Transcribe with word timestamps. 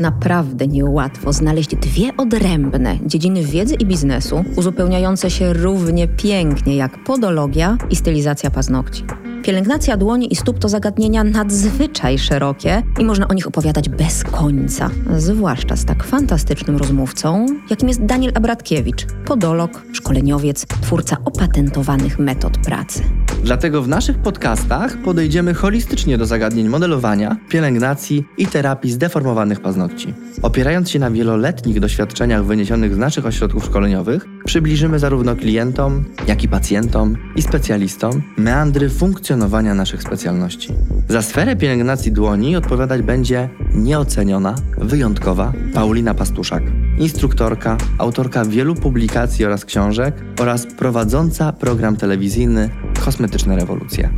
Naprawdę 0.00 0.66
niełatwo 0.66 1.32
znaleźć 1.32 1.76
dwie 1.76 2.16
odrębne 2.16 2.98
dziedziny 3.06 3.44
wiedzy 3.44 3.74
i 3.74 3.86
biznesu, 3.86 4.44
uzupełniające 4.56 5.30
się 5.30 5.52
równie 5.52 6.08
pięknie 6.08 6.76
jak 6.76 7.04
podologia 7.04 7.78
i 7.90 7.96
stylizacja 7.96 8.50
paznokci. 8.50 9.04
Pielęgnacja 9.42 9.96
dłoni 9.96 10.32
i 10.32 10.36
stóp 10.36 10.58
to 10.58 10.68
zagadnienia 10.68 11.24
nadzwyczaj 11.24 12.18
szerokie 12.18 12.82
i 12.98 13.04
można 13.04 13.28
o 13.28 13.32
nich 13.32 13.46
opowiadać 13.46 13.88
bez 13.88 14.24
końca. 14.24 14.90
Zwłaszcza 15.16 15.76
z 15.76 15.84
tak 15.84 16.04
fantastycznym 16.04 16.76
rozmówcą, 16.76 17.46
jakim 17.70 17.88
jest 17.88 18.04
Daniel 18.04 18.32
Abratkiewicz, 18.34 19.06
podolog, 19.26 19.82
szkoleniowiec, 19.92 20.66
twórca 20.66 21.16
opatentowanych 21.24 22.18
metod 22.18 22.58
pracy. 22.58 23.02
Dlatego 23.44 23.82
w 23.82 23.88
naszych 23.88 24.18
podcastach 24.18 24.96
podejdziemy 24.96 25.54
holistycznie 25.54 26.18
do 26.18 26.26
zagadnień 26.26 26.68
modelowania, 26.68 27.36
pielęgnacji 27.48 28.24
i 28.38 28.46
terapii 28.46 28.92
zdeformowanych 28.92 29.60
paznokci. 29.60 30.14
Opierając 30.42 30.90
się 30.90 30.98
na 30.98 31.10
wieloletnich 31.10 31.80
doświadczeniach 31.80 32.44
wyniesionych 32.44 32.94
z 32.94 32.98
naszych 32.98 33.26
ośrodków 33.26 33.64
szkoleniowych, 33.64 34.26
przybliżymy 34.44 34.98
zarówno 34.98 35.36
klientom, 35.36 36.04
jak 36.26 36.44
i 36.44 36.48
pacjentom 36.48 37.16
i 37.36 37.42
specjalistom 37.42 38.22
meandry 38.36 38.88
funkcjonowania 38.88 39.74
naszych 39.74 40.02
specjalności. 40.02 40.72
Za 41.08 41.22
sferę 41.22 41.56
pielęgnacji 41.56 42.12
dłoni 42.12 42.56
odpowiadać 42.56 43.02
będzie 43.02 43.48
nieoceniona, 43.74 44.54
wyjątkowa 44.78 45.52
Paulina 45.74 46.14
Pastuszak, 46.14 46.62
instruktorka, 46.98 47.76
autorka 47.98 48.44
wielu 48.44 48.74
publikacji 48.74 49.44
oraz 49.44 49.64
książek 49.64 50.14
oraz 50.40 50.66
prowadząca 50.66 51.52
program 51.52 51.96
telewizyjny 51.96 52.70
Kosmetyczne 53.04 53.56
Rewolucje. 53.56 54.10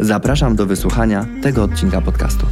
Zapraszam 0.00 0.56
do 0.56 0.66
wysłuchania 0.66 1.26
tego 1.42 1.62
odcinka 1.62 2.00
podcastu. 2.00 2.46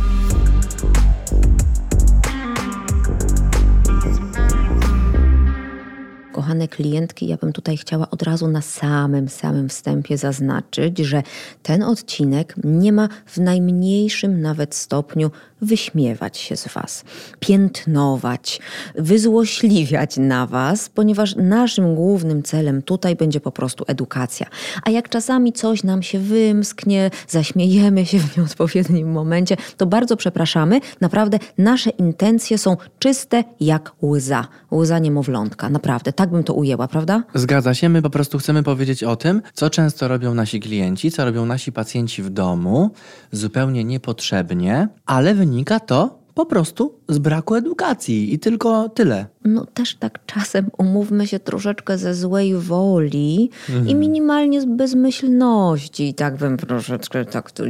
Kochane 6.45 6.69
klientki, 6.69 7.27
ja 7.27 7.37
bym 7.37 7.53
tutaj 7.53 7.77
chciała 7.77 8.11
od 8.11 8.23
razu 8.23 8.49
na 8.49 8.63
samym, 8.63 9.29
samym 9.29 9.69
wstępie 9.69 10.19
zaznaczyć, 10.19 10.99
że 10.99 11.23
ten 11.63 11.83
odcinek 11.83 12.55
nie 12.65 12.93
ma 12.93 13.09
w 13.27 13.39
najmniejszym 13.39 14.41
nawet 14.41 14.75
stopniu 14.75 15.31
wyśmiewać 15.65 16.39
się 16.39 16.57
z 16.57 16.69
Was, 16.69 17.05
piętnować, 17.41 18.61
wyzłośliwiać 18.95 20.17
na 20.17 20.47
Was, 20.47 20.89
ponieważ 20.89 21.37
naszym 21.37 21.95
głównym 21.95 22.43
celem 22.43 22.83
tutaj 22.83 23.17
będzie 23.17 23.41
po 23.41 23.53
prostu 23.53 23.85
edukacja. 23.87 24.47
A 24.83 24.91
jak 24.91 25.09
czasami 25.09 25.53
coś 25.53 25.85
nam 25.85 26.03
się 26.03 26.19
wymsknie, 26.19 27.11
zaśmiejemy 27.29 28.07
się 28.07 28.19
w 28.19 28.37
nieodpowiednim 28.37 29.13
momencie, 29.13 29.57
to 29.77 29.87
bardzo 29.87 30.17
przepraszamy. 30.17 30.81
Naprawdę 31.01 31.39
nasze 31.59 31.91
intencje 31.91 32.59
są 32.59 32.77
czyste 32.99 33.45
jak 33.61 33.93
łza. 34.03 34.49
Łza 34.73 34.99
niemowlątka. 34.99 35.69
Naprawdę, 35.69 36.13
tak 36.13 36.31
bym 36.35 36.45
to 36.45 36.55
ujęła, 36.55 36.89
prawda? 36.89 37.23
Zgadza 37.35 37.75
się. 37.75 37.89
My 37.89 38.03
po 38.03 38.11
prostu 38.11 38.39
chcemy 38.39 38.63
powiedzieć 38.63 39.05
o 39.05 39.17
tym, 39.17 39.43
co 39.55 39.71
często 39.71 40.09
robią 40.09 40.35
nasi 40.35 40.61
klienci, 40.61 41.11
co 41.11 41.25
robią 41.25 41.47
nasi 41.47 41.73
pacjenci 41.73 42.23
w 42.23 42.31
domu, 42.31 42.91
zupełnie 43.33 43.85
niepotrzebnie, 43.85 44.89
ale 45.07 45.35
wynika 45.35 45.81
to 45.81 46.25
po 46.35 46.47
prostu 46.47 47.01
z 47.09 47.19
braku 47.19 47.55
edukacji 47.55 48.35
i 48.35 48.39
tylko 48.39 48.89
tyle. 48.89 49.27
No 49.45 49.67
też 49.67 49.95
tak 49.95 50.27
czasem 50.27 50.71
umówmy 50.79 51.27
się 51.27 51.39
troszeczkę 51.39 51.99
ze 51.99 52.15
złej 52.15 52.55
woli 52.55 53.51
mhm. 53.69 53.89
i 53.89 53.95
minimalnie 53.95 54.61
z 54.61 54.65
bezmyślności. 54.65 56.09
I 56.09 56.15
tak 56.15 56.37
bym 56.37 56.57
troszeczkę 56.57 57.25
tak 57.25 57.53
tu, 57.53 57.63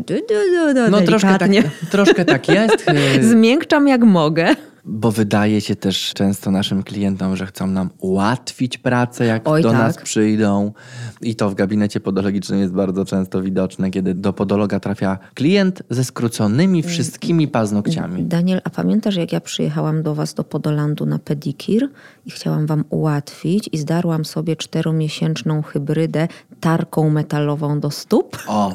no, 0.91 1.01
troszkę 1.01 1.39
tak, 1.39 1.51
troszkę 1.91 2.25
tak 2.25 2.49
jest. 2.49 2.87
Zmiękczam 3.31 3.89
jak 3.89 4.05
mogę. 4.05 4.55
Bo 4.87 5.11
wydaje 5.11 5.61
się 5.61 5.77
też 5.77 6.13
często 6.15 6.51
naszym 6.51 6.83
klientom, 6.83 7.37
że 7.37 7.47
chcą 7.47 7.67
nam 7.67 7.91
ułatwić 7.99 8.79
pracę, 8.79 9.27
jak 9.27 9.49
Oj, 9.49 9.63
do 9.63 9.71
tak. 9.71 9.79
nas 9.79 9.97
przyjdą. 9.97 10.73
I 11.21 11.37
to 11.37 11.51
w 11.51 11.55
gabinecie 11.55 12.01
podologicznym 12.01 12.61
jest 12.61 12.73
bardzo 12.73 13.05
często 13.05 13.43
widoczne, 13.43 13.91
kiedy 13.91 14.15
do 14.15 14.33
podologa 14.33 14.81
trafia 14.81 15.19
klient 15.35 15.83
ze 15.91 16.05
skróconymi 16.05 16.79
mm. 16.79 16.91
wszystkimi 16.91 17.49
paznokciami. 17.49 18.23
Daniel, 18.23 18.61
a 18.65 18.71
pamiętasz, 18.71 19.17
jak 19.25 19.33
ja 19.33 19.41
przyjechałam 19.41 20.03
do 20.03 20.15
Was 20.15 20.35
do 20.35 20.45
Podolandu 20.45 21.07
na 21.07 21.19
pedikir 21.19 21.89
i 22.27 22.31
chciałam 22.31 22.67
Wam 22.67 22.85
ułatwić 22.91 23.69
i 23.73 23.79
zdarłam 23.79 24.25
sobie 24.25 24.57
czteromiesięczną 24.57 25.63
hybrydę 25.63 26.29
tarką 26.61 27.11
metalową 27.11 27.81
do 27.81 27.91
stóp? 27.91 28.39
O! 28.47 28.75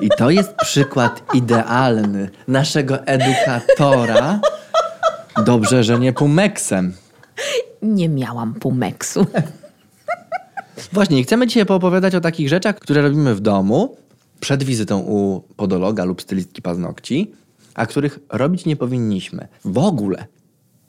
I 0.00 0.08
to 0.18 0.30
jest 0.30 0.54
przykład 0.54 1.22
idealny 1.34 2.30
naszego 2.48 3.06
edukatora, 3.06 4.40
Dobrze, 5.44 5.84
że 5.84 5.98
nie 5.98 6.12
pumeksem. 6.12 6.92
Nie 7.82 8.08
miałam 8.08 8.54
pumeksu. 8.54 9.26
Właśnie, 10.92 11.22
chcemy 11.22 11.46
dzisiaj 11.46 11.66
poopowiadać 11.66 12.14
o 12.14 12.20
takich 12.20 12.48
rzeczach, 12.48 12.78
które 12.78 13.02
robimy 13.02 13.34
w 13.34 13.40
domu 13.40 13.96
przed 14.40 14.64
wizytą 14.64 14.98
u 14.98 15.40
podologa 15.56 16.04
lub 16.04 16.22
stylistki 16.22 16.62
paznokci, 16.62 17.32
a 17.76 17.86
których 17.86 18.18
robić 18.32 18.64
nie 18.64 18.76
powinniśmy 18.76 19.48
w 19.64 19.78
ogóle. 19.78 20.26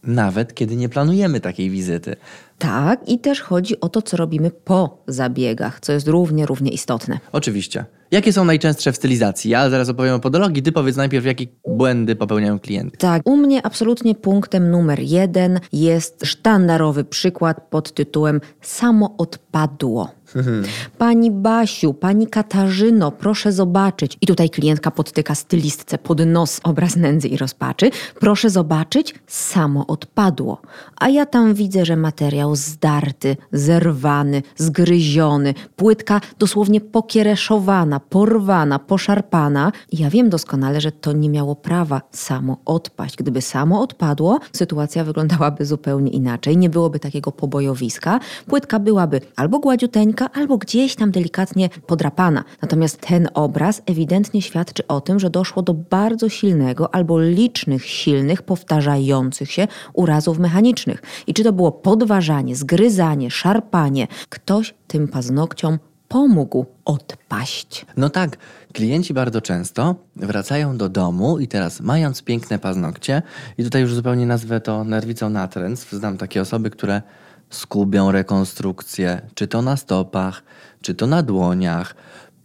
Nawet 0.03 0.53
kiedy 0.53 0.75
nie 0.75 0.89
planujemy 0.89 1.39
takiej 1.39 1.69
wizyty. 1.69 2.15
Tak, 2.57 3.09
i 3.09 3.19
też 3.19 3.41
chodzi 3.41 3.79
o 3.81 3.89
to, 3.89 4.01
co 4.01 4.17
robimy 4.17 4.51
po 4.51 5.03
zabiegach, 5.07 5.79
co 5.79 5.93
jest 5.93 6.07
równie, 6.07 6.45
równie 6.45 6.71
istotne. 6.71 7.19
Oczywiście. 7.31 7.85
Jakie 8.11 8.33
są 8.33 8.45
najczęstsze 8.45 8.91
w 8.91 8.95
stylizacji? 8.95 9.51
Ja 9.51 9.69
zaraz 9.69 9.89
opowiem 9.89 10.15
o 10.15 10.19
podologii. 10.19 10.63
Ty 10.63 10.71
powiedz 10.71 10.95
najpierw, 10.95 11.25
jakie 11.25 11.45
błędy 11.67 12.15
popełniają 12.15 12.59
klienty. 12.59 12.97
Tak, 12.97 13.21
u 13.25 13.37
mnie 13.37 13.65
absolutnie 13.65 14.15
punktem 14.15 14.71
numer 14.71 14.99
jeden 14.99 15.59
jest 15.73 16.25
sztandarowy 16.25 17.03
przykład 17.03 17.67
pod 17.69 17.93
tytułem 17.93 18.41
samo 18.61 19.15
odpadło. 19.17 20.11
Pani 20.97 21.31
Basiu, 21.31 21.93
pani 21.93 22.27
Katarzyno, 22.27 23.11
proszę 23.11 23.51
zobaczyć. 23.51 24.17
I 24.21 24.27
tutaj 24.27 24.49
klientka 24.49 24.91
podtyka 24.91 25.35
stylistce 25.35 25.97
pod 25.97 26.25
nos 26.25 26.59
obraz 26.63 26.95
nędzy 26.95 27.27
i 27.27 27.37
rozpaczy. 27.37 27.89
Proszę 28.19 28.49
zobaczyć, 28.49 29.15
samo 29.27 29.87
odpadło. 29.87 30.61
A 30.95 31.09
ja 31.09 31.25
tam 31.25 31.53
widzę, 31.53 31.85
że 31.85 31.95
materiał 31.95 32.46
zdarty, 32.55 33.37
zerwany, 33.51 34.41
zgryziony, 34.55 35.53
płytka 35.75 36.21
dosłownie 36.39 36.81
pokiereszowana, 36.81 37.99
porwana, 37.99 38.79
poszarpana. 38.79 39.71
I 39.91 39.97
ja 39.97 40.09
wiem 40.09 40.29
doskonale, 40.29 40.81
że 40.81 40.91
to 40.91 41.11
nie 41.11 41.29
miało 41.29 41.55
prawa 41.55 42.01
samo 42.11 42.57
odpaść. 42.65 43.15
Gdyby 43.15 43.41
samo 43.41 43.81
odpadło, 43.81 44.39
sytuacja 44.53 45.03
wyglądałaby 45.03 45.65
zupełnie 45.65 46.11
inaczej. 46.11 46.57
Nie 46.57 46.69
byłoby 46.69 46.99
takiego 46.99 47.31
pobojowiska. 47.31 48.19
Płytka 48.47 48.79
byłaby 48.79 49.21
albo 49.35 49.59
gładziuteńka, 49.59 50.29
albo 50.33 50.57
gdzieś 50.57 50.95
tam 50.95 51.11
delikatnie 51.11 51.69
podrapana. 51.87 52.43
Natomiast 52.61 53.01
ten 53.01 53.27
obraz 53.33 53.81
ewidentnie 53.85 54.41
świadczy 54.41 54.87
o 54.87 55.01
tym, 55.01 55.19
że 55.19 55.29
doszło 55.29 55.61
do 55.61 55.73
bardzo 55.73 56.29
silnego 56.29 56.95
albo 56.95 57.21
licznych 57.21 57.85
silnych, 57.85 58.41
powtarzających 58.41 59.51
się 59.51 59.67
urazów 59.93 60.39
mechanicznych. 60.39 61.01
I 61.27 61.33
czy 61.33 61.43
to 61.43 61.53
było 61.53 61.71
podważanie, 61.71 62.36
zgryzanie, 62.55 63.31
szarpanie, 63.31 64.07
ktoś 64.29 64.73
tym 64.87 65.07
paznokciom 65.07 65.79
pomógł 66.07 66.65
odpaść. 66.85 67.85
No 67.97 68.09
tak, 68.09 68.37
klienci 68.73 69.13
bardzo 69.13 69.41
często 69.41 69.95
wracają 70.15 70.77
do 70.77 70.89
domu 70.89 71.39
i 71.39 71.47
teraz 71.47 71.81
mając 71.81 72.23
piękne 72.23 72.59
paznokcie, 72.59 73.21
i 73.57 73.63
tutaj 73.63 73.81
już 73.81 73.93
zupełnie 73.93 74.25
nazwę 74.25 74.61
to 74.61 74.83
nerwicą 74.83 75.29
natręctw, 75.29 75.91
znam 75.91 76.17
takie 76.17 76.41
osoby, 76.41 76.69
które 76.69 77.01
skubią 77.49 78.11
rekonstrukcję, 78.11 79.21
czy 79.33 79.47
to 79.47 79.61
na 79.61 79.77
stopach, 79.77 80.43
czy 80.81 80.95
to 80.95 81.07
na 81.07 81.23
dłoniach, 81.23 81.95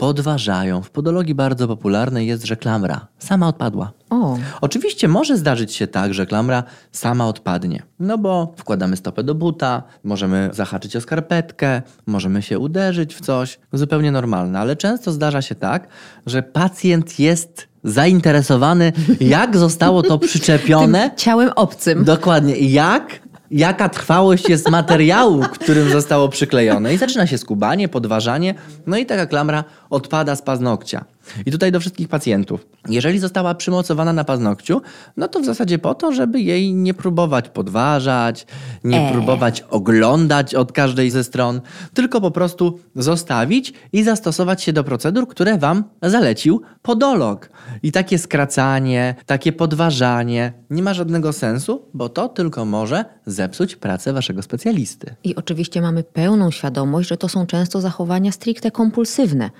podważają. 0.02 0.82
W 0.82 0.90
podologii 0.90 1.34
bardzo 1.34 1.68
popularne 1.68 2.24
jest, 2.24 2.44
że 2.44 2.56
klamra 2.56 3.06
sama 3.18 3.48
odpadła. 3.48 3.92
O. 4.10 4.38
Oczywiście 4.60 5.08
może 5.08 5.36
zdarzyć 5.36 5.74
się 5.74 5.86
tak, 5.86 6.14
że 6.14 6.26
klamra 6.26 6.62
sama 6.92 7.28
odpadnie. 7.28 7.82
No 8.00 8.18
bo 8.18 8.54
wkładamy 8.56 8.96
stopę 8.96 9.22
do 9.22 9.34
buta, 9.34 9.82
możemy 10.04 10.50
zahaczyć 10.52 10.96
o 10.96 11.00
skarpetkę, 11.00 11.82
możemy 12.06 12.42
się 12.42 12.58
uderzyć 12.58 13.14
w 13.14 13.20
coś. 13.20 13.58
Zupełnie 13.72 14.12
normalne, 14.12 14.58
ale 14.58 14.76
często 14.76 15.12
zdarza 15.12 15.42
się 15.42 15.54
tak, 15.54 15.88
że 16.26 16.42
pacjent 16.42 17.18
jest 17.18 17.68
zainteresowany, 17.84 18.92
jak 19.20 19.56
zostało 19.56 20.02
to 20.02 20.18
przyczepione. 20.28 21.08
Tym 21.08 21.18
ciałem 21.18 21.50
obcym. 21.56 22.04
Dokładnie. 22.04 22.54
Jak 22.56 23.20
jaka 23.52 23.88
trwałość 23.88 24.48
jest 24.48 24.70
materiału, 24.70 25.42
którym 25.42 25.90
zostało 25.90 26.28
przyklejone. 26.28 26.94
I 26.94 26.98
zaczyna 26.98 27.26
się 27.26 27.38
skubanie, 27.38 27.88
podważanie, 27.88 28.54
no 28.86 28.96
i 28.96 29.06
taka 29.06 29.26
klamra 29.26 29.64
odpada 29.90 30.36
z 30.36 30.42
paznokcia. 30.42 31.04
I 31.46 31.50
tutaj 31.50 31.72
do 31.72 31.80
wszystkich 31.80 32.08
pacjentów. 32.08 32.66
Jeżeli 32.88 33.18
została 33.18 33.54
przymocowana 33.54 34.12
na 34.12 34.24
paznokciu, 34.24 34.82
no 35.16 35.28
to 35.28 35.40
w 35.40 35.44
zasadzie 35.44 35.78
po 35.78 35.94
to, 35.94 36.12
żeby 36.12 36.40
jej 36.40 36.74
nie 36.74 36.94
próbować 36.94 37.48
podważać, 37.48 38.46
nie 38.84 39.08
E. 39.08 39.12
próbować 39.12 39.64
oglądać 39.70 40.54
od 40.54 40.72
każdej 40.72 41.10
ze 41.10 41.24
stron, 41.24 41.60
tylko 41.94 42.20
po 42.20 42.30
prostu 42.30 42.78
zostawić 42.96 43.72
i 43.92 44.04
zastosować 44.04 44.62
się 44.62 44.72
do 44.72 44.84
procedur, 44.84 45.28
które 45.28 45.58
wam 45.58 45.84
zalecił 46.02 46.62
podolog. 46.82 47.50
I 47.82 47.92
takie 47.92 48.18
skracanie, 48.18 49.14
takie 49.26 49.52
podważanie 49.52 50.52
nie 50.70 50.82
ma 50.82 50.94
żadnego 50.94 51.32
sensu, 51.32 51.82
bo 51.94 52.08
to 52.08 52.28
tylko 52.28 52.64
może 52.64 53.04
zepsuć 53.26 53.76
pracę 53.76 54.12
waszego 54.12 54.42
specjalisty. 54.42 55.14
I 55.24 55.36
oczywiście 55.36 55.82
mamy 55.82 56.02
pełną 56.02 56.50
świadomość, 56.50 57.08
że 57.08 57.16
to 57.16 57.28
są 57.28 57.46
często 57.46 57.80
zachowania 57.80 58.32
stricte 58.32 58.70
kompulsywne. 58.70 59.50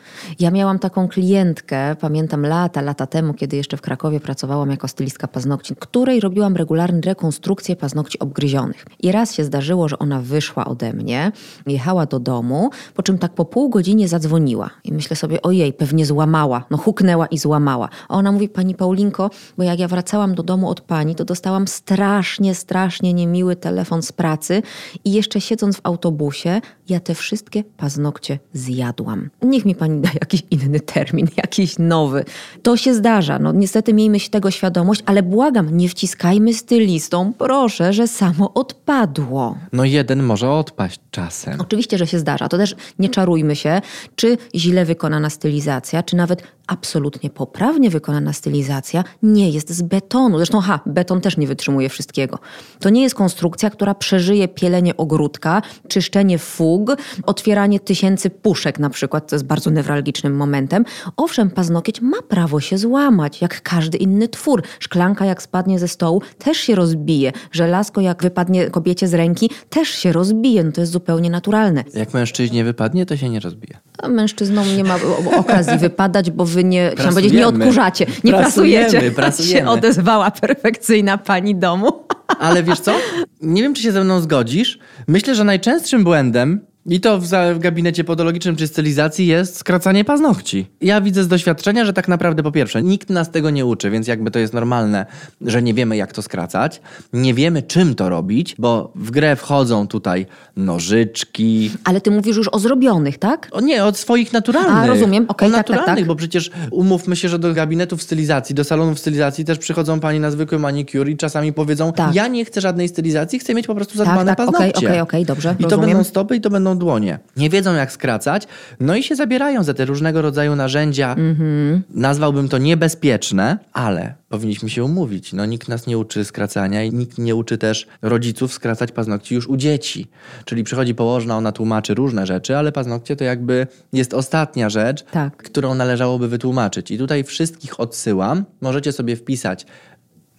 Ja 0.41 0.51
miałam 0.51 0.79
taką 0.79 1.09
klientkę, 1.09 1.52
pamiętam 2.01 2.47
lata, 2.47 2.81
lata 2.81 3.07
temu, 3.07 3.35
kiedy 3.35 3.57
jeszcze 3.57 3.77
w 3.77 3.81
Krakowie 3.81 4.21
pracowałam 4.21 4.71
jako 4.71 4.89
stylistka 4.89 5.29
paznokci, 5.29 5.75
której 5.79 6.21
robiłam 6.21 6.57
regularnie 6.57 7.01
rekonstrukcję 7.01 7.77
paznokci 7.77 8.19
obgryzionych. 8.19 8.85
I 9.01 9.13
raz 9.13 9.35
się 9.35 9.45
zdarzyło, 9.45 9.89
że 9.89 9.99
ona 9.99 10.21
wyszła 10.21 10.65
ode 10.65 10.93
mnie, 10.93 11.33
jechała 11.67 12.07
do 12.07 12.21
domu, 12.21 12.71
po 12.95 13.03
czym 13.03 13.19
tak 13.19 13.33
po 13.33 13.45
pół 13.45 13.69
godzinie 13.69 14.09
zadzwoniła. 14.09 14.71
I 14.85 14.93
myślę 14.93 15.17
sobie, 15.17 15.43
ojej, 15.43 15.73
pewnie 15.73 16.07
złamała. 16.07 16.65
No 16.71 16.77
huknęła 16.77 17.27
i 17.27 17.39
złamała. 17.39 17.89
A 18.09 18.15
ona 18.15 18.33
mówi, 18.33 18.49
pani 18.49 18.75
Paulinko, 18.75 19.31
bo 19.57 19.63
jak 19.63 19.79
ja 19.79 19.89
wracałam 19.89 20.35
do 20.35 20.43
domu 20.43 20.69
od 20.69 20.81
pani, 20.81 21.15
to 21.15 21.25
dostałam 21.25 21.69
strasznie, 21.69 22.55
strasznie 22.55 23.15
niemiły 23.15 23.57
telefon 23.57 24.03
z 24.03 24.13
pracy 24.13 24.63
i 25.05 25.13
jeszcze 25.13 25.41
siedząc 25.41 25.77
w 25.77 25.81
autobusie, 25.83 26.61
ja 26.89 27.01
te 27.01 27.15
wszystkie 27.15 27.65
paznokcie 27.77 28.39
zjadłam. 28.53 29.31
Niech 29.43 29.65
mi 29.65 29.75
pani 29.75 30.01
da 30.01 30.11
jakiś 30.21 30.43
inny 30.51 30.81
termin, 30.81 31.29
jakiś 31.43 31.79
nowy. 31.79 32.25
To 32.63 32.77
się 32.77 32.95
zdarza. 32.95 33.39
No 33.39 33.53
niestety 33.53 33.95
miejmy 33.95 34.21
się 34.21 34.31
tego 34.31 34.51
świadomość, 34.51 35.03
ale 35.07 35.23
błagam, 35.23 35.77
nie 35.77 35.89
wciskajmy 35.89 36.55
stylistom, 36.55 37.33
proszę, 37.39 37.93
że 37.93 38.09
samo 38.09 38.55
odpadło. 38.55 39.57
No 39.73 39.85
jeden 39.85 40.23
może 40.23 40.51
odpaść 40.51 41.01
czasem. 41.11 41.61
Oczywiście, 41.61 41.99
że 41.99 42.07
się 42.07 42.19
zdarza. 42.19 42.49
To 42.49 42.59
też 42.59 42.77
nie 42.99 43.09
czarujmy 43.09 43.57
się, 43.57 43.81
czy 44.17 44.39
źle 44.55 44.85
wykonana 44.85 45.31
stylizacja, 45.31 46.03
czy 46.03 46.17
nawet 46.17 46.43
absolutnie 46.67 47.31
poprawnie 47.31 47.91
wykonana 47.91 48.33
stylizacja 48.33 49.05
nie 49.23 49.51
jest 49.51 49.71
z 49.71 49.83
betonu. 49.83 50.37
Zresztą, 50.37 50.61
ha, 50.61 50.81
beton 50.87 51.21
też 51.21 51.37
nie 51.37 51.47
wytrzymuje 51.47 51.89
wszystkiego. 51.89 52.39
To 52.81 52.91
nie 52.91 53.03
jest 53.03 53.15
konstrukcja, 53.15 53.71
która 53.71 53.95
przeżyje 53.95 54.49
pielenie 54.49 54.97
ogródka, 54.97 55.63
czyszczenie 55.89 56.39
fug, 56.39 56.97
otwieranie 57.27 57.81
tysięcy 57.81 58.31
puszek 58.31 58.79
na 58.79 58.91
przykład, 58.91 59.31
co 59.31 59.37
jest 59.37 59.47
bardzo 59.47 59.71
newralgicznym 59.71 60.37
momentem. 60.37 60.85
Owszem, 61.17 61.51
paznokieć 61.51 62.01
ma 62.01 62.23
prawo 62.23 62.61
się 62.61 62.79
złamać, 62.79 63.41
jak 63.41 63.63
każdy 63.63 63.99
inny 63.99 64.29
twór. 64.29 64.63
Szklanka 64.79 65.25
jak 65.25 65.43
spadnie 65.43 65.79
ze 65.79 65.89
stołu, 65.89 66.23
też 66.39 66.59
się 66.59 66.75
rozbije. 66.75 67.33
Żelazko 67.53 68.01
jak 68.01 68.23
wypadnie 68.23 68.71
kobiecie 68.71 69.09
z 69.09 69.15
ręki, 69.15 69.51
też 69.71 69.89
się 69.89 70.13
rozbije. 70.13 70.65
No 70.65 70.73
to 70.73 70.81
jest 70.81 70.93
zupełnie 70.93 71.31
naturalne. 71.31 71.85
Jak 71.95 72.15
mężczyźnie 72.15 72.65
wypadnie, 72.65 73.07
to 73.07 73.17
się 73.17 73.29
nie 73.29 73.41
rozbije. 73.41 73.79
A 73.99 74.09
mężczyznom 74.09 74.77
nie 74.77 74.85
ma 74.85 74.99
okazji 75.37 75.79
wypadać, 75.79 76.31
bo 76.31 76.47
wy 76.53 76.65
nie, 76.65 76.81
chciałam 76.81 76.97
Prasujemy. 76.97 77.15
powiedzieć, 77.15 77.39
nie 77.39 77.47
odkurzacie, 77.47 78.07
nie 78.25 78.33
Prasujemy, 78.33 78.85
pracujecie. 78.91 79.11
pracujemy. 79.15 79.61
się 79.61 79.69
odezwała 79.69 80.31
perfekcyjna 80.31 81.19
pani 81.19 81.55
domu. 81.55 82.07
Ale 82.39 82.63
wiesz 82.63 82.81
co? 82.81 82.95
Nie 83.41 83.63
wiem, 83.63 83.75
czy 83.75 83.83
się 83.83 83.93
ze 83.93 84.05
mną 84.05 84.21
zgodzisz. 84.21 84.79
Myślę, 85.09 85.35
że 85.35 85.45
najczęstszym 85.45 86.05
błędem, 86.05 86.61
i 86.87 87.01
to 87.01 87.19
w, 87.19 87.25
w 87.55 87.59
gabinecie 87.59 88.05
podologicznym 88.05 88.57
czy 88.57 88.67
stylizacji, 88.67 89.27
jest 89.27 89.57
skracanie 89.59 90.05
paznokci. 90.05 90.67
Ja 90.81 91.01
widzę 91.01 91.25
z 91.25 91.29
doświadczenia, 91.29 91.85
że 91.85 91.93
tak 91.93 92.09
naprawdę 92.09 92.43
po 92.43 92.53
pierwsze, 92.53 92.83
nikt 92.83 93.11
nas 93.11 93.31
tego 93.31 93.51
nie 93.51 93.67
uczy, 93.67 93.91
więc 93.91 94.07
jakby 94.07 94.31
to 94.31 94.39
jest 94.39 94.53
normalne, 94.55 95.07
że 95.41 95.63
nie 95.63 95.75
wiemy, 95.75 95.97
jak 95.97 96.13
to 96.13 96.23
skracać. 96.23 96.81
Nie 97.13 97.35
wiemy, 97.35 97.63
czym 97.63 97.95
to 97.95 98.09
robić, 98.09 98.55
bo 98.59 98.93
w 98.95 99.11
grę 99.11 99.37
wchodzą 99.37 99.89
tutaj 99.89 100.27
nożyczki, 100.57 101.71
Ale 101.85 102.01
ty 102.01 102.11
mówisz 102.11 102.37
już 102.37 102.49
o 102.53 102.59
zrobionych, 102.59 103.19
tak? 103.19 103.49
O 103.53 103.61
nie, 103.61 103.85
od 103.85 103.99
swoich 103.99 104.33
naturalnych. 104.33 104.73
A, 104.75 104.87
rozumiem. 104.87 105.25
Okej, 105.29 105.49
o 105.49 105.53
tak, 105.53 105.67
tak, 105.67 105.77
naturalnych, 105.77 106.03
tak. 106.05 106.09
bo 106.09 106.17
przecież 106.17 106.51
umówmy 106.71 107.17
się, 107.17 107.29
że 107.29 107.39
do 107.39 107.55
gabinetów 107.55 108.03
stylizacji, 108.03 108.55
do 108.55 108.65
salonów 108.65 108.99
stylizacji 108.99 109.45
też 109.45 109.59
przychodzą 109.59 110.01
pani 110.01 110.21
na 110.21 110.31
zwykły 110.31 110.59
manicure 110.59 111.11
i 111.11 111.17
czasami 111.17 111.53
powiedzą, 111.53 111.93
Tak. 111.93 112.15
ja 112.15 112.29
nie 112.29 112.45
chcę 112.45 112.61
żadnej 112.61 112.89
stylizacji, 112.89 113.39
chcę 113.39 113.55
mieć 113.55 113.67
po 113.67 113.75
prostu 113.75 113.99
zadbane 113.99 114.37
tak, 114.37 114.49
okej, 114.49 114.59
paznokcie. 114.61 114.87
okej, 114.89 115.01
okej, 115.01 115.25
dobrze, 115.25 115.55
I 115.59 115.63
to 115.63 115.69
rozumiem. 115.71 115.89
będą 115.91 116.05
stopy 116.05 116.37
i 116.37 116.41
to 116.41 116.51
będą 116.51 116.72
dłonie. 116.79 117.19
Nie 117.37 117.51
wiedzą 117.51 117.75
jak 117.75 117.93
skracać, 117.93 118.49
no 118.81 118.97
i 118.97 119.03
się 119.03 119.17
zabierają 119.17 119.63
za 119.63 119.75
te 119.75 119.85
różnego 119.85 120.23
rodzaju 120.23 120.57
narzędzia. 120.57 121.15
Mhm. 121.19 121.83
Nazwałbym 121.91 122.49
to 122.49 122.59
niebezpieczne, 122.59 123.59
ale 123.73 124.15
powinniśmy 124.29 124.71
się 124.71 124.85
umówić. 124.85 125.33
No 125.33 125.47
nikt 125.47 125.69
nas 125.69 125.87
nie 125.87 125.99
uczy 125.99 126.25
skracania 126.25 126.83
i 126.85 126.93
nikt 126.93 127.19
nie 127.19 127.35
uczy 127.37 127.59
też 127.59 127.87
rodziców 128.03 128.53
skracać 128.53 128.93
paznokci 128.93 129.35
już 129.35 129.49
u 129.49 129.57
dzieci. 129.57 130.07
Czyli 130.45 130.65
przychodzi 130.65 130.95
położna, 130.95 131.37
ona 131.37 131.53
tłumaczy 131.53 131.95
różne 131.95 132.27
rzeczy, 132.27 132.57
ale 132.57 132.73
paznokcie 132.73 133.17
to 133.17 133.25
jakby 133.25 133.67
jest 133.93 134.15
ostatnia 134.15 134.71
rzecz, 134.71 135.05
Tak. 135.05 135.37
którą 135.37 135.75
należałoby 135.75 136.29
wytłumaczyć. 136.29 136.91
I 136.91 136.99
tutaj 136.99 137.25
wszystkich 137.25 137.81
odsyłam. 137.81 138.45
Możecie 138.61 138.93
sobie 138.93 139.17
wpisać 139.17 139.67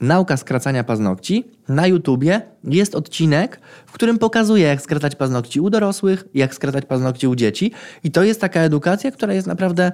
Nauka 0.04 0.38
skracania 0.38 0.84
paznokci. 0.84 1.44
Na 1.68 1.88
YouTubie 1.88 2.42
jest 2.64 2.96
odcinek, 2.96 3.60
w 3.86 3.92
którym 3.92 4.20
pokazuję, 4.20 4.68
jak 4.68 4.82
skracać 4.82 5.16
paznokci 5.16 5.60
u 5.60 5.70
dorosłych, 5.70 6.24
jak 6.34 6.56
skracać 6.56 6.86
paznokci 6.86 7.28
u 7.28 7.36
dzieci. 7.36 7.72
I 8.04 8.12
to 8.12 8.24
jest 8.24 8.42
taka 8.42 8.60
edukacja, 8.60 9.12
która 9.12 9.34
jest 9.34 9.48
naprawdę 9.48 9.92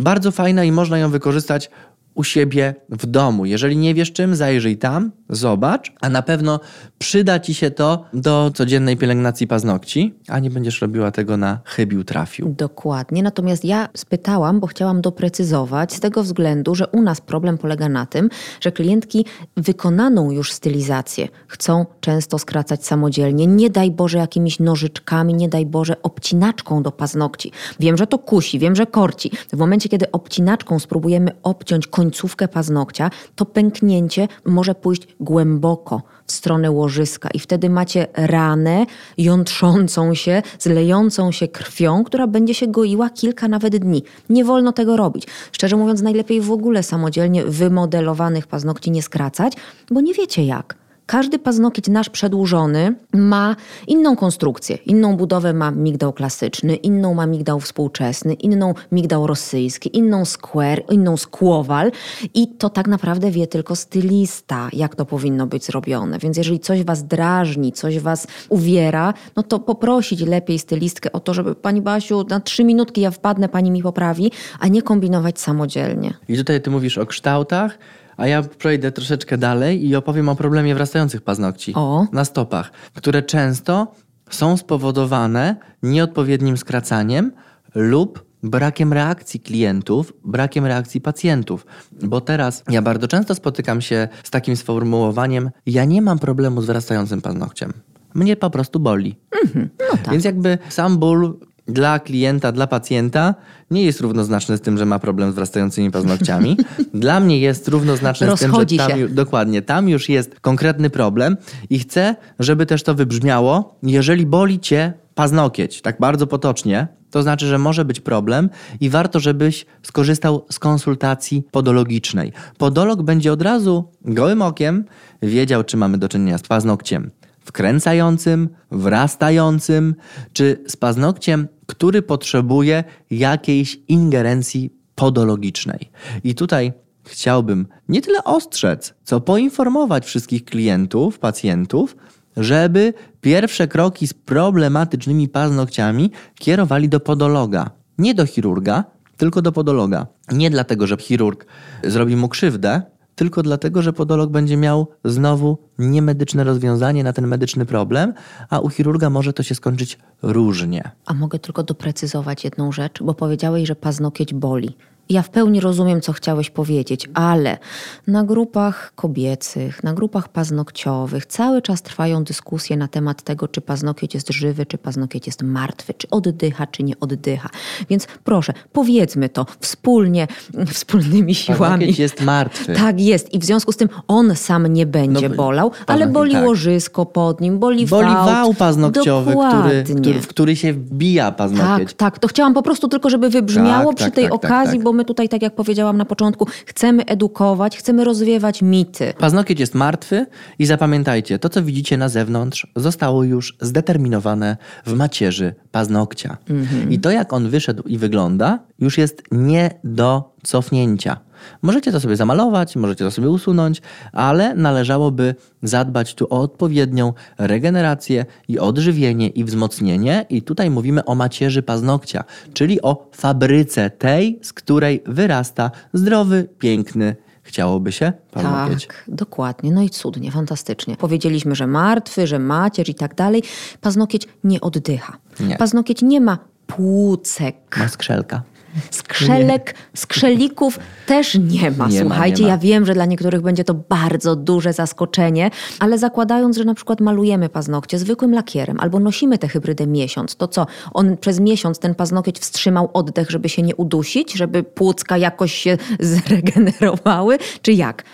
bardzo 0.00 0.30
fajna 0.30 0.64
i 0.64 0.72
można 0.72 0.98
ją 0.98 1.10
wykorzystać 1.10 1.70
u 2.14 2.24
siebie 2.24 2.74
w 2.88 3.06
domu. 3.06 3.46
Jeżeli 3.46 3.76
nie 3.76 3.94
wiesz 3.94 4.12
czym, 4.12 4.36
zajrzyj 4.36 4.78
tam, 4.78 5.12
zobacz, 5.30 5.92
a 6.00 6.08
na 6.08 6.22
pewno 6.22 6.60
przyda 6.98 7.40
ci 7.40 7.54
się 7.54 7.70
to 7.70 8.04
do 8.14 8.50
codziennej 8.54 8.96
pielęgnacji 8.96 9.46
paznokci, 9.46 10.14
a 10.28 10.38
nie 10.38 10.50
będziesz 10.50 10.80
robiła 10.80 11.10
tego 11.10 11.36
na 11.36 11.60
chybił 11.64 12.04
trafił. 12.04 12.54
Dokładnie. 12.58 13.22
Natomiast 13.22 13.64
ja 13.64 13.88
spytałam, 13.94 14.60
bo 14.60 14.66
chciałam 14.66 15.00
doprecyzować 15.00 15.92
z 15.92 16.00
tego 16.00 16.22
względu, 16.22 16.74
że 16.74 16.86
u 16.86 17.02
nas 17.02 17.20
problem 17.20 17.58
polega 17.58 17.88
na 17.88 18.06
tym, 18.06 18.28
że 18.60 18.72
klientki 18.72 19.26
wykonaną 19.56 20.30
już 20.30 20.52
stylizację 20.52 21.28
chcą 21.46 21.86
często 22.00 22.38
skracać 22.38 22.86
samodzielnie. 22.86 23.46
Nie 23.46 23.70
daj 23.70 23.90
Boże 23.90 24.18
jakimiś 24.18 24.60
nożyczkami, 24.60 25.34
nie 25.34 25.48
daj 25.48 25.66
Boże 25.66 26.02
obcinaczką 26.02 26.82
do 26.82 26.92
paznokci. 26.92 27.52
Wiem, 27.80 27.96
że 27.96 28.06
to 28.06 28.18
kusi, 28.18 28.58
wiem, 28.58 28.76
że 28.76 28.86
korci. 28.86 29.30
W 29.52 29.56
momencie, 29.56 29.88
kiedy 29.88 30.10
obcinaczką 30.10 30.78
spróbujemy 30.78 31.30
obciąć 31.42 31.86
końcówkę 32.04 32.48
paznokcia, 32.48 33.10
to 33.36 33.44
pęknięcie 33.44 34.28
może 34.44 34.74
pójść 34.74 35.08
głęboko 35.20 36.02
w 36.26 36.32
stronę 36.32 36.70
łożyska 36.70 37.28
i 37.34 37.38
wtedy 37.38 37.70
macie 37.70 38.06
ranę 38.14 38.86
jątrzącą 39.18 40.14
się, 40.14 40.42
zlejącą 40.58 41.32
się 41.32 41.48
krwią, 41.48 42.04
która 42.04 42.26
będzie 42.26 42.54
się 42.54 42.66
goiła 42.66 43.10
kilka 43.10 43.48
nawet 43.48 43.76
dni. 43.76 44.02
Nie 44.28 44.44
wolno 44.44 44.72
tego 44.72 44.96
robić. 44.96 45.26
Szczerze 45.52 45.76
mówiąc, 45.76 46.02
najlepiej 46.02 46.40
w 46.40 46.52
ogóle 46.52 46.82
samodzielnie 46.82 47.44
wymodelowanych 47.44 48.46
paznokci 48.46 48.90
nie 48.90 49.02
skracać, 49.02 49.52
bo 49.90 50.00
nie 50.00 50.14
wiecie 50.14 50.44
jak. 50.44 50.83
Każdy 51.06 51.38
paznokieć 51.38 51.88
nasz 51.88 52.10
przedłużony 52.10 52.94
ma 53.12 53.56
inną 53.88 54.16
konstrukcję, 54.16 54.76
inną 54.76 55.16
budowę 55.16 55.52
ma 55.52 55.70
migdał 55.70 56.12
klasyczny, 56.12 56.76
inną 56.76 57.14
ma 57.14 57.26
migdał 57.26 57.60
współczesny, 57.60 58.34
inną 58.34 58.74
migdał 58.92 59.26
rosyjski, 59.26 59.96
inną 59.96 60.24
square, 60.24 60.84
inną 60.90 61.16
skłowal 61.16 61.92
i 62.34 62.48
to 62.48 62.70
tak 62.70 62.88
naprawdę 62.88 63.30
wie 63.30 63.46
tylko 63.46 63.76
stylista, 63.76 64.68
jak 64.72 64.96
to 64.96 65.04
powinno 65.04 65.46
być 65.46 65.64
zrobione. 65.64 66.18
Więc 66.18 66.36
jeżeli 66.36 66.60
coś 66.60 66.84
was 66.84 67.04
drażni, 67.04 67.72
coś 67.72 67.98
was 67.98 68.26
uwiera, 68.48 69.14
no 69.36 69.42
to 69.42 69.58
poprosić 69.58 70.20
lepiej 70.20 70.58
stylistkę 70.58 71.12
o 71.12 71.20
to, 71.20 71.34
żeby 71.34 71.54
pani 71.54 71.82
Basiu, 71.82 72.24
na 72.28 72.40
trzy 72.40 72.64
minutki 72.64 73.00
ja 73.00 73.10
wpadnę, 73.10 73.48
pani 73.48 73.70
mi 73.70 73.82
poprawi, 73.82 74.32
a 74.60 74.68
nie 74.68 74.82
kombinować 74.82 75.40
samodzielnie. 75.40 76.14
I 76.28 76.36
tutaj 76.36 76.60
ty 76.60 76.70
mówisz 76.70 76.98
o 76.98 77.06
kształtach, 77.06 77.78
a 78.16 78.26
ja 78.26 78.42
przejdę 78.42 78.92
troszeczkę 78.92 79.38
dalej 79.38 79.86
i 79.86 79.96
opowiem 79.96 80.28
o 80.28 80.36
problemie 80.36 80.74
wrastających 80.74 81.22
paznokci 81.22 81.74
O. 81.74 82.06
na 82.12 82.24
stopach, 82.24 82.72
które 82.94 83.22
często 83.22 83.92
są 84.30 84.56
spowodowane 84.56 85.56
nieodpowiednim 85.82 86.56
skracaniem 86.56 87.32
lub 87.74 88.24
brakiem 88.42 88.92
reakcji 88.92 89.40
klientów, 89.40 90.12
brakiem 90.24 90.66
reakcji 90.66 91.00
pacjentów. 91.00 91.66
Bo 92.02 92.20
teraz 92.20 92.64
ja 92.70 92.82
bardzo 92.82 93.08
często 93.08 93.34
spotykam 93.34 93.80
się 93.80 94.08
z 94.22 94.30
takim 94.30 94.56
sformułowaniem: 94.56 95.50
Ja 95.66 95.84
nie 95.84 96.02
mam 96.02 96.18
problemu 96.18 96.62
z 96.62 96.66
wrastającym 96.66 97.20
paznokciem. 97.20 97.72
Mnie 98.14 98.36
po 98.36 98.50
prostu 98.50 98.80
boli. 98.80 99.16
No 99.54 99.90
tak. 99.90 100.10
Więc 100.10 100.24
jakby 100.24 100.58
sam 100.68 100.98
ból 100.98 101.38
dla 101.68 101.98
klienta, 101.98 102.52
dla 102.52 102.66
pacjenta 102.66 103.34
nie 103.70 103.82
jest 103.82 104.00
równoznaczny 104.00 104.56
z 104.56 104.60
tym, 104.60 104.78
że 104.78 104.86
ma 104.86 104.98
problem 104.98 105.32
z 105.32 105.34
wrastającymi 105.34 105.90
paznokciami. 105.90 106.56
dla 106.94 107.20
mnie 107.20 107.38
jest 107.38 107.68
równoznaczny 107.68 108.36
z 108.36 108.40
tym, 108.40 108.52
że 108.54 108.66
tam, 108.76 108.90
ju- 108.90 109.08
dokładnie, 109.08 109.62
tam 109.62 109.88
już 109.88 110.08
jest 110.08 110.40
konkretny 110.40 110.90
problem 110.90 111.36
i 111.70 111.78
chcę, 111.78 112.16
żeby 112.38 112.66
też 112.66 112.82
to 112.82 112.94
wybrzmiało, 112.94 113.78
jeżeli 113.82 114.26
boli 114.26 114.60
cię 114.60 114.92
paznokieć, 115.14 115.82
tak 115.82 115.96
bardzo 116.00 116.26
potocznie, 116.26 116.88
to 117.10 117.22
znaczy, 117.22 117.46
że 117.46 117.58
może 117.58 117.84
być 117.84 118.00
problem 118.00 118.50
i 118.80 118.90
warto, 118.90 119.20
żebyś 119.20 119.66
skorzystał 119.82 120.46
z 120.50 120.58
konsultacji 120.58 121.42
podologicznej. 121.50 122.32
Podolog 122.58 123.02
będzie 123.02 123.32
od 123.32 123.42
razu 123.42 123.84
gołym 124.04 124.42
okiem 124.42 124.84
wiedział, 125.22 125.64
czy 125.64 125.76
mamy 125.76 125.98
do 125.98 126.08
czynienia 126.08 126.38
z 126.38 126.42
paznokciem 126.42 127.10
wkręcającym, 127.44 128.48
wrastającym, 128.70 129.94
czy 130.32 130.62
z 130.66 130.76
paznokciem, 130.76 131.48
który 131.66 132.02
potrzebuje 132.02 132.84
jakiejś 133.10 133.78
ingerencji 133.88 134.70
podologicznej. 134.94 135.90
I 136.24 136.34
tutaj 136.34 136.72
chciałbym 137.04 137.66
nie 137.88 138.02
tyle 138.02 138.24
ostrzec, 138.24 138.94
co 139.04 139.20
poinformować 139.20 140.04
wszystkich 140.04 140.44
klientów, 140.44 141.18
pacjentów, 141.18 141.96
żeby 142.36 142.94
pierwsze 143.20 143.68
kroki 143.68 144.06
z 144.06 144.14
problematycznymi 144.14 145.28
paznokciami 145.28 146.10
kierowali 146.34 146.88
do 146.88 147.00
podologa. 147.00 147.70
Nie 147.98 148.14
do 148.14 148.26
chirurga, 148.26 148.84
tylko 149.16 149.42
do 149.42 149.52
podologa. 149.52 150.06
Nie 150.32 150.50
dlatego, 150.50 150.86
że 150.86 150.96
chirurg 150.96 151.46
zrobi 151.84 152.16
mu 152.16 152.28
krzywdę, 152.28 152.82
tylko 153.14 153.42
dlatego, 153.42 153.82
że 153.82 153.92
podolog 153.92 154.30
będzie 154.30 154.56
miał 154.56 154.86
znowu 155.04 155.58
niemedyczne 155.78 156.44
rozwiązanie 156.44 157.04
na 157.04 157.12
ten 157.12 157.26
medyczny 157.26 157.66
problem, 157.66 158.14
a 158.50 158.60
u 158.60 158.68
chirurga 158.68 159.10
może 159.10 159.32
to 159.32 159.42
się 159.42 159.54
skończyć 159.54 159.98
różnie. 160.22 160.90
A 161.06 161.14
mogę 161.14 161.38
tylko 161.38 161.62
doprecyzować 161.62 162.44
jedną 162.44 162.72
rzecz, 162.72 163.02
bo 163.02 163.14
powiedziałeś, 163.14 163.68
że 163.68 163.76
paznokieć 163.76 164.34
boli. 164.34 164.76
Ja 165.08 165.22
w 165.22 165.30
pełni 165.30 165.60
rozumiem, 165.60 166.00
co 166.00 166.12
chciałeś 166.12 166.50
powiedzieć, 166.50 167.08
ale 167.14 167.58
na 168.06 168.24
grupach 168.24 168.92
kobiecych, 168.94 169.82
na 169.82 169.92
grupach 169.92 170.28
paznokciowych 170.28 171.26
cały 171.26 171.62
czas 171.62 171.82
trwają 171.82 172.24
dyskusje 172.24 172.76
na 172.76 172.88
temat 172.88 173.22
tego, 173.22 173.48
czy 173.48 173.60
paznokieć 173.60 174.14
jest 174.14 174.32
żywy, 174.32 174.66
czy 174.66 174.78
paznokieć 174.78 175.26
jest 175.26 175.42
martwy, 175.42 175.94
czy 175.94 176.10
oddycha, 176.10 176.66
czy 176.66 176.82
nie 176.82 177.00
oddycha. 177.00 177.48
Więc 177.90 178.06
proszę, 178.24 178.52
powiedzmy 178.72 179.28
to 179.28 179.46
wspólnie, 179.60 180.26
wspólnymi 180.74 181.34
siłami. 181.34 181.60
Paznokieć 181.60 181.98
jest 181.98 182.22
martwy. 182.22 182.74
Tak 182.74 183.00
jest 183.00 183.34
i 183.34 183.38
w 183.38 183.44
związku 183.44 183.72
z 183.72 183.76
tym 183.76 183.88
on 184.08 184.36
sam 184.36 184.66
nie 184.66 184.86
będzie 184.86 185.28
no, 185.28 185.36
bolał, 185.36 185.70
ale 185.86 186.06
boli 186.06 186.32
tak. 186.32 186.44
łożysko 186.44 187.06
pod 187.06 187.40
nim, 187.40 187.58
boli, 187.58 187.86
boli 187.86 188.08
wał. 188.08 188.26
wał 188.26 188.54
paznokciowy, 188.54 189.34
który, 189.48 189.84
który, 190.00 190.20
w 190.20 190.26
który 190.26 190.56
się 190.56 190.72
wbija 190.72 191.32
paznokieć. 191.32 191.88
Tak, 191.88 191.92
tak. 191.92 192.18
To 192.18 192.28
chciałam 192.28 192.54
po 192.54 192.62
prostu 192.62 192.88
tylko, 192.88 193.10
żeby 193.10 193.30
wybrzmiało 193.30 193.86
tak, 193.86 193.96
przy 193.96 194.04
tak, 194.04 194.14
tej 194.14 194.24
tak, 194.24 194.32
tak, 194.32 194.50
okazji, 194.50 194.78
bo 194.78 194.93
my 194.94 195.04
tutaj, 195.04 195.28
tak 195.28 195.42
jak 195.42 195.54
powiedziałam 195.54 195.96
na 195.96 196.04
początku, 196.04 196.46
chcemy 196.66 197.04
edukować, 197.04 197.78
chcemy 197.78 198.04
rozwiewać 198.04 198.62
mity. 198.62 199.14
Paznokieć 199.18 199.60
jest 199.60 199.74
martwy 199.74 200.26
i 200.58 200.66
zapamiętajcie, 200.66 201.38
to 201.38 201.48
co 201.48 201.62
widzicie 201.62 201.96
na 201.96 202.08
zewnątrz 202.08 202.66
zostało 202.76 203.24
już 203.24 203.56
zdeterminowane 203.60 204.56
w 204.86 204.94
macierzy 204.94 205.54
paznokcia. 205.70 206.36
Mhm. 206.50 206.92
I 206.92 206.98
to 206.98 207.10
jak 207.10 207.32
on 207.32 207.50
wyszedł 207.50 207.82
i 207.82 207.98
wygląda 207.98 208.58
już 208.78 208.98
jest 208.98 209.22
nie 209.32 209.70
do 209.84 210.34
cofnięcia. 210.42 211.20
Możecie 211.62 211.92
to 211.92 212.00
sobie 212.00 212.16
zamalować, 212.16 212.76
możecie 212.76 213.04
to 213.04 213.10
sobie 213.10 213.30
usunąć, 213.30 213.82
ale 214.12 214.54
należałoby 214.54 215.34
zadbać 215.62 216.14
tu 216.14 216.24
o 216.24 216.40
odpowiednią 216.40 217.12
regenerację 217.38 218.26
i 218.48 218.58
odżywienie 218.58 219.28
i 219.28 219.44
wzmocnienie. 219.44 220.26
I 220.30 220.42
tutaj 220.42 220.70
mówimy 220.70 221.04
o 221.04 221.14
macierzy 221.14 221.62
paznokcia, 221.62 222.24
czyli 222.52 222.82
o 222.82 223.10
fabryce 223.12 223.90
tej, 223.90 224.38
z 224.42 224.52
której 224.52 225.02
wyrasta 225.06 225.70
zdrowy, 225.92 226.48
piękny 226.58 227.16
chciałoby 227.44 227.92
się 227.92 228.12
paznokieć. 228.30 228.86
Tak, 228.86 229.04
dokładnie. 229.08 229.72
No 229.72 229.82
i 229.82 229.90
cudnie, 229.90 230.30
fantastycznie. 230.30 230.96
Powiedzieliśmy, 230.96 231.54
że 231.54 231.66
martwy, 231.66 232.26
że 232.26 232.38
macierz 232.38 232.88
i 232.88 232.94
tak 232.94 233.14
dalej. 233.14 233.42
Paznokieć 233.80 234.28
nie 234.44 234.60
oddycha. 234.60 235.18
Nie. 235.40 235.56
Paznokieć 235.56 236.02
nie 236.02 236.20
ma 236.20 236.38
płucek. 236.66 237.76
Ma 237.78 237.88
skrzelka. 237.88 238.42
Skrzelek, 238.90 239.74
skrzelików 239.94 240.78
też 241.06 241.34
nie 241.34 241.70
ma. 241.70 241.88
Nie 241.88 242.00
Słuchajcie, 242.00 242.42
ma, 242.42 242.48
nie 242.48 242.56
ma. 242.56 242.56
ja 242.56 242.58
wiem, 242.58 242.86
że 242.86 242.94
dla 242.94 243.04
niektórych 243.04 243.42
będzie 243.42 243.64
to 243.64 243.74
bardzo 243.74 244.36
duże 244.36 244.72
zaskoczenie, 244.72 245.50
ale 245.78 245.98
zakładając, 245.98 246.56
że 246.56 246.64
na 246.64 246.74
przykład 246.74 247.00
malujemy 247.00 247.48
paznokcie 247.48 247.98
zwykłym 247.98 248.34
lakierem 248.34 248.80
albo 248.80 249.00
nosimy 249.00 249.38
tę 249.38 249.48
hybrydę 249.48 249.86
miesiąc, 249.86 250.36
to 250.36 250.48
co? 250.48 250.66
On 250.94 251.16
przez 251.16 251.40
miesiąc 251.40 251.78
ten 251.78 251.94
paznokieć 251.94 252.38
wstrzymał 252.38 252.90
oddech, 252.92 253.30
żeby 253.30 253.48
się 253.48 253.62
nie 253.62 253.76
udusić, 253.76 254.32
żeby 254.32 254.62
płucka 254.62 255.18
jakoś 255.18 255.54
się 255.54 255.78
zregenerowały, 256.00 257.38
czy 257.62 257.72
jak? 257.72 258.04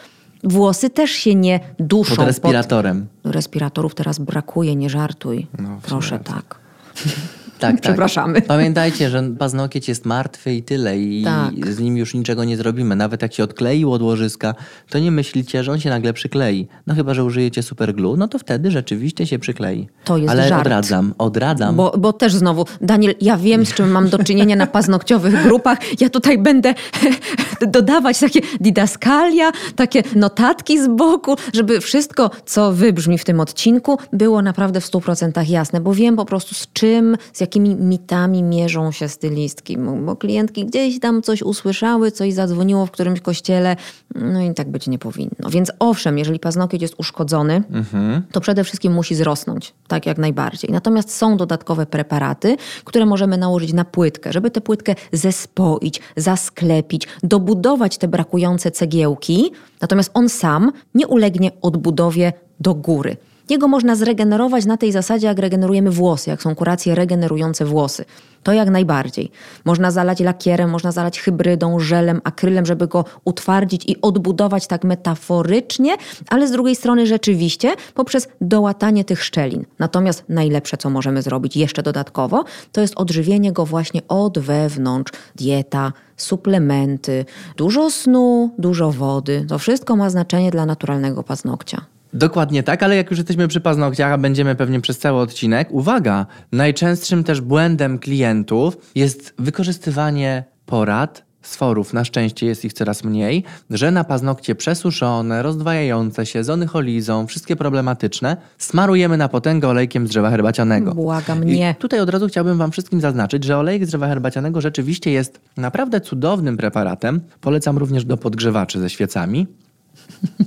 Włosy 0.45 0.91
też 0.91 1.11
się 1.11 1.35
nie 1.35 1.61
duszą. 1.79 2.17
Pod 2.17 2.27
respiratorem. 2.27 3.07
Pod... 3.23 3.33
Respiratorów 3.35 3.95
teraz 3.95 4.19
brakuje, 4.19 4.77
nie 4.77 4.91
żartuj. 4.91 5.47
No, 5.59 5.81
Proszę 5.83 6.19
tak. 6.19 6.59
Tak, 7.61 7.73
tak, 7.73 7.81
Przepraszamy. 7.81 8.43
Pamiętajcie, 8.43 9.11
że 9.11 9.23
paznokieć 9.39 9.89
jest 9.89 10.07
martwy 10.07 10.55
i 10.55 10.63
tyle 10.63 10.99
i 10.99 11.25
tak. 11.25 11.73
z 11.73 11.79
nim 11.79 11.97
już 11.97 12.15
niczego 12.15 12.45
nie 12.45 12.57
zrobimy. 12.57 12.97
Nawet 12.97 13.23
jak 13.23 13.35
się 13.35 13.45
odkleił 13.45 13.93
od 13.93 14.03
łożyska, 14.03 14.55
to 14.91 14.99
nie 14.99 15.11
myślicie, 15.11 15.65
że 15.65 15.73
on 15.73 15.81
się 15.81 15.91
nagle 15.91 16.13
przyklei. 16.13 16.69
No 16.87 16.95
chyba, 16.95 17.15
że 17.15 17.25
użyjecie 17.25 17.63
superglue, 17.63 18.17
no 18.17 18.29
to 18.29 18.39
wtedy 18.39 18.71
rzeczywiście 18.71 19.27
się 19.27 19.39
przyklei. 19.39 19.89
To 20.05 20.17
jest 20.17 20.31
Ale 20.31 20.49
żart. 20.49 20.61
odradzam, 20.61 21.15
odradzam. 21.19 21.77
Bo, 21.77 21.95
bo 21.99 22.13
też 22.13 22.35
znowu, 22.35 22.67
Daniel, 22.81 23.15
ja 23.21 23.37
wiem, 23.37 23.67
z 23.67 23.75
czym 23.75 23.91
mam 23.91 24.09
do 24.09 24.19
czynienia 24.19 24.57
na 24.57 24.67
paznokciowych 24.67 25.43
grupach. 25.43 26.01
Ja 26.01 26.11
tutaj 26.11 26.39
będę 26.39 26.75
dodawać 27.67 28.21
takie 28.21 28.41
didaskalia, 28.61 29.53
takie 29.77 30.03
notatki 30.17 30.83
z 30.83 30.89
boku, 30.89 31.37
żeby 31.55 31.81
wszystko, 31.81 32.31
co 32.47 32.73
wybrzmi 32.73 33.19
w 33.19 33.25
tym 33.25 33.41
odcinku, 33.41 33.99
było 34.13 34.43
naprawdę 34.43 34.81
w 34.81 34.91
100% 34.91 35.51
jasne, 35.51 35.81
bo 35.81 35.95
wiem 35.95 36.17
po 36.17 36.25
prostu 36.25 36.55
z 36.55 36.73
czym, 36.73 37.17
z 37.33 37.41
jakim 37.41 37.50
jakimi 37.51 37.75
mitami 37.75 38.43
mierzą 38.43 38.93
się 38.93 39.09
stylistki, 39.09 39.79
bo 39.79 40.17
klientki 40.17 40.67
gdzieś 40.67 41.01
tam 41.01 41.23
coś 41.23 41.43
usłyszały, 41.43 42.11
coś 42.11 42.35
zadzwoniło 42.35 42.87
w 42.87 42.91
którymś 42.91 43.21
kościele, 43.21 43.77
no 44.15 44.43
i 44.43 44.55
tak 44.55 44.71
być 44.71 44.87
nie 44.87 44.99
powinno. 44.99 45.51
Więc 45.51 45.73
owszem, 45.79 46.19
jeżeli 46.19 46.39
paznokieć 46.39 46.83
jest 46.83 46.95
uszkodzony, 46.99 47.63
mhm. 47.71 48.23
to 48.33 48.41
przede 48.41 48.65
wszystkim 48.65 48.93
musi 48.93 49.15
zrosnąć, 49.15 49.75
tak 49.89 50.07
jak 50.07 50.19
najbardziej. 50.19 50.71
Natomiast 50.71 51.17
są 51.17 51.37
dodatkowe 51.37 51.87
preparaty, 51.87 52.57
które 52.85 53.07
możemy 53.07 53.39
nałożyć 53.39 53.73
na 53.73 53.85
płytkę, 53.85 54.33
żeby 54.33 54.51
tę 54.51 54.61
płytkę 54.61 54.95
zespoić, 55.13 56.01
zasklepić, 56.17 57.09
dobudować 57.23 57.99
te 57.99 58.09
brakujące 58.09 58.71
cegiełki, 58.71 59.53
natomiast 59.81 60.11
on 60.15 60.29
sam 60.29 60.73
nie 60.95 61.07
ulegnie 61.07 61.51
odbudowie 61.63 62.33
do 62.61 62.75
góry. 62.75 63.17
Jego 63.51 63.69
można 63.69 63.97
zregenerować 63.97 64.67
na 64.67 64.77
tej 64.77 64.93
zasadzie, 64.93 65.27
jak 65.27 65.39
regenerujemy 65.39 65.91
włosy, 65.91 66.31
jak 66.31 66.43
są 66.43 66.55
kuracje 66.55 66.95
regenerujące 66.95 67.65
włosy. 67.65 68.05
To 68.43 68.53
jak 68.53 68.71
najbardziej. 68.71 69.31
Można 69.65 69.91
zalać 69.91 70.21
lakierem, 70.21 70.71
można 70.71 70.93
zalać 70.93 71.21
hybrydą, 71.21 71.81
żelem, 71.81 72.21
akrylem, 72.25 72.67
żeby 72.67 72.87
go 72.87 73.05
utwardzić 73.25 73.85
i 73.87 74.01
odbudować 74.01 74.67
tak 74.67 74.85
metaforycznie, 74.85 75.97
ale 76.29 76.49
z 76.49 76.51
drugiej 76.51 76.77
strony 76.77 77.07
rzeczywiście 77.07 77.75
poprzez 77.95 78.29
dołatanie 78.41 79.05
tych 79.05 79.25
szczelin. 79.25 79.65
Natomiast 79.79 80.25
najlepsze, 80.29 80.77
co 80.77 80.91
możemy 80.91 81.23
zrobić 81.23 81.57
jeszcze 81.57 81.83
dodatkowo, 81.83 82.45
to 82.73 82.81
jest 82.81 82.95
odżywienie 82.97 83.53
go 83.53 83.67
właśnie 83.67 84.01
od 84.09 84.39
wewnątrz. 84.39 85.13
Dieta, 85.37 85.93
suplementy, 86.17 87.25
dużo 87.57 87.91
snu, 87.91 88.51
dużo 88.59 88.91
wody. 88.91 89.47
To 89.49 89.59
wszystko 89.59 89.97
ma 89.97 90.11
znaczenie 90.11 90.51
dla 90.51 90.67
naturalnego 90.67 91.23
paznokcia. 91.23 92.00
Dokładnie 92.13 92.63
tak, 92.63 92.83
ale 92.83 92.97
jak 92.97 93.11
już 93.11 93.19
jesteśmy 93.19 93.49
przy 93.49 93.61
paznokciach, 93.61 94.13
a 94.13 94.19
będziemy 94.19 94.55
pewnie 94.55 94.81
przez 94.81 94.99
cały 94.99 95.21
odcinek, 95.21 95.69
uwaga, 95.71 96.27
najczęstszym 96.53 97.25
też 97.25 97.41
błędem 97.41 97.99
klientów 97.99 98.77
jest 98.95 99.35
wykorzystywanie 99.39 100.45
porad 100.67 101.31
sforów, 101.43 101.93
na 101.93 102.05
szczęście 102.05 102.47
jest 102.47 102.65
ich 102.65 102.73
coraz 102.73 103.05
mniej, 103.05 103.45
że 103.71 103.91
na 103.91 104.05
paznokcie 104.05 104.55
przesuszone, 104.55 105.43
rozdwajające 105.43 106.27
się, 106.27 106.45
z 106.45 106.51
onycholizą, 106.51 107.27
wszystkie 107.27 107.57
problematyczne, 107.57 108.37
smarujemy 108.59 109.17
na 109.17 109.29
potęgę 109.29 109.69
olejkiem 109.69 110.07
z 110.07 110.11
drzewa 110.11 110.31
herbacianego. 110.31 110.95
Błagam, 110.95 111.45
nie. 111.45 111.71
I 111.71 111.75
tutaj 111.75 112.01
od 112.01 112.11
razu 112.11 112.29
chciałbym 112.29 112.59
Wam 112.59 112.71
wszystkim 112.71 113.01
zaznaczyć, 113.01 113.45
że 113.45 113.59
olejek 113.59 113.87
z 113.87 113.89
drzewa 113.89 114.09
herbacianego 114.09 114.61
rzeczywiście 114.61 115.11
jest 115.11 115.41
naprawdę 115.57 116.01
cudownym 116.01 116.57
preparatem. 116.57 117.21
Polecam 117.41 117.79
również 117.79 118.05
do 118.05 118.17
podgrzewaczy 118.17 118.81
ze 118.81 118.91
świecami. 118.91 119.47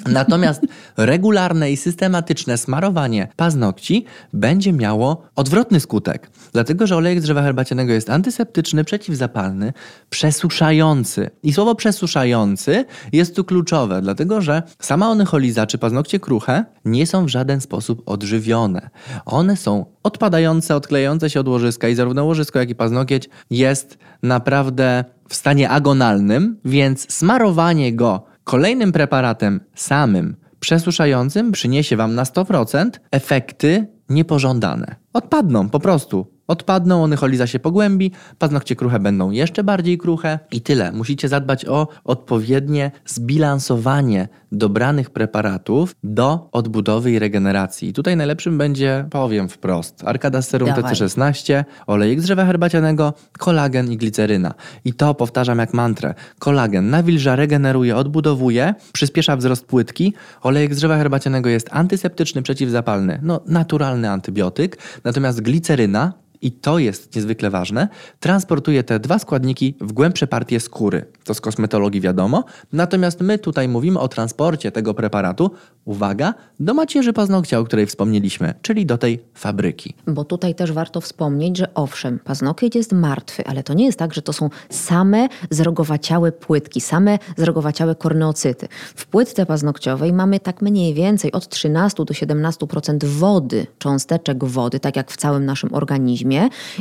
Natomiast 0.08 0.62
regularne 0.98 1.72
i 1.72 1.78
systematyczne 1.78 2.58
smarowanie 2.58 3.28
paznokci 3.36 4.06
będzie 4.34 4.74
miało 4.74 5.24
odwrotny 5.36 5.80
skutek. 5.80 6.30
Dlatego, 6.54 6.88
że 6.88 6.96
olejek 6.96 7.22
drzewa 7.22 7.42
herbacianego 7.42 7.94
jest 7.94 8.10
antyseptyczny, 8.10 8.84
przeciwzapalny, 8.84 9.74
przesuszający. 10.10 11.30
I 11.44 11.54
słowo 11.54 11.76
przesuszający 11.76 12.86
jest 13.14 13.36
tu 13.36 13.44
kluczowe, 13.44 14.02
dlatego 14.02 14.42
że 14.42 14.64
sama 14.80 15.10
onycholiza 15.10 15.68
czy 15.68 15.78
paznokcie 15.78 16.20
kruche 16.20 16.66
nie 16.86 17.08
są 17.08 17.26
w 17.26 17.30
żaden 17.30 17.62
sposób 17.62 18.02
odżywione. 18.06 18.90
One 19.26 19.58
są 19.58 19.86
odpadające, 20.04 20.76
odklejające 20.76 21.30
się 21.30 21.40
od 21.40 21.48
łożyska 21.48 21.88
i 21.88 21.96
zarówno 21.96 22.26
łożysko, 22.26 22.60
jak 22.60 22.70
i 22.70 22.76
paznokieć 22.76 23.30
jest 23.50 23.98
naprawdę 24.24 25.06
w 25.30 25.36
stanie 25.36 25.70
agonalnym, 25.70 26.58
więc 26.66 27.14
smarowanie 27.14 27.96
go 27.96 28.33
Kolejnym 28.44 28.92
preparatem 28.92 29.60
samym 29.76 30.36
przesuszającym 30.60 31.52
przyniesie 31.52 31.98
Wam 31.98 32.16
na 32.16 32.24
100% 32.24 32.90
efekty 33.12 33.88
niepożądane. 34.10 34.96
Odpadną 35.14 35.70
po 35.70 35.80
prostu. 35.80 36.33
Odpadną, 36.48 37.04
onycholiza 37.04 37.48
się 37.48 37.60
pogłębi, 37.60 38.12
paznokcie 38.40 38.76
kruche 38.76 39.00
będą 39.00 39.32
jeszcze 39.32 39.64
bardziej 39.64 39.98
kruche 39.98 40.40
i 40.52 40.62
tyle. 40.62 40.92
Musicie 40.92 41.28
zadbać 41.28 41.66
o 41.66 41.88
odpowiednie 42.04 42.92
zbilansowanie 43.06 44.28
dobranych 44.52 45.10
preparatów 45.10 45.96
do 46.04 46.50
odbudowy 46.52 47.12
i 47.12 47.20
regeneracji. 47.20 47.90
I 47.90 47.94
tutaj 47.94 48.18
najlepszym 48.18 48.58
będzie, 48.58 49.06
powiem 49.10 49.50
wprost, 49.50 50.04
Arkada 50.06 50.42
Serum 50.42 50.70
Dawaj. 50.70 50.94
TC16, 50.94 51.64
olejek 51.88 52.22
z 52.22 52.24
drzewa 52.24 52.46
herbacianego, 52.46 53.14
kolagen 53.38 53.92
i 53.92 53.98
gliceryna. 53.98 54.54
I 54.86 54.94
to 54.94 55.16
powtarzam 55.16 55.60
jak 55.60 55.74
mantrę. 55.74 56.14
Kolagen 56.40 56.90
nawilża, 56.90 57.36
regeneruje, 57.36 57.96
odbudowuje, 57.96 58.74
przyspiesza 58.94 59.38
wzrost 59.38 59.66
płytki. 59.66 60.14
Olejek 60.42 60.74
z 60.74 60.78
drzewa 60.78 60.98
herbacianego 60.98 61.50
jest 61.50 61.70
antyseptyczny, 61.72 62.42
przeciwzapalny, 62.42 63.20
no 63.22 63.42
naturalny 63.48 64.10
antybiotyk. 64.10 64.78
Natomiast 65.04 65.42
gliceryna 65.42 66.14
i 66.44 66.52
to 66.52 66.80
jest 66.80 67.16
niezwykle 67.16 67.50
ważne, 67.50 67.88
transportuje 68.20 68.84
te 68.84 69.00
dwa 69.00 69.20
składniki 69.20 69.76
w 69.82 69.94
głębsze 69.94 70.28
partie 70.28 70.60
skóry. 70.60 71.06
To 71.24 71.34
z 71.34 71.42
kosmetologii 71.42 72.02
wiadomo. 72.02 72.44
Natomiast 72.74 73.22
my 73.22 73.40
tutaj 73.40 73.68
mówimy 73.68 74.00
o 74.00 74.08
transporcie 74.08 74.72
tego 74.72 74.94
preparatu, 74.94 75.52
uwaga, 75.86 76.34
do 76.60 76.74
macierzy 76.74 77.14
paznokcia, 77.14 77.60
o 77.60 77.64
której 77.64 77.86
wspomnieliśmy, 77.86 78.54
czyli 78.62 78.86
do 78.86 78.98
tej 78.98 79.24
fabryki. 79.34 79.94
Bo 80.08 80.24
tutaj 80.24 80.56
też 80.56 80.72
warto 80.72 81.02
wspomnieć, 81.02 81.58
że 81.58 81.74
owszem, 81.74 82.20
paznokieć 82.20 82.76
jest 82.76 82.92
martwy, 82.92 83.46
ale 83.46 83.64
to 83.64 83.74
nie 83.74 83.86
jest 83.86 84.00
tak, 84.00 84.14
że 84.14 84.22
to 84.22 84.34
są 84.34 84.50
same 84.70 85.28
zrogowaciałe 85.50 86.32
płytki, 86.32 86.82
same 86.82 87.20
zrogowaciałe 87.38 87.96
korneocyty. 87.96 88.68
W 88.96 89.06
płytce 89.06 89.46
paznokciowej 89.46 90.14
mamy 90.14 90.40
tak 90.40 90.62
mniej 90.62 90.94
więcej 90.94 91.32
od 91.32 91.50
13 91.50 92.06
do 92.06 92.14
17% 92.14 93.04
wody, 93.04 93.68
cząsteczek 93.78 94.46
wody, 94.46 94.80
tak 94.80 94.96
jak 94.96 95.12
w 95.12 95.18
całym 95.18 95.46
naszym 95.46 95.74
organizmie 95.74 96.33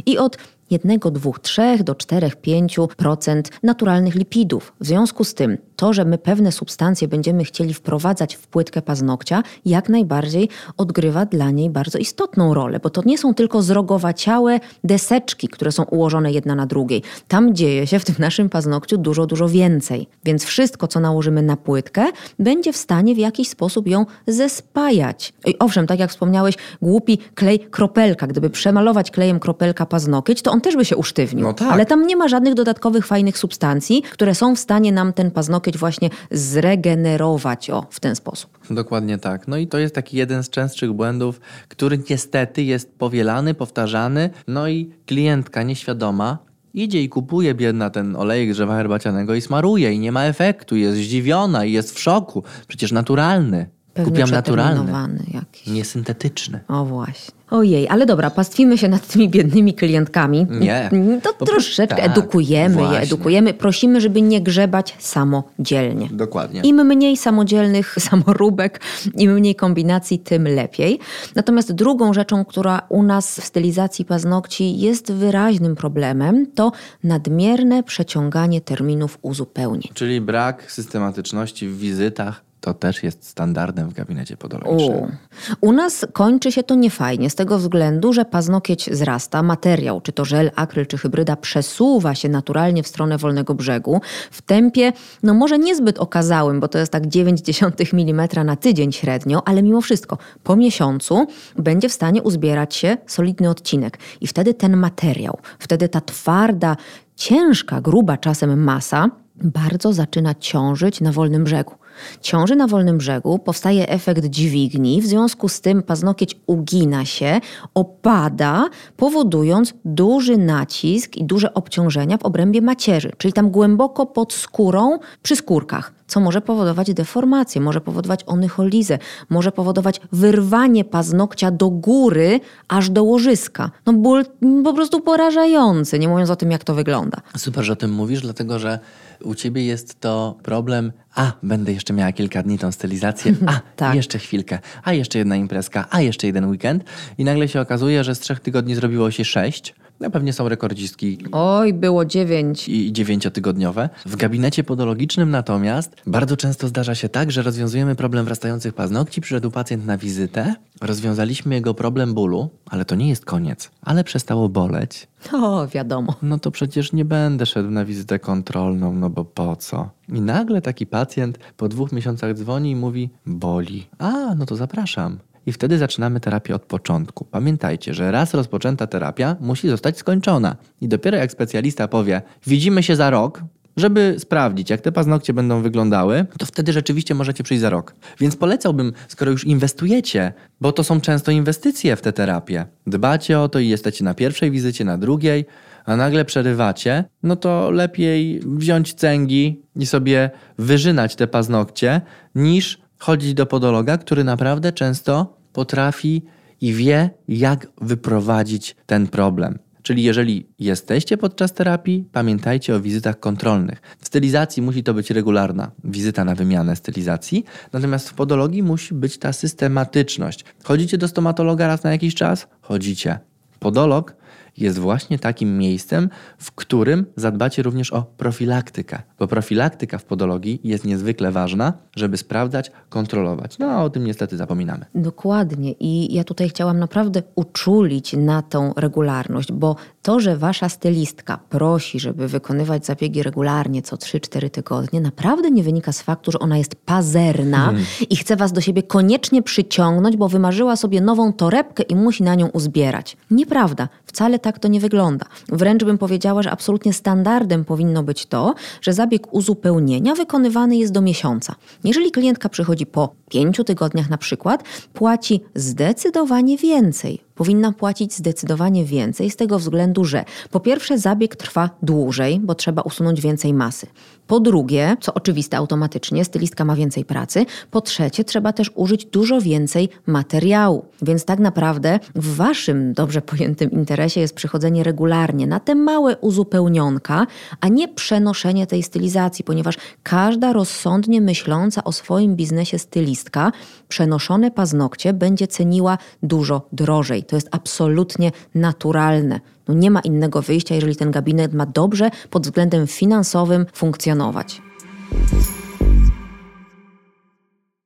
i 0.06 0.18
od 0.18 0.36
1, 0.70 0.98
2, 0.98 1.32
3 1.42 1.84
do 1.84 1.94
4, 1.94 2.28
5% 2.28 3.42
naturalnych 3.62 4.14
lipidów. 4.14 4.72
W 4.80 4.86
związku 4.86 5.24
z 5.24 5.34
tym, 5.34 5.58
to, 5.82 5.92
że 5.92 6.04
my 6.04 6.18
pewne 6.18 6.52
substancje 6.52 7.08
będziemy 7.08 7.44
chcieli 7.44 7.74
wprowadzać 7.74 8.36
w 8.36 8.46
płytkę 8.46 8.82
paznokcia, 8.82 9.42
jak 9.64 9.88
najbardziej 9.88 10.48
odgrywa 10.76 11.26
dla 11.26 11.50
niej 11.50 11.70
bardzo 11.70 11.98
istotną 11.98 12.54
rolę, 12.54 12.80
bo 12.82 12.90
to 12.90 13.02
nie 13.04 13.18
są 13.18 13.34
tylko 13.34 13.62
zrogowaciałe 13.62 14.60
deseczki, 14.84 15.48
które 15.48 15.72
są 15.72 15.82
ułożone 15.82 16.32
jedna 16.32 16.54
na 16.54 16.66
drugiej. 16.66 17.02
Tam 17.28 17.54
dzieje 17.54 17.86
się 17.86 17.98
w 17.98 18.04
tym 18.04 18.14
naszym 18.18 18.48
paznokciu 18.48 18.98
dużo, 18.98 19.26
dużo 19.26 19.48
więcej. 19.48 20.06
Więc 20.24 20.44
wszystko, 20.44 20.88
co 20.88 21.00
nałożymy 21.00 21.42
na 21.42 21.56
płytkę, 21.56 22.06
będzie 22.38 22.72
w 22.72 22.76
stanie 22.76 23.14
w 23.14 23.18
jakiś 23.18 23.48
sposób 23.48 23.86
ją 23.88 24.06
zespajać. 24.26 25.32
I 25.46 25.58
owszem, 25.58 25.86
tak 25.86 25.98
jak 25.98 26.10
wspomniałeś, 26.10 26.54
głupi 26.82 27.18
klej 27.34 27.60
kropelka. 27.60 28.26
Gdyby 28.26 28.50
przemalować 28.50 29.10
klejem 29.10 29.40
kropelka 29.40 29.86
paznokieć, 29.86 30.42
to 30.42 30.50
on 30.50 30.60
też 30.60 30.76
by 30.76 30.84
się 30.84 30.96
usztywnił. 30.96 31.46
No 31.46 31.54
tak. 31.54 31.72
Ale 31.72 31.86
tam 31.86 32.06
nie 32.06 32.16
ma 32.16 32.28
żadnych 32.28 32.54
dodatkowych 32.54 33.06
fajnych 33.06 33.38
substancji, 33.38 34.02
które 34.02 34.34
są 34.34 34.56
w 34.56 34.58
stanie 34.58 34.92
nam 34.92 35.12
ten 35.12 35.30
paznokieć 35.30 35.71
właśnie 35.76 36.10
zregenerować 36.30 37.70
o, 37.70 37.86
w 37.90 38.00
ten 38.00 38.16
sposób. 38.16 38.58
Dokładnie 38.70 39.18
tak. 39.18 39.48
No 39.48 39.56
i 39.56 39.66
to 39.66 39.78
jest 39.78 39.94
taki 39.94 40.16
jeden 40.16 40.42
z 40.42 40.50
częstszych 40.50 40.92
błędów, 40.92 41.40
który 41.68 41.98
niestety 42.10 42.62
jest 42.62 42.98
powielany, 42.98 43.54
powtarzany. 43.54 44.30
No 44.46 44.68
i 44.68 44.90
klientka 45.06 45.62
nieświadoma 45.62 46.38
idzie 46.74 47.02
i 47.02 47.08
kupuje 47.08 47.54
biedna 47.54 47.90
ten 47.90 48.16
olejek 48.16 48.52
drzewa 48.52 48.76
herbacianego 48.76 49.34
i 49.34 49.40
smaruje 49.40 49.92
i 49.92 49.98
nie 49.98 50.12
ma 50.12 50.24
efektu. 50.24 50.76
Jest 50.76 50.98
zdziwiona 50.98 51.64
i 51.64 51.72
jest 51.72 51.94
w 51.94 52.00
szoku. 52.00 52.42
Przecież 52.68 52.92
naturalny. 52.92 53.66
Pewnie 53.94 54.10
Kupiłam 54.10 54.30
naturalny. 54.30 54.74
przeterminowany 54.74 55.24
jakiś. 55.34 55.66
Niesyntetyczny. 55.66 56.60
O 56.68 56.84
właśnie. 56.84 57.34
Ojej, 57.50 57.88
ale 57.88 58.06
dobra, 58.06 58.30
pastwimy 58.30 58.78
się 58.78 58.88
nad 58.88 59.06
tymi 59.06 59.28
biednymi 59.28 59.74
klientkami. 59.74 60.46
Nie. 60.50 60.90
To 61.22 61.32
Po 61.34 61.44
troszeczkę 61.44 61.96
tak, 61.96 62.10
edukujemy 62.10 62.74
je, 62.80 62.86
właśnie. 62.88 63.00
edukujemy. 63.00 63.54
Prosimy, 63.54 64.00
żeby 64.00 64.22
nie 64.22 64.40
grzebać 64.40 64.96
samodzielnie. 64.98 66.08
Dokładnie. 66.12 66.60
Im 66.60 66.76
mniej 66.86 67.16
samodzielnych 67.16 67.96
samoróbek, 68.10 68.80
im 69.18 69.32
mniej 69.32 69.54
kombinacji, 69.54 70.18
tym 70.18 70.48
lepiej. 70.48 70.98
Natomiast 71.34 71.72
drugą 71.72 72.12
rzeczą, 72.14 72.44
która 72.44 72.82
u 72.88 73.02
nas 73.02 73.40
w 73.40 73.44
stylizacji 73.44 74.04
paznokci 74.04 74.78
jest 74.78 75.12
wyraźnym 75.12 75.76
problemem, 75.76 76.46
to 76.54 76.72
nadmierne 77.04 77.82
przeciąganie 77.82 78.60
terminów 78.60 79.18
uzupełnień. 79.22 79.88
Czyli 79.94 80.20
brak 80.20 80.72
systematyczności 80.72 81.68
w 81.68 81.78
wizytach 81.78 82.51
to 82.62 82.74
też 82.74 83.02
jest 83.02 83.28
standardem 83.28 83.88
w 83.88 83.92
gabinecie 83.92 84.36
podologicznym. 84.36 85.16
U. 85.60 85.68
U 85.68 85.72
nas 85.72 86.06
kończy 86.12 86.52
się 86.52 86.62
to 86.62 86.74
niefajnie 86.74 87.30
z 87.30 87.34
tego 87.34 87.58
względu, 87.58 88.12
że 88.12 88.24
paznokieć 88.24 88.90
zrasta, 88.92 89.42
materiał, 89.42 90.00
czy 90.00 90.12
to 90.12 90.24
żel, 90.24 90.50
akryl, 90.56 90.86
czy 90.86 90.98
hybryda, 90.98 91.36
przesuwa 91.36 92.14
się 92.14 92.28
naturalnie 92.28 92.82
w 92.82 92.88
stronę 92.88 93.18
wolnego 93.18 93.54
brzegu 93.54 94.00
w 94.30 94.42
tempie, 94.42 94.92
no 95.22 95.34
może 95.34 95.58
niezbyt 95.58 95.98
okazałym, 95.98 96.60
bo 96.60 96.68
to 96.68 96.78
jest 96.78 96.92
tak 96.92 97.02
0,9 97.02 98.00
mm 98.00 98.46
na 98.46 98.56
tydzień 98.56 98.92
średnio, 98.92 99.42
ale 99.48 99.62
mimo 99.62 99.80
wszystko 99.80 100.18
po 100.42 100.56
miesiącu 100.56 101.26
będzie 101.56 101.88
w 101.88 101.92
stanie 101.92 102.22
uzbierać 102.22 102.74
się 102.74 102.96
solidny 103.06 103.50
odcinek. 103.50 103.98
I 104.20 104.26
wtedy 104.26 104.54
ten 104.54 104.76
materiał, 104.76 105.38
wtedy 105.58 105.88
ta 105.88 106.00
twarda, 106.00 106.76
ciężka, 107.16 107.80
gruba 107.80 108.16
czasem 108.16 108.62
masa 108.62 109.10
bardzo 109.36 109.92
zaczyna 109.92 110.34
ciążyć 110.34 111.00
na 111.00 111.12
wolnym 111.12 111.44
brzegu. 111.44 111.74
Ciąży 112.20 112.56
na 112.56 112.66
wolnym 112.66 112.98
brzegu, 112.98 113.38
powstaje 113.38 113.88
efekt 113.88 114.24
dźwigni, 114.24 115.02
w 115.02 115.06
związku 115.06 115.48
z 115.48 115.60
tym 115.60 115.82
paznokieć 115.82 116.36
ugina 116.46 117.04
się, 117.04 117.40
opada, 117.74 118.68
powodując 118.96 119.74
duży 119.84 120.38
nacisk 120.38 121.16
i 121.16 121.24
duże 121.24 121.54
obciążenia 121.54 122.18
w 122.18 122.22
obrębie 122.22 122.62
macierzy, 122.62 123.12
czyli 123.18 123.32
tam 123.32 123.50
głęboko 123.50 124.06
pod 124.06 124.32
skórą, 124.32 124.98
przy 125.22 125.36
skórkach, 125.36 125.92
co 126.06 126.20
może 126.20 126.40
powodować 126.40 126.94
deformację, 126.94 127.60
może 127.60 127.80
powodować 127.80 128.24
onycholizę, 128.26 128.98
może 129.28 129.52
powodować 129.52 130.00
wyrwanie 130.12 130.84
paznokcia 130.84 131.50
do 131.50 131.70
góry, 131.70 132.40
aż 132.68 132.90
do 132.90 133.04
łożyska. 133.04 133.70
No 133.86 133.92
ból 133.92 134.24
po 134.64 134.74
prostu 134.74 135.00
porażający, 135.00 135.98
nie 135.98 136.08
mówiąc 136.08 136.30
o 136.30 136.36
tym, 136.36 136.50
jak 136.50 136.64
to 136.64 136.74
wygląda. 136.74 137.18
Super, 137.36 137.64
że 137.64 137.72
o 137.72 137.76
tym 137.76 137.92
mówisz, 137.92 138.20
dlatego 138.20 138.58
że 138.58 138.78
u 139.24 139.34
ciebie 139.34 139.64
jest 139.64 140.00
to 140.00 140.38
problem. 140.42 140.92
A, 141.14 141.32
będę 141.42 141.72
jeszcze 141.72 141.92
miała 141.92 142.12
kilka 142.12 142.42
dni 142.42 142.58
tą 142.58 142.72
stylizację. 142.72 143.34
A, 143.46 143.60
Tak. 143.76 143.94
jeszcze 143.94 144.18
chwilkę. 144.18 144.58
A, 144.84 144.92
jeszcze 144.92 145.18
jedna 145.18 145.36
imprezka. 145.36 145.86
A, 145.90 146.00
jeszcze 146.00 146.26
jeden 146.26 146.46
weekend. 146.50 146.84
I 147.18 147.24
nagle 147.24 147.48
się 147.48 147.60
okazuje, 147.60 148.04
że 148.04 148.14
z 148.14 148.20
trzech 148.20 148.40
tygodni 148.40 148.74
zrobiło 148.74 149.10
się 149.10 149.24
sześć. 149.24 149.74
No 150.02 150.10
pewnie 150.10 150.32
są 150.32 150.48
rekordzistki 150.48 151.18
Oj, 151.32 151.72
było 151.72 152.04
dziewięć. 152.04 152.68
i 152.68 152.92
dziewięciotygodniowe. 152.92 153.88
W 154.06 154.16
gabinecie 154.16 154.64
podologicznym 154.64 155.30
natomiast 155.30 155.96
bardzo 156.06 156.36
często 156.36 156.68
zdarza 156.68 156.94
się 156.94 157.08
tak, 157.08 157.32
że 157.32 157.42
rozwiązujemy 157.42 157.94
problem 157.94 158.24
wrastających 158.24 158.74
paznokci. 158.74 159.20
Przyszedł 159.20 159.50
pacjent 159.50 159.86
na 159.86 159.98
wizytę, 159.98 160.54
rozwiązaliśmy 160.80 161.54
jego 161.54 161.74
problem 161.74 162.14
bólu, 162.14 162.50
ale 162.66 162.84
to 162.84 162.94
nie 162.94 163.08
jest 163.08 163.24
koniec. 163.24 163.70
Ale 163.82 164.04
przestało 164.04 164.48
boleć. 164.48 165.08
O, 165.32 165.66
wiadomo. 165.66 166.14
No 166.22 166.38
to 166.38 166.50
przecież 166.50 166.92
nie 166.92 167.04
będę 167.04 167.46
szedł 167.46 167.70
na 167.70 167.84
wizytę 167.84 168.18
kontrolną, 168.18 168.92
no 168.92 169.10
bo 169.10 169.24
po 169.24 169.56
co? 169.56 169.90
I 170.08 170.20
nagle 170.20 170.62
taki 170.62 170.86
pacjent 170.86 171.38
po 171.56 171.68
dwóch 171.68 171.92
miesiącach 171.92 172.34
dzwoni 172.34 172.70
i 172.70 172.76
mówi: 172.76 173.10
boli. 173.26 173.86
A, 173.98 174.34
no 174.34 174.46
to 174.46 174.56
zapraszam. 174.56 175.18
I 175.46 175.52
wtedy 175.52 175.78
zaczynamy 175.78 176.20
terapię 176.20 176.54
od 176.54 176.62
początku. 176.62 177.24
Pamiętajcie, 177.24 177.94
że 177.94 178.10
raz 178.10 178.34
rozpoczęta 178.34 178.86
terapia 178.86 179.36
musi 179.40 179.68
zostać 179.68 179.98
skończona. 179.98 180.56
I 180.80 180.88
dopiero 180.88 181.16
jak 181.16 181.32
specjalista 181.32 181.88
powie: 181.88 182.22
Widzimy 182.46 182.82
się 182.82 182.96
za 182.96 183.10
rok, 183.10 183.42
żeby 183.76 184.16
sprawdzić, 184.18 184.70
jak 184.70 184.80
te 184.80 184.92
paznokcie 184.92 185.32
będą 185.32 185.62
wyglądały, 185.62 186.26
to 186.38 186.46
wtedy 186.46 186.72
rzeczywiście 186.72 187.14
możecie 187.14 187.44
przyjść 187.44 187.60
za 187.60 187.70
rok. 187.70 187.94
Więc 188.20 188.36
polecałbym, 188.36 188.92
skoro 189.08 189.30
już 189.30 189.44
inwestujecie, 189.44 190.32
bo 190.60 190.72
to 190.72 190.84
są 190.84 191.00
często 191.00 191.30
inwestycje 191.30 191.96
w 191.96 192.00
tę 192.00 192.12
terapię, 192.12 192.66
dbacie 192.86 193.40
o 193.40 193.48
to 193.48 193.58
i 193.58 193.68
jesteście 193.68 194.04
na 194.04 194.14
pierwszej 194.14 194.50
wizycie, 194.50 194.84
na 194.84 194.98
drugiej, 194.98 195.46
a 195.84 195.96
nagle 195.96 196.24
przerywacie, 196.24 197.04
no 197.22 197.36
to 197.36 197.70
lepiej 197.70 198.40
wziąć 198.40 198.94
cęgi 198.94 199.62
i 199.76 199.86
sobie 199.86 200.30
wyżynać 200.58 201.16
te 201.16 201.26
paznokcie, 201.26 202.00
niż 202.34 202.81
chodzić 203.02 203.34
do 203.34 203.46
podologa, 203.46 203.98
który 203.98 204.24
naprawdę 204.24 204.72
często 204.72 205.36
potrafi 205.52 206.22
i 206.60 206.72
wie, 206.72 207.10
jak 207.28 207.66
wyprowadzić 207.80 208.76
ten 208.86 209.06
problem. 209.06 209.58
Czyli 209.82 210.02
jeżeli 210.02 210.46
jesteście 210.58 211.16
podczas 211.16 211.52
terapii, 211.52 212.04
pamiętajcie 212.12 212.74
o 212.74 212.80
wizytach 212.80 213.20
kontrolnych. 213.20 213.82
W 213.98 214.06
stylizacji 214.06 214.62
musi 214.62 214.82
to 214.82 214.94
być 214.94 215.10
regularna 215.10 215.70
wizyta 215.84 216.24
na 216.24 216.34
wymianę 216.34 216.76
stylizacji, 216.76 217.44
natomiast 217.72 218.08
w 218.08 218.14
podologii 218.14 218.62
musi 218.62 218.94
być 218.94 219.18
ta 219.18 219.32
systematyczność. 219.32 220.44
Chodzicie 220.64 220.98
do 220.98 221.08
stomatologa 221.08 221.66
raz 221.66 221.84
na 221.84 221.92
jakiś 221.92 222.14
czas? 222.14 222.46
Chodzicie. 222.60 223.18
Podolog 223.60 224.14
jest 224.56 224.78
właśnie 224.78 225.18
takim 225.18 225.58
miejscem, 225.58 226.08
w 226.38 226.52
którym 226.52 227.06
zadbacie 227.16 227.62
również 227.62 227.92
o 227.92 228.02
profilaktykę, 228.02 229.02
bo 229.18 229.28
profilaktyka 229.28 229.98
w 229.98 230.04
podologii 230.04 230.60
jest 230.64 230.84
niezwykle 230.84 231.32
ważna, 231.32 231.72
żeby 231.96 232.16
sprawdzać, 232.16 232.72
kontrolować. 232.88 233.58
No 233.58 233.66
a 233.66 233.82
o 233.82 233.90
tym 233.90 234.04
niestety 234.04 234.36
zapominamy. 234.36 234.84
Dokładnie 234.94 235.72
i 235.72 236.14
ja 236.14 236.24
tutaj 236.24 236.48
chciałam 236.48 236.78
naprawdę 236.78 237.22
uczulić 237.34 238.12
na 238.12 238.42
tą 238.42 238.72
regularność, 238.76 239.52
bo 239.52 239.76
to, 240.02 240.20
że 240.20 240.36
wasza 240.36 240.68
stylistka 240.68 241.38
prosi, 241.48 242.00
żeby 242.00 242.28
wykonywać 242.28 242.86
zabiegi 242.86 243.22
regularnie 243.22 243.82
co 243.82 243.96
3-4 243.96 244.50
tygodnie, 244.50 245.00
naprawdę 245.00 245.50
nie 245.50 245.62
wynika 245.62 245.92
z 245.92 246.02
faktu, 246.02 246.32
że 246.32 246.38
ona 246.38 246.58
jest 246.58 246.74
pazerna 246.74 247.58
hmm. 247.58 247.84
i 248.10 248.16
chce 248.16 248.36
was 248.36 248.52
do 248.52 248.60
siebie 248.60 248.82
koniecznie 248.82 249.42
przyciągnąć, 249.42 250.16
bo 250.16 250.28
wymarzyła 250.28 250.76
sobie 250.76 251.00
nową 251.00 251.32
torebkę 251.32 251.82
i 251.82 251.96
musi 251.96 252.22
na 252.22 252.34
nią 252.34 252.48
uzbierać. 252.48 253.16
Nieprawda. 253.30 253.88
Wcale 254.06 254.38
tak 254.38 254.58
to 254.58 254.68
nie 254.68 254.80
wygląda. 254.80 255.26
Wręcz 255.48 255.84
bym 255.84 255.98
powiedziała, 255.98 256.42
że 256.42 256.50
absolutnie 256.50 256.92
standardem 256.92 257.64
powinno 257.64 258.02
być 258.02 258.26
to, 258.26 258.54
że 258.80 258.92
zabieg 258.92 259.34
uzupełnienia 259.34 260.14
wykonywany 260.14 260.76
jest 260.76 260.92
do 260.92 261.00
miesiąca. 261.00 261.54
Jeżeli 261.84 262.10
klientka 262.10 262.48
przychodzi 262.48 262.86
po 262.86 263.14
pięciu 263.30 263.64
tygodniach 263.64 264.10
na 264.10 264.18
przykład, 264.18 264.64
płaci 264.92 265.40
zdecydowanie 265.54 266.56
więcej 266.56 267.22
powinna 267.34 267.72
płacić 267.72 268.14
zdecydowanie 268.14 268.84
więcej 268.84 269.30
z 269.30 269.36
tego 269.36 269.58
względu, 269.58 270.04
że 270.04 270.24
po 270.50 270.60
pierwsze 270.60 270.98
zabieg 270.98 271.36
trwa 271.36 271.70
dłużej, 271.82 272.40
bo 272.40 272.54
trzeba 272.54 272.82
usunąć 272.82 273.20
więcej 273.20 273.54
masy. 273.54 273.86
Po 274.32 274.40
drugie, 274.40 274.96
co 275.00 275.14
oczywiste 275.14 275.56
automatycznie, 275.56 276.24
stylistka 276.24 276.64
ma 276.64 276.76
więcej 276.76 277.04
pracy. 277.04 277.46
Po 277.70 277.80
trzecie, 277.80 278.24
trzeba 278.24 278.52
też 278.52 278.70
użyć 278.74 279.04
dużo 279.04 279.40
więcej 279.40 279.88
materiału. 280.06 280.84
Więc 281.02 281.24
tak 281.24 281.38
naprawdę 281.38 282.00
w 282.14 282.36
waszym 282.36 282.92
dobrze 282.92 283.22
pojętym 283.22 283.70
interesie 283.70 284.20
jest 284.20 284.34
przychodzenie 284.34 284.84
regularnie 284.84 285.46
na 285.46 285.60
te 285.60 285.74
małe 285.74 286.16
uzupełnionka, 286.16 287.26
a 287.60 287.68
nie 287.68 287.88
przenoszenie 287.88 288.66
tej 288.66 288.82
stylizacji, 288.82 289.44
ponieważ 289.44 289.76
każda 290.02 290.52
rozsądnie 290.52 291.20
myśląca 291.20 291.84
o 291.84 291.92
swoim 291.92 292.36
biznesie 292.36 292.78
stylistka 292.78 293.52
przenoszone 293.88 294.50
paznokcie 294.50 295.12
będzie 295.12 295.46
ceniła 295.46 295.98
dużo 296.22 296.68
drożej. 296.72 297.24
To 297.24 297.36
jest 297.36 297.48
absolutnie 297.50 298.32
naturalne. 298.54 299.40
No 299.68 299.74
nie 299.74 299.90
ma 299.90 300.00
innego 300.00 300.42
wyjścia, 300.42 300.74
jeżeli 300.74 300.96
ten 300.96 301.10
gabinet 301.10 301.52
ma 301.52 301.66
dobrze 301.66 302.10
pod 302.30 302.42
względem 302.42 302.86
finansowym 302.86 303.66
funkcjonować. 303.72 304.62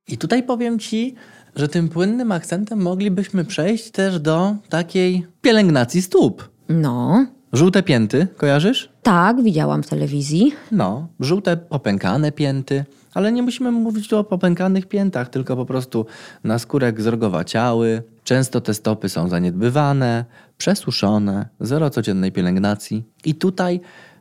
I 0.09 0.19
tutaj 0.19 0.43
powiem 0.43 0.79
Ci, 0.79 1.15
że 1.57 1.69
tym 1.69 1.89
płynnym 1.89 2.33
akcentem 2.33 2.83
moglibyśmy 2.83 3.45
przejść 3.45 3.91
też 3.91 4.21
do 4.21 4.55
takiej 4.69 5.27
pielęgnacji 5.43 6.03
stóp. 6.03 6.49
No. 6.69 7.27
Żółte 7.53 7.83
pięty, 7.83 8.27
kojarzysz? 8.37 8.89
Tak, 9.03 9.43
widziałam 9.43 9.83
w 9.83 9.89
telewizji. 9.89 10.53
No, 10.73 11.09
żółte 11.21 11.57
popękane 11.57 12.33
pięty, 12.33 12.85
ale 13.15 13.33
nie 13.33 13.43
musimy 13.43 13.71
mówić 13.71 14.09
tu 14.09 14.19
o 14.19 14.25
popękanych 14.25 14.87
piętach, 14.87 15.29
tylko 15.29 15.57
po 15.57 15.67
prostu 15.67 16.07
na 16.45 16.59
skórek 16.59 17.01
zrogowaciały. 17.01 18.03
Często 18.27 18.61
te 18.61 18.75
stopy 18.75 19.09
są 19.09 19.29
zaniedbywane, 19.29 20.25
przesuszone, 20.59 21.49
zero 21.61 21.91
codziennej 21.91 22.33
pielęgnacji. 22.33 23.05
I 23.25 23.35
tutaj 23.35 23.81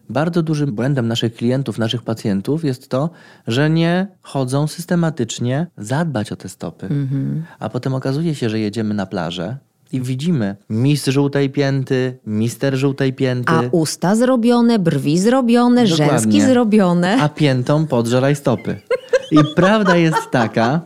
bardzo 0.10 0.44
dużym 0.44 0.76
błędem 0.76 1.08
naszych 1.08 1.34
klientów, 1.34 1.78
naszych 1.78 2.04
pacjentów 2.04 2.64
jest 2.64 2.90
to, 2.90 3.10
że 3.48 3.70
nie 3.70 4.08
chodzą 4.22 4.68
systematycznie 4.68 5.68
zadbać 5.78 6.32
o 6.32 6.36
te 6.36 6.50
stopy. 6.50 6.86
Mhm. 6.86 7.44
A 7.60 7.70
potem 7.70 7.94
okazuje 7.94 8.36
się, 8.36 8.50
że 8.50 8.60
jedziemy 8.60 8.94
na 8.94 9.06
plażę 9.06 9.58
i 9.92 10.02
widzimy 10.02 10.56
mistrz 10.70 11.10
żółtej 11.10 11.50
pięty, 11.50 12.20
mister 12.26 12.76
żółtej 12.76 13.14
pięty. 13.14 13.54
A 13.54 13.62
usta 13.72 14.16
zrobione, 14.16 14.80
brwi 14.80 15.20
zrobione, 15.20 15.88
Dokładnie. 15.88 16.20
rzęski 16.20 16.42
zrobione. 16.42 17.18
A 17.22 17.30
piętą 17.30 17.88
podżeraj 17.88 18.36
stopy. 18.36 18.82
I 19.32 19.38
prawda 19.56 19.96
jest 19.96 20.32
taka, 20.32 20.82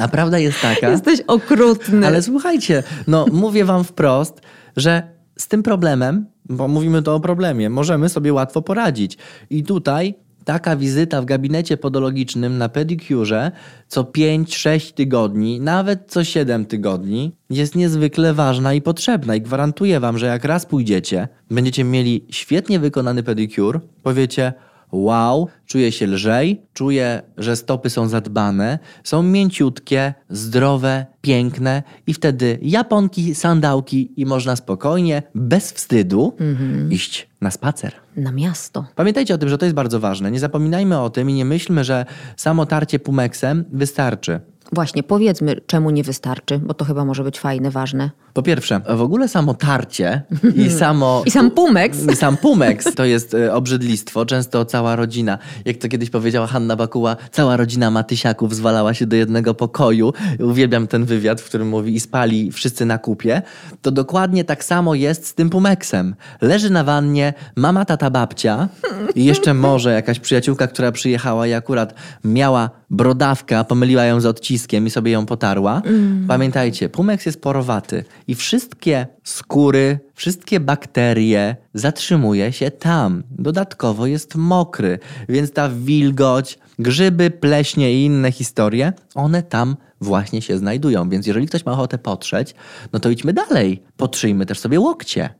a 0.00 0.08
prawda 0.08 0.38
jest 0.38 0.60
taka... 0.62 0.90
Jesteś 0.90 1.20
okrutny. 1.26 2.06
Ale 2.06 2.22
słuchajcie, 2.22 2.82
no 3.06 3.26
mówię 3.32 3.64
wam 3.64 3.84
wprost, 3.84 4.40
że 4.76 5.02
z 5.38 5.48
tym 5.48 5.62
problemem, 5.62 6.26
bo 6.48 6.68
mówimy 6.68 7.02
to 7.02 7.14
o 7.14 7.20
problemie, 7.20 7.70
możemy 7.70 8.08
sobie 8.08 8.32
łatwo 8.32 8.62
poradzić. 8.62 9.18
I 9.50 9.62
tutaj 9.64 10.14
taka 10.48 10.76
wizyta 10.76 11.22
w 11.22 11.24
gabinecie 11.24 11.76
podologicznym 11.76 12.58
na 12.58 12.68
pedikurze 12.68 13.52
co 13.88 14.02
5-6 14.04 14.92
tygodni, 14.92 15.60
nawet 15.60 16.04
co 16.06 16.24
7 16.24 16.66
tygodni 16.66 17.36
jest 17.50 17.74
niezwykle 17.74 18.34
ważna 18.34 18.74
i 18.74 18.82
potrzebna 18.82 19.34
i 19.34 19.40
gwarantuję 19.40 20.00
wam, 20.00 20.18
że 20.18 20.26
jak 20.26 20.44
raz 20.44 20.66
pójdziecie, 20.66 21.28
będziecie 21.50 21.84
mieli 21.84 22.26
świetnie 22.30 22.78
wykonany 22.78 23.22
pedikur, 23.22 23.80
powiecie 24.02 24.52
wow, 24.92 25.48
czuję 25.66 25.92
się 25.92 26.06
lżej, 26.06 26.62
czuję, 26.72 27.22
że 27.36 27.56
stopy 27.56 27.90
są 27.90 28.08
zadbane, 28.08 28.78
są 29.04 29.22
mięciutkie, 29.22 30.14
zdrowe, 30.28 31.06
piękne 31.20 31.82
i 32.06 32.14
wtedy 32.14 32.58
japonki, 32.62 33.34
sandałki 33.34 34.12
i 34.16 34.26
można 34.26 34.56
spokojnie, 34.56 35.22
bez 35.34 35.72
wstydu 35.72 36.36
mhm. 36.40 36.92
iść 36.92 37.28
na 37.40 37.50
spacer. 37.50 37.92
Na 38.16 38.32
miasto. 38.32 38.86
Pamiętajcie 38.94 39.34
o 39.34 39.38
tym, 39.38 39.48
że 39.48 39.58
to 39.58 39.66
jest 39.66 39.76
bardzo 39.76 40.00
ważne. 40.00 40.30
Nie 40.30 40.40
zapominajmy 40.40 41.00
o 41.00 41.10
tym 41.10 41.30
i 41.30 41.32
nie 41.32 41.44
myślmy, 41.44 41.84
że 41.84 42.06
samo 42.36 42.66
tarcie 42.66 42.98
pumeksem 42.98 43.64
wystarczy. 43.72 44.40
Właśnie, 44.72 45.02
powiedzmy, 45.02 45.60
czemu 45.66 45.90
nie 45.90 46.02
wystarczy, 46.02 46.58
bo 46.58 46.74
to 46.74 46.84
chyba 46.84 47.04
może 47.04 47.24
być 47.24 47.40
fajne, 47.40 47.70
ważne. 47.70 48.10
Po 48.32 48.42
pierwsze, 48.42 48.80
w 48.88 49.00
ogóle 49.00 49.28
samo 49.28 49.54
tarcie 49.54 50.22
i 50.56 50.70
samo... 50.80 51.22
I 51.26 51.30
sam 51.30 51.50
pumeks. 51.50 51.98
I 52.12 52.16
sam 52.16 52.36
pumeks 52.36 52.94
to 52.94 53.04
jest 53.04 53.34
e, 53.34 53.54
obrzydlistwo. 53.54 54.26
Często 54.26 54.64
cała 54.64 54.96
rodzina, 54.96 55.38
jak 55.64 55.76
to 55.76 55.88
kiedyś 55.88 56.10
powiedziała 56.10 56.46
Hanna 56.46 56.76
Bakuła, 56.76 57.16
cała 57.30 57.56
rodzina 57.56 57.90
Matysiaków 57.90 58.54
zwalała 58.54 58.94
się 58.94 59.06
do 59.06 59.16
jednego 59.16 59.54
pokoju. 59.54 60.12
Uwielbiam 60.40 60.86
ten 60.86 61.04
wywiad, 61.04 61.17
w 61.40 61.44
którym 61.44 61.68
mówi 61.68 61.94
i 61.94 62.00
spali 62.00 62.52
wszyscy 62.52 62.84
na 62.84 62.98
kupie. 62.98 63.42
To 63.82 63.90
dokładnie 63.90 64.44
tak 64.44 64.64
samo 64.64 64.94
jest 64.94 65.26
z 65.26 65.34
tym 65.34 65.50
pumeksem. 65.50 66.14
Leży 66.40 66.70
na 66.70 66.84
wannie 66.84 67.34
mama, 67.56 67.84
tata, 67.84 68.10
babcia 68.10 68.68
i 69.14 69.24
jeszcze 69.24 69.54
może 69.54 69.92
jakaś 69.92 70.20
przyjaciółka, 70.20 70.66
która 70.66 70.92
przyjechała 70.92 71.46
i 71.46 71.52
akurat 71.52 71.94
miała 72.24 72.70
brodawkę, 72.90 73.58
a 73.58 73.64
pomyliła 73.64 74.04
ją 74.04 74.20
z 74.20 74.26
odciskiem 74.26 74.86
i 74.86 74.90
sobie 74.90 75.12
ją 75.12 75.26
potarła. 75.26 75.82
Mm. 75.84 76.24
Pamiętajcie, 76.28 76.88
pumeks 76.88 77.26
jest 77.26 77.40
porowaty 77.40 78.04
i 78.28 78.34
wszystkie 78.34 79.06
skóry, 79.24 79.98
wszystkie 80.14 80.60
bakterie 80.60 81.56
zatrzymuje 81.74 82.52
się 82.52 82.70
tam. 82.70 83.22
Dodatkowo 83.30 84.06
jest 84.06 84.34
mokry, 84.34 84.98
więc 85.28 85.52
ta 85.52 85.68
wilgoć, 85.68 86.58
grzyby, 86.78 87.30
pleśnie 87.30 87.92
i 87.92 88.04
inne 88.04 88.32
historie, 88.32 88.92
one 89.14 89.42
tam 89.42 89.76
właśnie 90.00 90.42
się 90.42 90.58
znajdują. 90.58 91.08
Więc 91.08 91.26
jeżeli 91.26 91.46
ktoś 91.46 91.66
ma 91.66 91.72
ochotę 91.72 91.98
potrzeć, 91.98 92.54
no 92.92 93.00
to 93.00 93.10
idźmy 93.10 93.32
dalej. 93.32 93.82
Potrzyjmy 93.96 94.46
też 94.46 94.58
sobie 94.58 94.80
łokcie. 94.80 95.30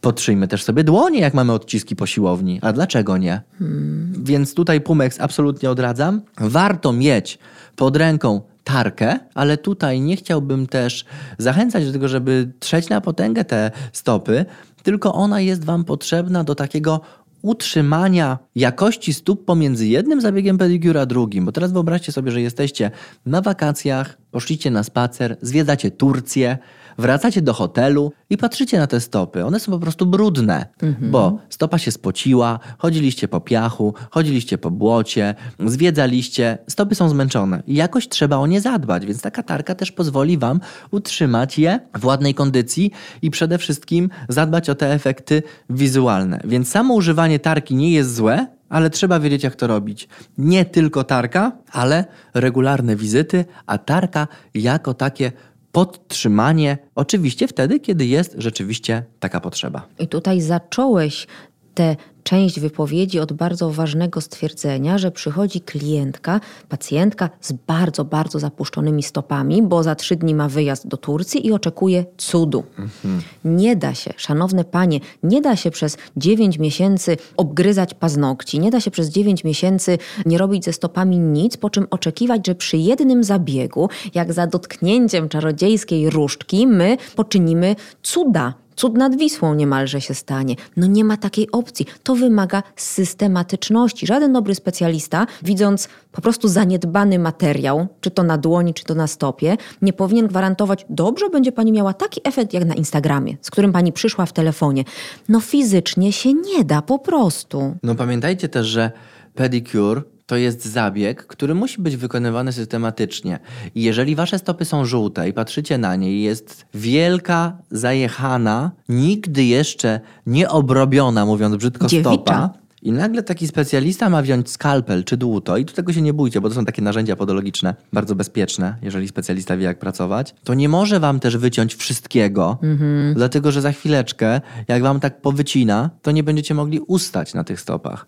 Potrzyjmy 0.00 0.48
też 0.48 0.62
sobie 0.62 0.84
dłonie, 0.84 1.20
jak 1.20 1.34
mamy 1.34 1.52
odciski 1.52 1.96
po 1.96 2.06
siłowni. 2.06 2.58
A 2.62 2.72
dlaczego 2.72 3.16
nie? 3.16 3.42
Hmm. 3.58 4.12
Więc 4.24 4.54
tutaj 4.54 4.80
Pumex 4.80 5.20
absolutnie 5.20 5.70
odradzam. 5.70 6.22
Warto 6.38 6.92
mieć 6.92 7.38
pod 7.76 7.96
ręką 7.96 8.40
tarkę, 8.64 9.18
ale 9.34 9.56
tutaj 9.58 10.00
nie 10.00 10.16
chciałbym 10.16 10.66
też 10.66 11.04
zachęcać 11.38 11.86
do 11.86 11.92
tego, 11.92 12.08
żeby 12.08 12.52
trzeć 12.58 12.88
na 12.88 13.00
potęgę 13.00 13.44
te 13.44 13.70
stopy, 13.92 14.44
tylko 14.82 15.14
ona 15.14 15.40
jest 15.40 15.64
Wam 15.64 15.84
potrzebna 15.84 16.44
do 16.44 16.54
takiego 16.54 17.00
utrzymania 17.44 18.38
jakości 18.54 19.14
stóp 19.14 19.44
pomiędzy 19.44 19.86
jednym 19.86 20.20
zabiegiem 20.20 20.58
pedikura 20.58 21.00
a 21.00 21.06
drugim. 21.06 21.44
Bo 21.44 21.52
teraz 21.52 21.72
wyobraźcie 21.72 22.12
sobie, 22.12 22.30
że 22.30 22.40
jesteście 22.40 22.90
na 23.26 23.40
wakacjach, 23.40 24.18
poszliście 24.30 24.70
na 24.70 24.82
spacer, 24.82 25.36
zwiedzacie 25.42 25.90
Turcję, 25.90 26.58
wracacie 26.98 27.42
do 27.42 27.52
hotelu 27.52 28.12
i 28.30 28.36
patrzycie 28.36 28.78
na 28.78 28.86
te 28.86 29.00
stopy. 29.00 29.44
One 29.44 29.60
są 29.60 29.72
po 29.72 29.78
prostu 29.78 30.06
brudne, 30.06 30.66
mhm. 30.82 31.10
bo 31.10 31.38
stopa 31.48 31.78
się 31.78 31.90
spociła, 31.90 32.58
chodziliście 32.78 33.28
po 33.28 33.40
piachu, 33.40 33.94
chodziliście 34.10 34.58
po 34.58 34.70
błocie, 34.70 35.34
zwiedzaliście, 35.66 36.58
stopy 36.68 36.94
są 36.94 37.08
zmęczone 37.08 37.62
i 37.66 37.74
jakoś 37.74 38.08
trzeba 38.08 38.36
o 38.36 38.46
nie 38.46 38.60
zadbać, 38.60 39.06
więc 39.06 39.22
taka 39.22 39.42
tarka 39.42 39.74
też 39.74 39.92
pozwoli 39.92 40.38
Wam 40.38 40.60
utrzymać 40.90 41.58
je 41.58 41.80
w 41.98 42.04
ładnej 42.04 42.34
kondycji 42.34 42.90
i 43.22 43.30
przede 43.30 43.58
wszystkim 43.58 44.08
zadbać 44.28 44.70
o 44.70 44.74
te 44.74 44.92
efekty 44.92 45.42
wizualne. 45.70 46.40
Więc 46.44 46.68
samo 46.68 46.94
używanie 46.94 47.38
tarki 47.38 47.74
nie 47.74 47.90
jest 47.90 48.14
złe, 48.14 48.46
ale 48.68 48.90
trzeba 48.90 49.20
wiedzieć, 49.20 49.44
jak 49.44 49.56
to 49.56 49.66
robić. 49.66 50.08
Nie 50.38 50.64
tylko 50.64 51.04
tarka, 51.04 51.52
ale 51.72 52.04
regularne 52.34 52.96
wizyty, 52.96 53.44
a 53.66 53.78
tarka 53.78 54.28
jako 54.54 54.94
takie 54.94 55.32
podtrzymanie, 55.74 56.78
oczywiście 56.94 57.48
wtedy, 57.48 57.80
kiedy 57.80 58.06
jest 58.06 58.34
rzeczywiście 58.38 59.04
taka 59.20 59.40
potrzeba. 59.40 59.86
I 59.98 60.08
tutaj 60.08 60.40
zacząłeś 60.40 61.26
tę 61.74 61.96
część 62.24 62.60
wypowiedzi 62.60 63.20
od 63.20 63.32
bardzo 63.32 63.70
ważnego 63.70 64.20
stwierdzenia, 64.20 64.98
że 64.98 65.10
przychodzi 65.10 65.60
klientka, 65.60 66.40
pacjentka 66.68 67.30
z 67.40 67.52
bardzo, 67.52 68.04
bardzo 68.04 68.38
zapuszczonymi 68.38 69.02
stopami, 69.02 69.62
bo 69.62 69.82
za 69.82 69.94
trzy 69.94 70.16
dni 70.16 70.34
ma 70.34 70.48
wyjazd 70.48 70.88
do 70.88 70.96
Turcji 70.96 71.46
i 71.46 71.52
oczekuje 71.52 72.04
cudu. 72.16 72.64
Mhm. 72.78 73.22
Nie 73.44 73.76
da 73.76 73.94
się, 73.94 74.10
szanowne 74.16 74.64
panie, 74.64 75.00
nie 75.22 75.40
da 75.40 75.56
się 75.56 75.70
przez 75.70 75.96
dziewięć 76.16 76.58
miesięcy 76.58 77.16
obgryzać 77.36 77.94
paznokci, 77.94 78.60
nie 78.60 78.70
da 78.70 78.80
się 78.80 78.90
przez 78.90 79.08
dziewięć 79.08 79.44
miesięcy 79.44 79.98
nie 80.26 80.38
robić 80.38 80.64
ze 80.64 80.72
stopami 80.72 81.18
nic, 81.18 81.56
po 81.56 81.70
czym 81.70 81.86
oczekiwać, 81.90 82.46
że 82.46 82.54
przy 82.54 82.76
jednym 82.76 83.24
zabiegu, 83.24 83.88
jak 84.14 84.32
za 84.32 84.46
dotknięciem 84.46 85.28
czarodziejskiej 85.28 86.10
różdżki, 86.10 86.66
my 86.66 86.96
poczynimy 87.16 87.76
cuda. 88.02 88.63
Cud 88.76 88.96
nad 88.96 89.16
Wisłą 89.16 89.54
niemalże 89.54 90.00
się 90.00 90.14
stanie. 90.14 90.56
No 90.76 90.86
nie 90.86 91.04
ma 91.04 91.16
takiej 91.16 91.50
opcji. 91.52 91.86
To 92.02 92.14
wymaga 92.14 92.62
systematyczności. 92.76 94.06
Żaden 94.06 94.32
dobry 94.32 94.54
specjalista, 94.54 95.26
widząc 95.42 95.88
po 96.12 96.22
prostu 96.22 96.48
zaniedbany 96.48 97.18
materiał, 97.18 97.86
czy 98.00 98.10
to 98.10 98.22
na 98.22 98.38
dłoni, 98.38 98.74
czy 98.74 98.84
to 98.84 98.94
na 98.94 99.06
stopie, 99.06 99.56
nie 99.82 99.92
powinien 99.92 100.26
gwarantować, 100.26 100.86
dobrze 100.90 101.30
będzie 101.30 101.52
pani 101.52 101.72
miała 101.72 101.94
taki 101.94 102.20
efekt 102.24 102.52
jak 102.52 102.64
na 102.64 102.74
Instagramie, 102.74 103.36
z 103.40 103.50
którym 103.50 103.72
pani 103.72 103.92
przyszła 103.92 104.26
w 104.26 104.32
telefonie. 104.32 104.84
No 105.28 105.40
fizycznie 105.40 106.12
się 106.12 106.32
nie 106.32 106.64
da 106.64 106.82
po 106.82 106.98
prostu. 106.98 107.76
No 107.82 107.94
pamiętajcie 107.94 108.48
też, 108.48 108.66
że 108.66 108.90
pedicure 109.34 110.02
to 110.26 110.36
jest 110.36 110.64
zabieg, 110.64 111.26
który 111.26 111.54
musi 111.54 111.82
być 111.82 111.96
wykonywany 111.96 112.52
systematycznie. 112.52 113.38
Jeżeli 113.74 114.14
wasze 114.14 114.38
stopy 114.38 114.64
są 114.64 114.84
żółte 114.84 115.28
i 115.28 115.32
patrzycie 115.32 115.78
na 115.78 115.96
nie 115.96 116.12
i 116.12 116.22
jest 116.22 116.66
wielka, 116.74 117.58
zajechana, 117.70 118.70
nigdy 118.88 119.44
jeszcze 119.44 120.00
nie 120.26 120.48
obrobiona, 120.48 121.26
mówiąc 121.26 121.56
brzydko, 121.56 121.86
Dziewicza. 121.86 122.10
stopa, 122.10 122.50
i 122.84 122.92
nagle 122.92 123.22
taki 123.22 123.46
specjalista 123.46 124.10
ma 124.10 124.22
wziąć 124.22 124.50
skalpel 124.50 125.04
czy 125.04 125.16
dłuto, 125.16 125.56
i 125.56 125.64
tu 125.64 125.74
tego 125.74 125.92
się 125.92 126.02
nie 126.02 126.12
bójcie, 126.12 126.40
bo 126.40 126.48
to 126.48 126.54
są 126.54 126.64
takie 126.64 126.82
narzędzia 126.82 127.16
podologiczne, 127.16 127.74
bardzo 127.92 128.14
bezpieczne, 128.14 128.76
jeżeli 128.82 129.08
specjalista 129.08 129.56
wie, 129.56 129.64
jak 129.64 129.78
pracować, 129.78 130.34
to 130.44 130.54
nie 130.54 130.68
może 130.68 131.00
wam 131.00 131.20
też 131.20 131.36
wyciąć 131.36 131.74
wszystkiego, 131.74 132.58
mhm. 132.62 133.14
dlatego 133.14 133.52
że 133.52 133.60
za 133.60 133.72
chwileczkę, 133.72 134.40
jak 134.68 134.82
wam 134.82 135.00
tak 135.00 135.20
powycina, 135.20 135.90
to 136.02 136.10
nie 136.10 136.22
będziecie 136.22 136.54
mogli 136.54 136.80
ustać 136.80 137.34
na 137.34 137.44
tych 137.44 137.60
stopach. 137.60 138.06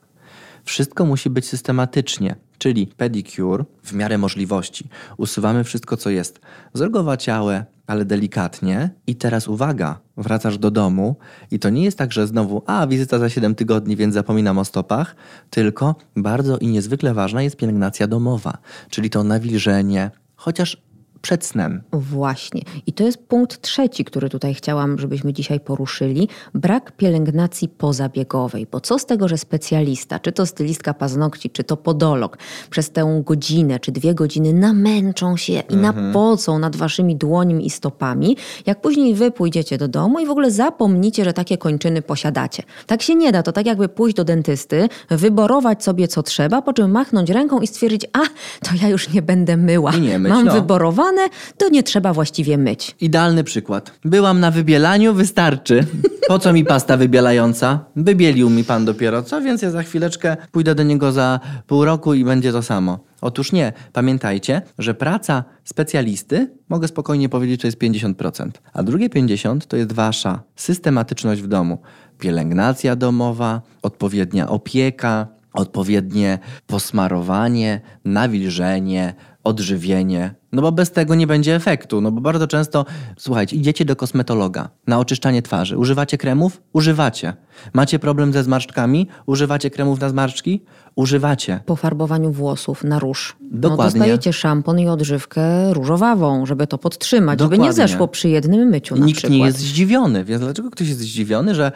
Wszystko 0.66 1.04
musi 1.04 1.30
być 1.30 1.48
systematycznie, 1.48 2.36
czyli 2.58 2.86
pedicure 2.86 3.64
w 3.82 3.92
miarę 3.92 4.18
możliwości. 4.18 4.88
Usuwamy 5.16 5.64
wszystko, 5.64 5.96
co 5.96 6.10
jest 6.10 6.40
zrogowaciałe, 6.74 7.64
ale 7.86 8.04
delikatnie. 8.04 8.90
I 9.06 9.16
teraz 9.16 9.48
uwaga, 9.48 10.00
wracasz 10.16 10.58
do 10.58 10.70
domu 10.70 11.16
i 11.50 11.58
to 11.58 11.70
nie 11.70 11.84
jest 11.84 11.98
tak, 11.98 12.12
że 12.12 12.26
znowu, 12.26 12.62
a 12.66 12.86
wizyta 12.86 13.18
za 13.18 13.28
7 13.28 13.54
tygodni, 13.54 13.96
więc 13.96 14.14
zapominam 14.14 14.58
o 14.58 14.64
stopach, 14.64 15.16
tylko 15.50 15.94
bardzo 16.16 16.58
i 16.58 16.66
niezwykle 16.66 17.14
ważna 17.14 17.42
jest 17.42 17.56
pielęgnacja 17.56 18.06
domowa, 18.06 18.58
czyli 18.90 19.10
to 19.10 19.24
nawilżenie, 19.24 20.10
chociaż 20.36 20.82
przed 21.26 21.44
snem. 21.44 21.82
Właśnie. 21.92 22.62
I 22.86 22.92
to 22.92 23.04
jest 23.04 23.18
punkt 23.18 23.60
trzeci, 23.60 24.04
który 24.04 24.30
tutaj 24.30 24.54
chciałam, 24.54 24.98
żebyśmy 24.98 25.32
dzisiaj 25.32 25.60
poruszyli. 25.60 26.28
Brak 26.54 26.96
pielęgnacji 26.96 27.68
pozabiegowej. 27.68 28.66
Bo 28.72 28.80
co 28.80 28.98
z 28.98 29.06
tego, 29.06 29.28
że 29.28 29.38
specjalista, 29.38 30.18
czy 30.18 30.32
to 30.32 30.46
stylistka 30.46 30.94
paznokci, 30.94 31.50
czy 31.50 31.64
to 31.64 31.76
podolog, 31.76 32.38
przez 32.70 32.90
tę 32.90 33.22
godzinę 33.24 33.80
czy 33.80 33.92
dwie 33.92 34.14
godziny 34.14 34.52
namęczą 34.52 35.36
się 35.36 35.52
i 35.52 35.74
mhm. 35.74 35.80
napocą 35.82 36.58
nad 36.58 36.76
waszymi 36.76 37.16
dłońmi 37.16 37.66
i 37.66 37.70
stopami, 37.70 38.36
jak 38.66 38.80
później 38.80 39.14
wy 39.14 39.30
pójdziecie 39.30 39.78
do 39.78 39.88
domu 39.88 40.20
i 40.20 40.26
w 40.26 40.30
ogóle 40.30 40.50
zapomnicie, 40.50 41.24
że 41.24 41.32
takie 41.32 41.58
kończyny 41.58 42.02
posiadacie. 42.02 42.62
Tak 42.86 43.02
się 43.02 43.14
nie 43.14 43.32
da. 43.32 43.42
To 43.42 43.52
tak 43.52 43.66
jakby 43.66 43.88
pójść 43.88 44.16
do 44.16 44.24
dentysty, 44.24 44.88
wyborować 45.10 45.84
sobie 45.84 46.08
co 46.08 46.22
trzeba, 46.22 46.62
po 46.62 46.72
czym 46.72 46.90
machnąć 46.90 47.30
ręką 47.30 47.60
i 47.60 47.66
stwierdzić, 47.66 48.06
a 48.12 48.20
to 48.68 48.70
ja 48.82 48.88
już 48.88 49.12
nie 49.12 49.22
będę 49.22 49.56
myła. 49.56 49.92
Nie 49.96 50.18
myć, 50.18 50.32
Mam 50.32 50.44
no. 50.44 50.52
wyborowane 50.52 51.15
to 51.56 51.68
nie 51.68 51.82
trzeba 51.82 52.12
właściwie 52.12 52.58
myć. 52.58 52.96
Idealny 53.00 53.44
przykład. 53.44 53.92
Byłam 54.04 54.40
na 54.40 54.50
wybielaniu, 54.50 55.14
wystarczy. 55.14 55.86
Po 56.28 56.38
co 56.38 56.52
mi 56.52 56.64
pasta 56.64 56.96
wybielająca? 56.96 57.84
Wybielił 57.96 58.50
mi 58.50 58.64
pan 58.64 58.84
dopiero 58.84 59.22
co, 59.22 59.40
więc 59.40 59.62
ja 59.62 59.70
za 59.70 59.82
chwileczkę 59.82 60.36
pójdę 60.52 60.74
do 60.74 60.82
niego 60.82 61.12
za 61.12 61.40
pół 61.66 61.84
roku 61.84 62.14
i 62.14 62.24
będzie 62.24 62.52
to 62.52 62.62
samo. 62.62 62.98
Otóż 63.20 63.52
nie. 63.52 63.72
Pamiętajcie, 63.92 64.62
że 64.78 64.94
praca 64.94 65.44
specjalisty, 65.64 66.50
mogę 66.68 66.88
spokojnie 66.88 67.28
powiedzieć, 67.28 67.60
to 67.60 67.66
jest 67.66 67.78
50%, 67.78 68.50
a 68.72 68.82
drugie 68.82 69.08
50% 69.08 69.60
to 69.66 69.76
jest 69.76 69.92
wasza 69.92 70.42
systematyczność 70.56 71.42
w 71.42 71.46
domu. 71.46 71.78
Pielęgnacja 72.18 72.96
domowa, 72.96 73.62
odpowiednia 73.82 74.48
opieka, 74.48 75.26
odpowiednie 75.56 76.38
posmarowanie, 76.66 77.80
nawilżenie, 78.04 79.14
odżywienie. 79.44 80.34
No 80.52 80.62
bo 80.62 80.72
bez 80.72 80.90
tego 80.92 81.14
nie 81.14 81.26
będzie 81.26 81.54
efektu. 81.54 82.00
No 82.00 82.12
bo 82.12 82.20
bardzo 82.20 82.46
często, 82.46 82.84
słuchajcie, 83.16 83.56
idziecie 83.56 83.84
do 83.84 83.96
kosmetologa 83.96 84.68
na 84.86 84.98
oczyszczanie 84.98 85.42
twarzy. 85.42 85.78
Używacie 85.78 86.18
kremów? 86.18 86.62
Używacie. 86.72 87.34
Macie 87.72 87.98
problem 87.98 88.32
ze 88.32 88.44
zmarszczkami? 88.44 89.08
Używacie 89.26 89.70
kremów 89.70 90.00
na 90.00 90.08
zmarszczki? 90.08 90.64
Używacie. 90.96 91.60
Po 91.66 91.76
farbowaniu 91.76 92.32
włosów 92.32 92.84
na 92.84 92.98
róż. 92.98 93.36
No, 93.40 93.48
Dokładnie. 93.58 93.84
No, 93.84 93.90
dostajecie 94.06 94.32
szampon 94.32 94.80
i 94.80 94.88
odżywkę 94.88 95.74
różowawą, 95.74 96.46
żeby 96.46 96.66
to 96.66 96.78
podtrzymać, 96.78 97.38
Dokładnie. 97.38 97.56
żeby 97.56 97.66
nie 97.68 97.72
zeszło 97.72 98.08
przy 98.08 98.28
jednym 98.28 98.68
myciu 98.68 98.96
Nikt 98.96 99.18
przykład. 99.18 99.32
nie 99.32 99.44
jest 99.44 99.58
zdziwiony. 99.58 100.24
Więc 100.24 100.42
dlaczego 100.42 100.70
ktoś 100.70 100.88
jest 100.88 101.00
zdziwiony, 101.00 101.54
że 101.54 101.72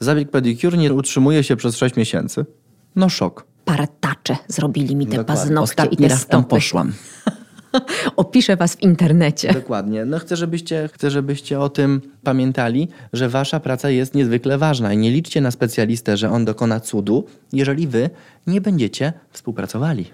zabieg 0.00 0.30
pedicure 0.30 0.78
nie 0.78 0.94
utrzymuje 0.94 1.42
się 1.44 1.56
przez 1.56 1.76
6 1.76 1.96
miesięcy? 1.96 2.44
No 2.96 3.08
szok 3.08 3.50
partacze 3.76 4.36
zrobili 4.48 4.96
mi 4.96 5.06
te 5.06 5.16
Dokładnie. 5.16 5.34
paznokcie 5.42 5.62
Ostatni 5.72 5.94
i 5.94 5.96
te 5.96 6.08
raz 6.08 6.18
stopy. 6.18 6.32
tam 6.32 6.44
poszłam. 6.44 6.92
Opiszę 8.16 8.56
was 8.56 8.74
w 8.74 8.82
internecie. 8.82 9.52
Dokładnie. 9.52 10.04
No 10.04 10.18
chcę 10.18 10.36
żebyście, 10.36 10.88
chcę, 10.92 11.10
żebyście 11.10 11.60
o 11.60 11.68
tym 11.68 12.00
pamiętali, 12.22 12.88
że 13.12 13.28
wasza 13.28 13.60
praca 13.60 13.90
jest 13.90 14.14
niezwykle 14.14 14.58
ważna 14.58 14.92
i 14.92 14.98
nie 14.98 15.10
liczcie 15.10 15.40
na 15.40 15.50
specjalistę, 15.50 16.16
że 16.16 16.30
on 16.30 16.44
dokona 16.44 16.80
cudu, 16.80 17.24
jeżeli 17.52 17.86
wy 17.86 18.10
nie 18.46 18.60
będziecie 18.60 19.12
współpracowali. 19.30 20.06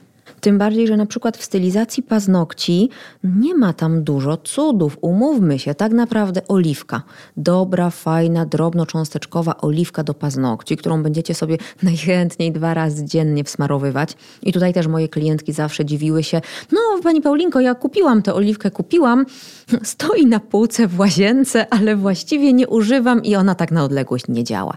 Tym 0.46 0.58
bardziej, 0.58 0.86
że 0.86 0.96
na 0.96 1.06
przykład 1.06 1.36
w 1.36 1.44
stylizacji 1.44 2.02
paznokci 2.02 2.90
nie 3.24 3.54
ma 3.54 3.72
tam 3.72 4.04
dużo 4.04 4.36
cudów. 4.36 4.98
Umówmy 5.00 5.58
się, 5.58 5.74
tak 5.74 5.92
naprawdę 5.92 6.48
oliwka. 6.48 7.02
Dobra, 7.36 7.90
fajna, 7.90 8.46
drobnocząsteczkowa 8.46 9.56
oliwka 9.56 10.04
do 10.04 10.14
paznokci, 10.14 10.76
którą 10.76 11.02
będziecie 11.02 11.34
sobie 11.34 11.58
najchętniej 11.82 12.52
dwa 12.52 12.74
razy 12.74 13.04
dziennie 13.04 13.44
wsmarowywać. 13.44 14.16
I 14.42 14.52
tutaj 14.52 14.74
też 14.74 14.86
moje 14.86 15.08
klientki 15.08 15.52
zawsze 15.52 15.84
dziwiły 15.84 16.22
się. 16.22 16.40
No, 16.72 16.80
pani 17.02 17.20
Paulinko, 17.20 17.60
ja 17.60 17.74
kupiłam 17.74 18.22
tę 18.22 18.34
oliwkę, 18.34 18.70
kupiłam. 18.70 19.26
Stoi 19.82 20.26
na 20.26 20.40
półce 20.40 20.86
w 20.86 20.98
łazience, 20.98 21.66
ale 21.70 21.96
właściwie 21.96 22.52
nie 22.52 22.68
używam 22.68 23.24
i 23.24 23.36
ona 23.36 23.54
tak 23.54 23.72
na 23.72 23.84
odległość 23.84 24.24
nie 24.28 24.44
działa. 24.44 24.76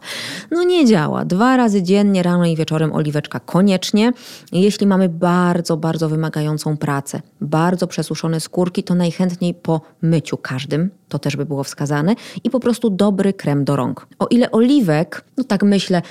No 0.51 0.63
nie 0.63 0.85
działa. 0.85 1.25
Dwa 1.25 1.57
razy 1.57 1.83
dziennie, 1.83 2.23
rano 2.23 2.45
i 2.45 2.55
wieczorem 2.55 2.93
oliweczka 2.93 3.39
koniecznie. 3.39 4.11
Jeśli 4.51 4.87
mamy 4.87 5.09
bardzo 5.09 5.58
bardzo, 5.59 5.77
bardzo 5.77 6.09
wymagającą 6.09 6.77
pracę. 6.77 7.21
Bardzo 7.41 7.87
przesuszone 7.87 8.39
skórki 8.39 8.83
to 8.83 8.95
najchętniej 8.95 9.53
po 9.53 9.81
myciu 10.01 10.37
każdym, 10.37 10.89
to 11.09 11.19
też 11.19 11.35
by 11.35 11.45
było 11.45 11.63
wskazane, 11.63 12.15
i 12.43 12.49
po 12.49 12.59
prostu 12.59 12.89
dobry 12.89 13.33
krem 13.33 13.65
do 13.65 13.75
rąk. 13.75 14.07
O 14.19 14.27
ile 14.27 14.51
oliwek, 14.51 15.23
no 15.37 15.43
tak 15.43 15.63
myślę, 15.63 16.01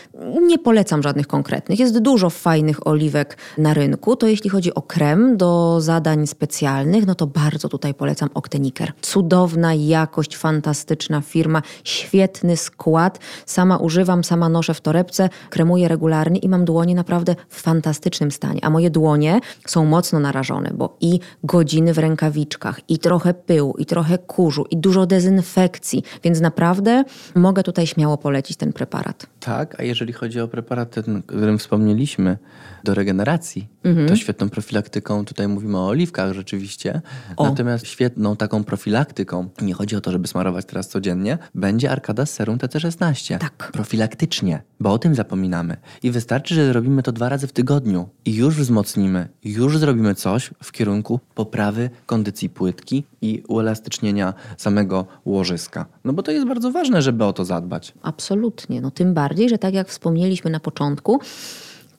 nie 0.43 0.59
polecam 0.59 1.03
żadnych 1.03 1.27
konkretnych. 1.27 1.79
Jest 1.79 1.99
dużo 1.99 2.31
fajnych 2.31 2.87
oliwek 2.87 3.37
na 3.59 3.75
rynku, 3.75 4.17
to 4.17 4.27
jeśli 4.27 4.51
chodzi 4.51 4.75
o 4.75 4.83
krem 4.83 5.37
do 5.37 5.81
zadań 5.81 6.27
specjalnych, 6.27 7.07
no 7.07 7.15
to 7.15 7.27
bardzo 7.27 7.69
tutaj 7.69 7.95
polecam 7.95 8.29
Octeniker. 8.35 8.93
Cudowna 9.01 9.75
jakość, 9.75 10.37
fantastyczna 10.37 11.21
firma, 11.21 11.63
świetny 11.85 12.57
skład. 12.57 13.19
Sama 13.47 13.77
używam, 13.77 14.25
sama 14.25 14.49
noszę 14.49 14.75
w 14.75 14.81
torebce, 14.81 15.29
kremuję 15.51 15.89
regularnie 15.89 16.39
i 16.39 16.49
mam 16.49 16.65
dłonie 16.65 16.95
naprawdę 16.95 17.37
w 17.49 17.61
fantastycznym 17.61 18.31
stanie. 18.31 18.65
A 18.65 18.71
moje 18.71 18.91
dłonie 18.91 19.41
są 19.67 19.85
mocno 19.85 20.21
narażone, 20.21 20.71
bo 20.75 20.97
i 21.01 21.21
godziny 21.45 21.95
w 21.95 21.99
rękawiczkach, 21.99 22.81
i 22.89 22.99
trochę 22.99 23.35
pyłu, 23.35 23.75
i 23.79 23.87
trochę 23.87 24.19
kurzu, 24.19 24.65
i 24.71 24.77
dużo 24.89 25.07
dezynfekcji, 25.07 26.03
więc 26.25 26.41
naprawdę 26.41 27.05
mogę 27.35 27.63
tutaj 27.63 27.87
śmiało 27.87 28.17
polecić 28.17 28.57
ten 28.57 28.73
preparat. 28.73 29.27
Tak, 29.41 29.81
a 29.81 29.83
jeżeli 29.83 30.13
chodzi 30.13 30.41
o 30.41 30.49
preparat, 30.49 30.91
ten, 30.91 31.17
o 31.17 31.23
którym 31.23 31.59
wspomnieliśmy, 31.59 32.39
do 32.85 32.95
regeneracji, 32.95 33.69
mhm. 33.85 34.09
to 34.09 34.17
świetną 34.17 34.49
profilaktyką, 34.49 35.25
tutaj 35.25 35.49
mówimy 35.49 35.79
o 35.79 35.87
oliwkach 35.87 36.33
rzeczywiście, 36.33 37.01
o. 37.37 37.45
natomiast 37.45 37.87
świetną 37.87 38.37
taką 38.37 38.65
profilaktyką, 38.65 39.49
nie 39.63 39.75
chodzi 39.75 39.97
o 39.97 40.01
to, 40.01 40.13
żeby 40.13 40.29
smarować 40.29 40.65
teraz 40.65 40.89
codziennie, 40.89 41.39
będzie 41.55 41.91
arkada 41.91 42.27
z 42.27 42.31
serum 42.31 42.59
TC16. 42.59 43.39
Tak. 43.39 43.71
Profilaktycznie, 43.73 44.63
bo 44.81 44.93
o 44.93 44.99
tym 44.99 45.15
zapominamy. 45.15 45.77
I 46.03 46.11
wystarczy, 46.11 46.55
że 46.55 46.67
zrobimy 46.67 47.03
to 47.03 47.13
dwa 47.13 47.29
razy 47.29 47.47
w 47.47 47.53
tygodniu 47.53 48.09
i 48.25 48.35
już 48.35 48.57
wzmocnimy, 48.57 49.29
już 49.45 49.79
zrobimy 49.79 50.15
coś 50.15 50.51
w 50.63 50.73
kierunku 50.73 51.21
poprawy 51.35 51.91
kondycji 52.07 52.49
płytki 52.49 53.05
i 53.23 53.43
uelastycznienia 53.49 54.35
samego 54.57 54.78
samego 54.79 55.07
łożyska. 55.25 55.87
No 56.05 56.13
bo 56.13 56.23
to 56.23 56.31
jest 56.31 56.47
bardzo 56.47 56.71
ważne, 56.71 57.03
żeby 57.03 57.25
o 57.25 57.33
to 57.33 57.45
zadbać. 57.45 57.95
Absolutnie. 58.03 58.81
No 58.81 58.91
tym 58.91 59.15
bardziej, 59.15 59.49
że 59.49 59.59
tak 59.59 59.75
jak 59.75 59.89
wspomnieliśmy 59.89 60.51
na 60.51 60.61
początku, 60.61 61.21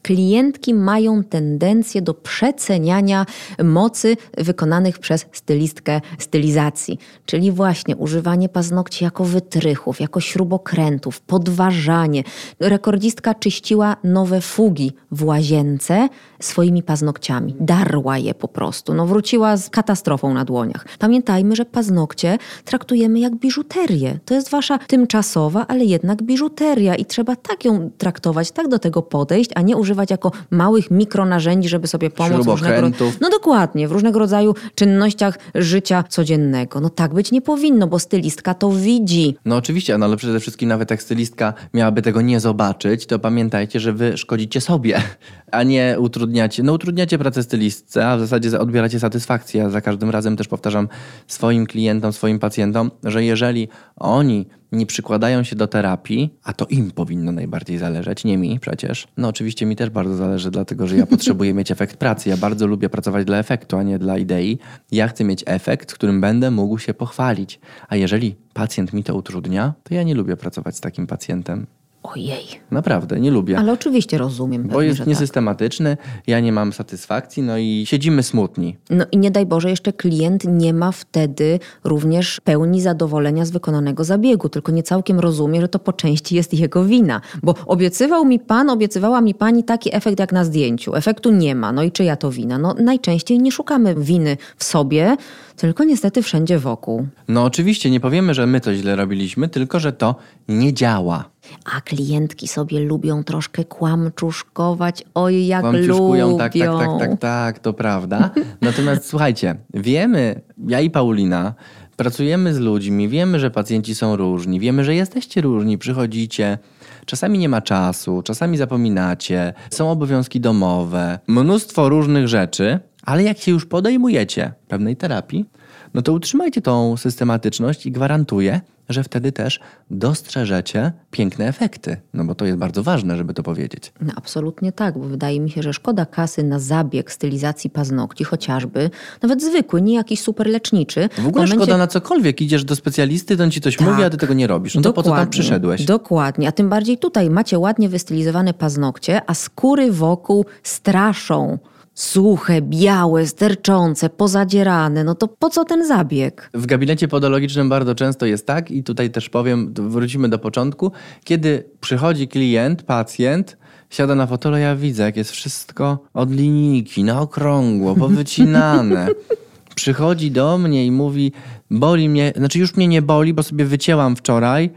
klientki 0.01 0.73
mają 0.73 1.23
tendencję 1.23 2.01
do 2.01 2.13
przeceniania 2.13 3.25
mocy 3.63 4.17
wykonanych 4.37 4.99
przez 4.99 5.25
stylistkę 5.31 6.01
stylizacji, 6.19 6.99
czyli 7.25 7.51
właśnie 7.51 7.95
używanie 7.95 8.49
paznokci 8.49 9.03
jako 9.03 9.23
wytrychów, 9.23 9.99
jako 9.99 10.19
śrubokrętów, 10.19 11.21
podważanie. 11.21 12.23
Rekordzistka 12.59 13.33
czyściła 13.33 13.95
nowe 14.03 14.41
fugi 14.41 14.91
w 15.11 15.23
łazience 15.23 16.09
swoimi 16.39 16.83
paznokciami. 16.83 17.55
Darła 17.59 18.17
je 18.17 18.33
po 18.33 18.47
prostu. 18.47 18.93
No, 18.93 19.05
wróciła 19.05 19.57
z 19.57 19.69
katastrofą 19.69 20.33
na 20.33 20.45
dłoniach. 20.45 20.85
Pamiętajmy, 20.99 21.55
że 21.55 21.65
paznokcie 21.65 22.37
traktujemy 22.65 23.19
jak 23.19 23.35
biżuterię. 23.35 24.19
To 24.25 24.33
jest 24.33 24.49
wasza 24.49 24.77
tymczasowa, 24.77 25.65
ale 25.67 25.85
jednak 25.85 26.23
biżuteria 26.23 26.95
i 26.95 27.05
trzeba 27.05 27.35
tak 27.35 27.65
ją 27.65 27.89
traktować, 27.97 28.51
tak 28.51 28.67
do 28.67 28.79
tego 28.79 29.01
podejść, 29.01 29.51
a 29.55 29.61
nie 29.61 29.77
używać 29.77 29.98
używać 29.99 30.11
jako 30.11 30.31
małych 30.51 30.91
mikronarzędzi, 30.91 31.69
żeby 31.69 31.87
sobie 31.87 32.09
pomóc 32.09 32.45
różnego, 32.45 32.89
no 33.21 33.29
dokładnie, 33.29 33.87
w 33.87 33.91
różnego 33.91 34.19
rodzaju 34.19 34.55
czynnościach 34.75 35.39
życia 35.55 36.03
codziennego. 36.09 36.79
No 36.79 36.89
tak 36.89 37.13
być 37.13 37.31
nie 37.31 37.41
powinno, 37.41 37.87
bo 37.87 37.99
stylistka 37.99 38.53
to 38.53 38.71
widzi. 38.71 39.35
No 39.45 39.55
oczywiście, 39.55 39.97
no 39.97 40.05
ale 40.05 40.17
przede 40.17 40.39
wszystkim 40.39 40.69
nawet 40.69 40.91
jak 40.91 41.01
stylistka 41.01 41.53
miałaby 41.73 42.01
tego 42.01 42.21
nie 42.21 42.39
zobaczyć, 42.39 43.05
to 43.05 43.19
pamiętajcie, 43.19 43.79
że 43.79 43.93
wy 43.93 44.17
szkodzicie 44.17 44.61
sobie, 44.61 45.01
a 45.51 45.63
nie 45.63 45.95
utrudniacie. 45.99 46.63
No 46.63 46.73
utrudniacie 46.73 47.17
pracę 47.17 47.43
stylistce, 47.43 48.07
a 48.07 48.17
w 48.17 48.19
zasadzie 48.19 48.59
odbieracie 48.59 48.99
satysfakcję. 48.99 49.61
Ja 49.61 49.69
za 49.69 49.81
każdym 49.81 50.09
razem 50.09 50.37
też 50.37 50.47
powtarzam 50.47 50.87
swoim 51.27 51.65
klientom, 51.65 52.13
swoim 52.13 52.39
pacjentom, 52.39 52.91
że 53.03 53.23
jeżeli 53.23 53.67
oni 53.95 54.45
nie 54.71 54.85
przykładają 54.85 55.43
się 55.43 55.55
do 55.55 55.67
terapii, 55.67 56.39
a 56.43 56.53
to 56.53 56.65
im 56.65 56.91
powinno 56.91 57.31
najbardziej 57.31 57.77
zależeć, 57.77 58.23
nie 58.23 58.37
mi 58.37 58.59
przecież. 58.59 59.07
No 59.17 59.27
oczywiście 59.27 59.65
mi 59.65 59.75
też 59.75 59.89
bardzo 59.89 60.15
zależy, 60.15 60.51
dlatego 60.51 60.87
że 60.87 60.97
ja 60.97 61.05
potrzebuję 61.15 61.53
mieć 61.53 61.71
efekt 61.71 61.97
pracy. 61.97 62.29
Ja 62.29 62.37
bardzo 62.37 62.67
lubię 62.67 62.89
pracować 62.89 63.25
dla 63.25 63.37
efektu, 63.37 63.77
a 63.77 63.83
nie 63.83 63.99
dla 63.99 64.17
idei. 64.17 64.57
Ja 64.91 65.07
chcę 65.07 65.23
mieć 65.23 65.43
efekt, 65.45 65.93
którym 65.93 66.21
będę 66.21 66.51
mógł 66.51 66.77
się 66.77 66.93
pochwalić. 66.93 67.59
A 67.87 67.95
jeżeli 67.95 68.35
pacjent 68.53 68.93
mi 68.93 69.03
to 69.03 69.15
utrudnia, 69.15 69.73
to 69.83 69.93
ja 69.93 70.03
nie 70.03 70.15
lubię 70.15 70.37
pracować 70.37 70.75
z 70.75 70.81
takim 70.81 71.07
pacjentem. 71.07 71.67
Ojej. 72.03 72.45
Naprawdę, 72.71 73.19
nie 73.19 73.31
lubię. 73.31 73.57
Ale 73.57 73.71
oczywiście 73.71 74.17
rozumiem. 74.17 74.67
Bo 74.67 74.81
jest 74.81 74.99
tak. 74.99 75.07
niesystematyczny, 75.07 75.97
tak. 75.97 76.27
ja 76.27 76.39
nie 76.39 76.51
mam 76.51 76.73
satysfakcji, 76.73 77.43
no 77.43 77.57
i 77.57 77.83
siedzimy 77.87 78.23
smutni. 78.23 78.77
No 78.89 79.05
i 79.11 79.17
nie 79.17 79.31
daj 79.31 79.45
Boże, 79.45 79.69
jeszcze 79.69 79.93
klient 79.93 80.43
nie 80.47 80.73
ma 80.73 80.91
wtedy 80.91 81.59
również 81.83 82.41
pełni 82.43 82.81
zadowolenia 82.81 83.45
z 83.45 83.51
wykonanego 83.51 84.03
zabiegu, 84.03 84.49
tylko 84.49 84.71
nie 84.71 84.83
całkiem 84.83 85.19
rozumie, 85.19 85.61
że 85.61 85.67
to 85.67 85.79
po 85.79 85.93
części 85.93 86.35
jest 86.35 86.53
jego 86.53 86.85
wina. 86.85 87.21
Bo 87.43 87.55
obiecywał 87.65 88.25
mi 88.25 88.39
pan, 88.39 88.69
obiecywała 88.69 89.21
mi 89.21 89.33
pani 89.33 89.63
taki 89.63 89.95
efekt 89.95 90.19
jak 90.19 90.31
na 90.31 90.45
zdjęciu. 90.45 90.95
Efektu 90.95 91.31
nie 91.31 91.55
ma. 91.55 91.71
No 91.71 91.83
i 91.83 91.91
czyja 91.91 92.15
to 92.15 92.31
wina? 92.31 92.57
No 92.57 92.73
najczęściej 92.73 93.39
nie 93.39 93.51
szukamy 93.51 93.95
winy 93.95 94.37
w 94.57 94.63
sobie, 94.63 95.17
tylko 95.55 95.83
niestety 95.83 96.21
wszędzie 96.21 96.59
wokół. 96.59 97.07
No 97.27 97.43
oczywiście, 97.43 97.91
nie 97.91 97.99
powiemy, 97.99 98.33
że 98.33 98.47
my 98.47 98.61
to 98.61 98.73
źle 98.73 98.95
robiliśmy, 98.95 99.49
tylko 99.49 99.79
że 99.79 99.93
to 99.93 100.15
nie 100.47 100.73
działa. 100.73 101.29
A 101.75 101.81
klientki 101.81 102.47
sobie 102.47 102.79
lubią 102.79 103.23
troszkę 103.23 103.65
kłamczuszkować. 103.65 105.03
Oj, 105.13 105.47
jak 105.47 105.65
lubią. 105.73 106.37
Tak, 106.37 106.53
tak, 106.53 106.69
tak, 106.79 106.99
tak, 106.99 107.19
tak, 107.19 107.59
to 107.59 107.73
prawda. 107.73 108.31
Natomiast 108.61 109.05
słuchajcie, 109.09 109.55
wiemy, 109.73 110.41
ja 110.67 110.81
i 110.81 110.89
Paulina, 110.89 111.53
pracujemy 111.97 112.53
z 112.53 112.59
ludźmi, 112.59 113.09
wiemy, 113.09 113.39
że 113.39 113.51
pacjenci 113.51 113.95
są 113.95 114.15
różni, 114.15 114.59
wiemy, 114.59 114.83
że 114.83 114.95
jesteście 114.95 115.41
różni, 115.41 115.77
przychodzicie. 115.77 116.57
Czasami 117.05 117.39
nie 117.39 117.49
ma 117.49 117.61
czasu, 117.61 118.21
czasami 118.21 118.57
zapominacie, 118.57 119.53
są 119.69 119.91
obowiązki 119.91 120.39
domowe, 120.39 121.19
mnóstwo 121.27 121.89
różnych 121.89 122.27
rzeczy, 122.27 122.79
ale 123.03 123.23
jak 123.23 123.37
się 123.37 123.51
już 123.51 123.65
podejmujecie 123.65 124.53
pewnej 124.67 124.95
terapii, 124.95 125.45
no 125.93 126.01
to 126.01 126.13
utrzymajcie 126.13 126.61
tą 126.61 126.97
systematyczność 126.97 127.85
i 127.85 127.91
gwarantuję, 127.91 128.61
że 128.89 129.03
wtedy 129.03 129.31
też 129.31 129.59
dostrzeżecie 129.91 130.91
piękne 131.11 131.47
efekty. 131.47 131.97
No 132.13 132.25
bo 132.25 132.35
to 132.35 132.45
jest 132.45 132.57
bardzo 132.57 132.83
ważne, 132.83 133.17
żeby 133.17 133.33
to 133.33 133.43
powiedzieć. 133.43 133.93
No, 134.01 134.13
absolutnie 134.15 134.71
tak, 134.71 134.97
bo 134.97 135.05
wydaje 135.05 135.39
mi 135.39 135.49
się, 135.49 135.63
że 135.63 135.73
szkoda 135.73 136.05
kasy 136.05 136.43
na 136.43 136.59
zabieg 136.59 137.11
stylizacji 137.11 137.69
paznokci, 137.69 138.23
chociażby, 138.23 138.89
nawet 139.21 139.43
zwykły, 139.43 139.81
nie 139.81 139.95
jakiś 139.95 140.21
super 140.21 140.47
leczniczy. 140.47 141.09
W 141.09 141.19
ogóle 141.19 141.31
w 141.31 141.33
momencie... 141.33 141.55
szkoda 141.55 141.77
na 141.77 141.87
cokolwiek. 141.87 142.41
Idziesz 142.41 142.63
do 142.63 142.75
specjalisty, 142.75 143.37
to 143.37 143.43
on 143.43 143.51
ci 143.51 143.61
coś 143.61 143.77
tak. 143.77 143.87
mówi, 143.87 144.03
a 144.03 144.09
ty 144.09 144.17
tego 144.17 144.33
nie 144.33 144.47
robisz. 144.47 144.75
No 144.75 144.81
to 144.81 144.93
po 144.93 145.03
co 145.03 145.11
tam 145.11 145.29
przyszedłeś? 145.29 145.85
Dokładnie. 145.85 146.47
A 146.47 146.51
tym 146.51 146.69
bardziej 146.69 146.97
tutaj 146.97 147.29
macie 147.29 147.59
ładnie 147.59 147.89
wystylizowane 147.89 148.53
paznokcie, 148.53 149.21
a 149.27 149.33
skóry 149.33 149.91
wokół 149.91 150.45
straszą 150.63 151.57
suche, 151.99 152.61
białe, 152.61 153.27
sterczące, 153.27 154.09
pozadzierane, 154.09 155.03
no 155.03 155.15
to 155.15 155.27
po 155.27 155.49
co 155.49 155.65
ten 155.65 155.87
zabieg? 155.87 156.49
W 156.53 156.65
gabinecie 156.65 157.07
podologicznym 157.07 157.69
bardzo 157.69 157.95
często 157.95 158.25
jest 158.25 158.47
tak 158.47 158.71
i 158.71 158.83
tutaj 158.83 159.09
też 159.09 159.29
powiem, 159.29 159.73
wrócimy 159.73 160.29
do 160.29 160.39
początku, 160.39 160.91
kiedy 161.23 161.63
przychodzi 161.81 162.27
klient, 162.27 162.83
pacjent, 162.83 163.57
siada 163.89 164.15
na 164.15 164.27
fotelu, 164.27 164.57
ja 164.57 164.75
widzę, 164.75 165.03
jak 165.03 165.17
jest 165.17 165.31
wszystko 165.31 165.99
od 166.13 166.31
linijki, 166.31 167.03
na 167.03 167.21
okrągło, 167.21 167.95
powycinane. 167.95 169.07
Przychodzi 169.75 170.31
do 170.31 170.57
mnie 170.57 170.85
i 170.85 170.91
mówi, 170.91 171.31
boli 171.71 172.09
mnie, 172.09 172.33
znaczy 172.35 172.59
już 172.59 172.75
mnie 172.75 172.87
nie 172.87 173.01
boli, 173.01 173.33
bo 173.33 173.43
sobie 173.43 173.65
wycięłam 173.65 174.15
wczoraj. 174.15 174.69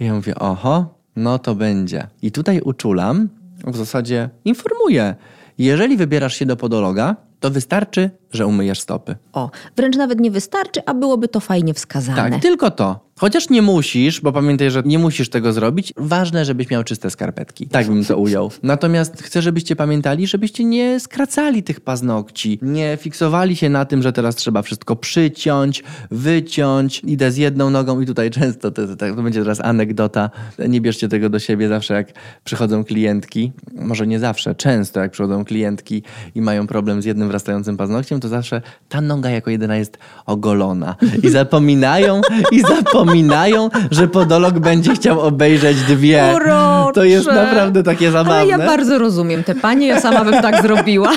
I 0.00 0.04
ja 0.04 0.14
mówię, 0.14 0.34
oho, 0.34 0.94
no 1.16 1.38
to 1.38 1.54
będzie. 1.54 2.06
I 2.22 2.32
tutaj 2.32 2.60
uczulam, 2.60 3.28
w 3.66 3.76
zasadzie 3.76 4.30
informuję, 4.44 5.14
jeżeli 5.58 5.96
wybierasz 5.96 6.36
się 6.36 6.46
do 6.46 6.56
podologa, 6.56 7.16
to 7.40 7.50
wystarczy, 7.50 8.10
że 8.32 8.46
umyjesz 8.46 8.80
stopy. 8.80 9.16
O, 9.32 9.50
wręcz 9.76 9.96
nawet 9.96 10.20
nie 10.20 10.30
wystarczy, 10.30 10.80
a 10.86 10.94
byłoby 10.94 11.28
to 11.28 11.40
fajnie 11.40 11.74
wskazane. 11.74 12.30
Tak, 12.30 12.42
tylko 12.42 12.70
to. 12.70 13.12
Chociaż 13.22 13.50
nie 13.50 13.62
musisz, 13.62 14.20
bo 14.20 14.32
pamiętaj, 14.32 14.70
że 14.70 14.82
nie 14.84 14.98
musisz 14.98 15.28
tego 15.28 15.52
zrobić. 15.52 15.92
Ważne, 15.96 16.44
żebyś 16.44 16.70
miał 16.70 16.84
czyste 16.84 17.10
skarpetki. 17.10 17.66
Tak 17.66 17.86
bym 17.86 18.04
to 18.04 18.16
ujął. 18.16 18.50
Natomiast 18.62 19.22
chcę, 19.22 19.42
żebyście 19.42 19.76
pamiętali, 19.76 20.26
żebyście 20.26 20.64
nie 20.64 21.00
skracali 21.00 21.62
tych 21.62 21.80
paznokci. 21.80 22.58
Nie 22.62 22.98
fiksowali 23.00 23.56
się 23.56 23.68
na 23.68 23.84
tym, 23.84 24.02
że 24.02 24.12
teraz 24.12 24.36
trzeba 24.36 24.62
wszystko 24.62 24.96
przyciąć, 24.96 25.84
wyciąć. 26.10 27.02
Idę 27.04 27.30
z 27.30 27.36
jedną 27.36 27.70
nogą 27.70 28.00
i 28.00 28.06
tutaj 28.06 28.30
często, 28.30 28.70
to, 28.70 28.88
to, 28.88 28.96
to 28.96 29.22
będzie 29.22 29.40
teraz 29.40 29.60
anegdota. 29.60 30.30
Nie 30.68 30.80
bierzcie 30.80 31.08
tego 31.08 31.28
do 31.28 31.38
siebie 31.38 31.68
zawsze, 31.68 31.94
jak 31.94 32.12
przychodzą 32.44 32.84
klientki. 32.84 33.52
Może 33.74 34.06
nie 34.06 34.18
zawsze, 34.18 34.54
często 34.54 35.00
jak 35.00 35.10
przychodzą 35.10 35.44
klientki 35.44 36.02
i 36.34 36.40
mają 36.40 36.66
problem 36.66 37.02
z 37.02 37.04
jednym 37.04 37.28
wrastającym 37.28 37.76
paznokciem, 37.76 38.20
to 38.22 38.28
zawsze 38.28 38.62
ta 38.88 39.00
noga 39.00 39.30
jako 39.30 39.50
jedyna 39.50 39.76
jest 39.76 39.98
ogolona. 40.26 40.94
I 41.22 41.28
zapominają, 41.28 42.20
i 42.52 42.60
zapominają 42.60 43.68
że 43.90 44.08
podolog 44.08 44.58
będzie 44.58 44.94
chciał 44.94 45.20
obejrzeć 45.20 45.82
dwie. 45.82 46.32
Urocze. 46.34 46.92
To 46.94 47.04
jest 47.04 47.26
naprawdę 47.26 47.82
takie 47.82 48.10
zabawne. 48.10 48.40
Ale 48.40 48.46
ja 48.46 48.58
bardzo 48.58 48.98
rozumiem 48.98 49.44
te 49.44 49.54
panie, 49.54 49.86
ja 49.86 50.00
sama 50.00 50.24
bym 50.24 50.42
tak 50.42 50.62
zrobiła. 50.62 51.12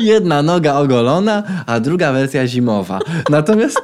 Jedna 0.00 0.42
noga 0.42 0.74
ogolona, 0.74 1.42
a 1.66 1.80
druga 1.80 2.12
wersja 2.12 2.46
zimowa. 2.46 2.98
Natomiast 3.30 3.80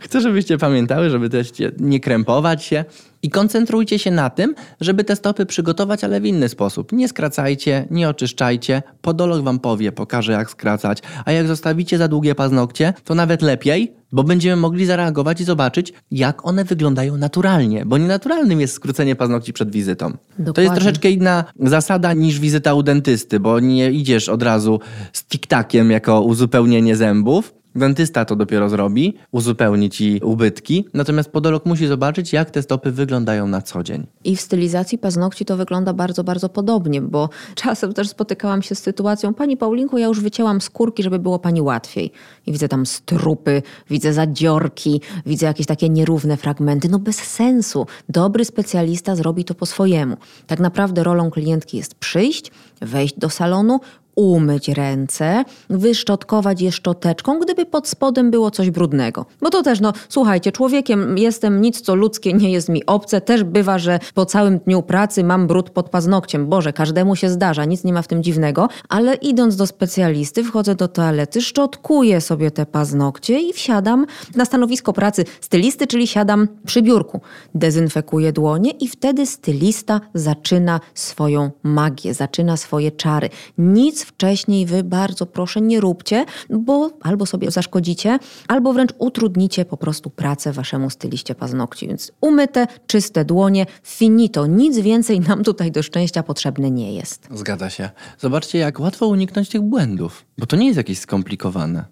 chcę, 0.00 0.20
żebyście 0.20 0.58
pamiętały, 0.58 1.10
żeby 1.10 1.28
też 1.30 1.48
nie 1.78 2.00
krępować 2.00 2.64
się, 2.64 2.84
i 3.24 3.30
koncentrujcie 3.30 3.98
się 3.98 4.10
na 4.10 4.30
tym, 4.30 4.54
żeby 4.80 5.04
te 5.04 5.16
stopy 5.16 5.46
przygotować, 5.46 6.04
ale 6.04 6.20
w 6.20 6.26
inny 6.26 6.48
sposób. 6.48 6.92
Nie 6.92 7.08
skracajcie, 7.08 7.86
nie 7.90 8.08
oczyszczajcie. 8.08 8.82
Podolog 9.00 9.42
wam 9.44 9.58
powie, 9.58 9.92
pokaże 9.92 10.32
jak 10.32 10.50
skracać. 10.50 10.98
A 11.24 11.32
jak 11.32 11.46
zostawicie 11.46 11.98
za 11.98 12.08
długie 12.08 12.34
paznokcie, 12.34 12.94
to 13.04 13.14
nawet 13.14 13.42
lepiej, 13.42 13.92
bo 14.12 14.24
będziemy 14.24 14.56
mogli 14.56 14.86
zareagować 14.86 15.40
i 15.40 15.44
zobaczyć, 15.44 15.92
jak 16.10 16.46
one 16.46 16.64
wyglądają 16.64 17.16
naturalnie, 17.16 17.86
bo 17.86 17.98
nienaturalnym 17.98 18.60
jest 18.60 18.74
skrócenie 18.74 19.16
paznokci 19.16 19.52
przed 19.52 19.70
wizytą. 19.70 20.06
Dokładnie. 20.10 20.52
To 20.52 20.60
jest 20.60 20.74
troszeczkę 20.74 21.10
inna 21.10 21.44
zasada 21.60 22.12
niż 22.12 22.40
wizyta 22.40 22.74
u 22.74 22.82
dentysty, 22.82 23.40
bo 23.40 23.60
nie 23.60 23.90
idziesz 23.90 24.28
od 24.28 24.42
razu 24.42 24.80
z 25.12 25.24
tiktakiem 25.24 25.90
jako 25.90 26.22
uzupełnienie 26.22 26.96
zębów, 26.96 27.54
Dentysta 27.74 28.24
to 28.24 28.36
dopiero 28.36 28.68
zrobi, 28.68 29.14
uzupełni 29.32 29.90
ci 29.90 30.20
ubytki, 30.22 30.84
natomiast 30.94 31.30
podolog 31.30 31.66
musi 31.66 31.86
zobaczyć, 31.86 32.32
jak 32.32 32.50
te 32.50 32.62
stopy 32.62 32.92
wyglądają 32.92 33.46
na 33.46 33.62
co 33.62 33.82
dzień. 33.82 34.06
I 34.24 34.36
w 34.36 34.40
stylizacji 34.40 34.98
paznokci 34.98 35.44
to 35.44 35.56
wygląda 35.56 35.92
bardzo, 35.92 36.24
bardzo 36.24 36.48
podobnie, 36.48 37.02
bo 37.02 37.28
czasem 37.54 37.92
też 37.92 38.08
spotykałam 38.08 38.62
się 38.62 38.74
z 38.74 38.78
sytuacją, 38.78 39.34
pani 39.34 39.56
Paulinko, 39.56 39.98
ja 39.98 40.06
już 40.06 40.20
wycięłam 40.20 40.60
skórki, 40.60 41.02
żeby 41.02 41.18
było 41.18 41.38
pani 41.38 41.62
łatwiej. 41.62 42.12
I 42.46 42.52
widzę 42.52 42.68
tam 42.68 42.86
strupy, 42.86 43.62
widzę 43.90 44.12
zadziorki, 44.12 45.00
widzę 45.26 45.46
jakieś 45.46 45.66
takie 45.66 45.88
nierówne 45.88 46.36
fragmenty. 46.36 46.88
No 46.88 46.98
bez 46.98 47.16
sensu. 47.16 47.86
Dobry 48.08 48.44
specjalista 48.44 49.16
zrobi 49.16 49.44
to 49.44 49.54
po 49.54 49.66
swojemu. 49.66 50.16
Tak 50.46 50.60
naprawdę 50.60 51.04
rolą 51.04 51.30
klientki 51.30 51.76
jest 51.76 51.94
przyjść, 51.94 52.50
wejść 52.80 53.18
do 53.18 53.30
salonu, 53.30 53.80
umyć 54.14 54.68
ręce, 54.68 55.44
wyszczotkować 55.70 56.60
je 56.60 56.72
szczoteczką, 56.72 57.40
gdyby 57.40 57.66
pod 57.66 57.88
spodem 57.88 58.30
było 58.30 58.50
coś 58.50 58.70
brudnego. 58.70 59.26
Bo 59.40 59.50
to 59.50 59.62
też, 59.62 59.80
no 59.80 59.92
słuchajcie, 60.08 60.52
człowiekiem 60.52 61.18
jestem, 61.18 61.60
nic 61.60 61.80
co 61.80 61.94
ludzkie 61.94 62.32
nie 62.32 62.52
jest 62.52 62.68
mi 62.68 62.86
obce. 62.86 63.20
Też 63.20 63.44
bywa, 63.44 63.78
że 63.78 63.98
po 64.14 64.26
całym 64.26 64.58
dniu 64.58 64.82
pracy 64.82 65.24
mam 65.24 65.46
brud 65.46 65.70
pod 65.70 65.90
paznokciem. 65.90 66.46
Boże, 66.46 66.72
każdemu 66.72 67.16
się 67.16 67.30
zdarza, 67.30 67.64
nic 67.64 67.84
nie 67.84 67.92
ma 67.92 68.02
w 68.02 68.08
tym 68.08 68.22
dziwnego. 68.22 68.68
Ale 68.88 69.14
idąc 69.14 69.56
do 69.56 69.66
specjalisty, 69.66 70.44
wchodzę 70.44 70.74
do 70.74 70.88
toalety, 70.88 71.42
szczotkuję 71.42 72.20
sobie 72.20 72.50
te 72.50 72.66
paznokcie 72.66 73.40
i 73.40 73.52
wsiadam 73.52 74.06
na 74.34 74.44
stanowisko 74.44 74.92
pracy 74.92 75.24
stylisty, 75.40 75.86
czyli 75.86 76.06
siadam 76.06 76.48
przy 76.66 76.82
biurku. 76.82 77.20
Dezynfekuję 77.54 78.32
dłonie 78.32 78.70
i 78.70 78.88
wtedy 78.88 79.26
stylista 79.26 80.00
zaczyna 80.14 80.80
swoją 80.94 81.50
magię, 81.62 82.14
zaczyna 82.14 82.56
swoje 82.56 82.90
czary. 82.90 83.28
Nic 83.58 84.03
wcześniej 84.04 84.66
wy 84.66 84.84
bardzo 84.84 85.26
proszę 85.26 85.60
nie 85.60 85.80
róbcie, 85.80 86.24
bo 86.50 86.90
albo 87.02 87.26
sobie 87.26 87.50
zaszkodzicie, 87.50 88.18
albo 88.48 88.72
wręcz 88.72 88.92
utrudnicie 88.98 89.64
po 89.64 89.76
prostu 89.76 90.10
pracę 90.10 90.52
waszemu 90.52 90.90
styliście 90.90 91.34
paznokci. 91.34 91.88
Więc 91.88 92.12
umyte, 92.20 92.66
czyste 92.86 93.24
dłonie, 93.24 93.66
finito. 93.84 94.46
Nic 94.46 94.78
więcej 94.78 95.20
nam 95.20 95.44
tutaj 95.44 95.72
do 95.72 95.82
szczęścia 95.82 96.22
potrzebne 96.22 96.70
nie 96.70 96.94
jest. 96.94 97.28
Zgadza 97.34 97.70
się. 97.70 97.90
Zobaczcie, 98.18 98.58
jak 98.58 98.80
łatwo 98.80 99.06
uniknąć 99.06 99.48
tych 99.48 99.62
błędów, 99.62 100.24
bo 100.38 100.46
to 100.46 100.56
nie 100.56 100.66
jest 100.66 100.76
jakieś 100.76 100.98
skomplikowane. 100.98 101.84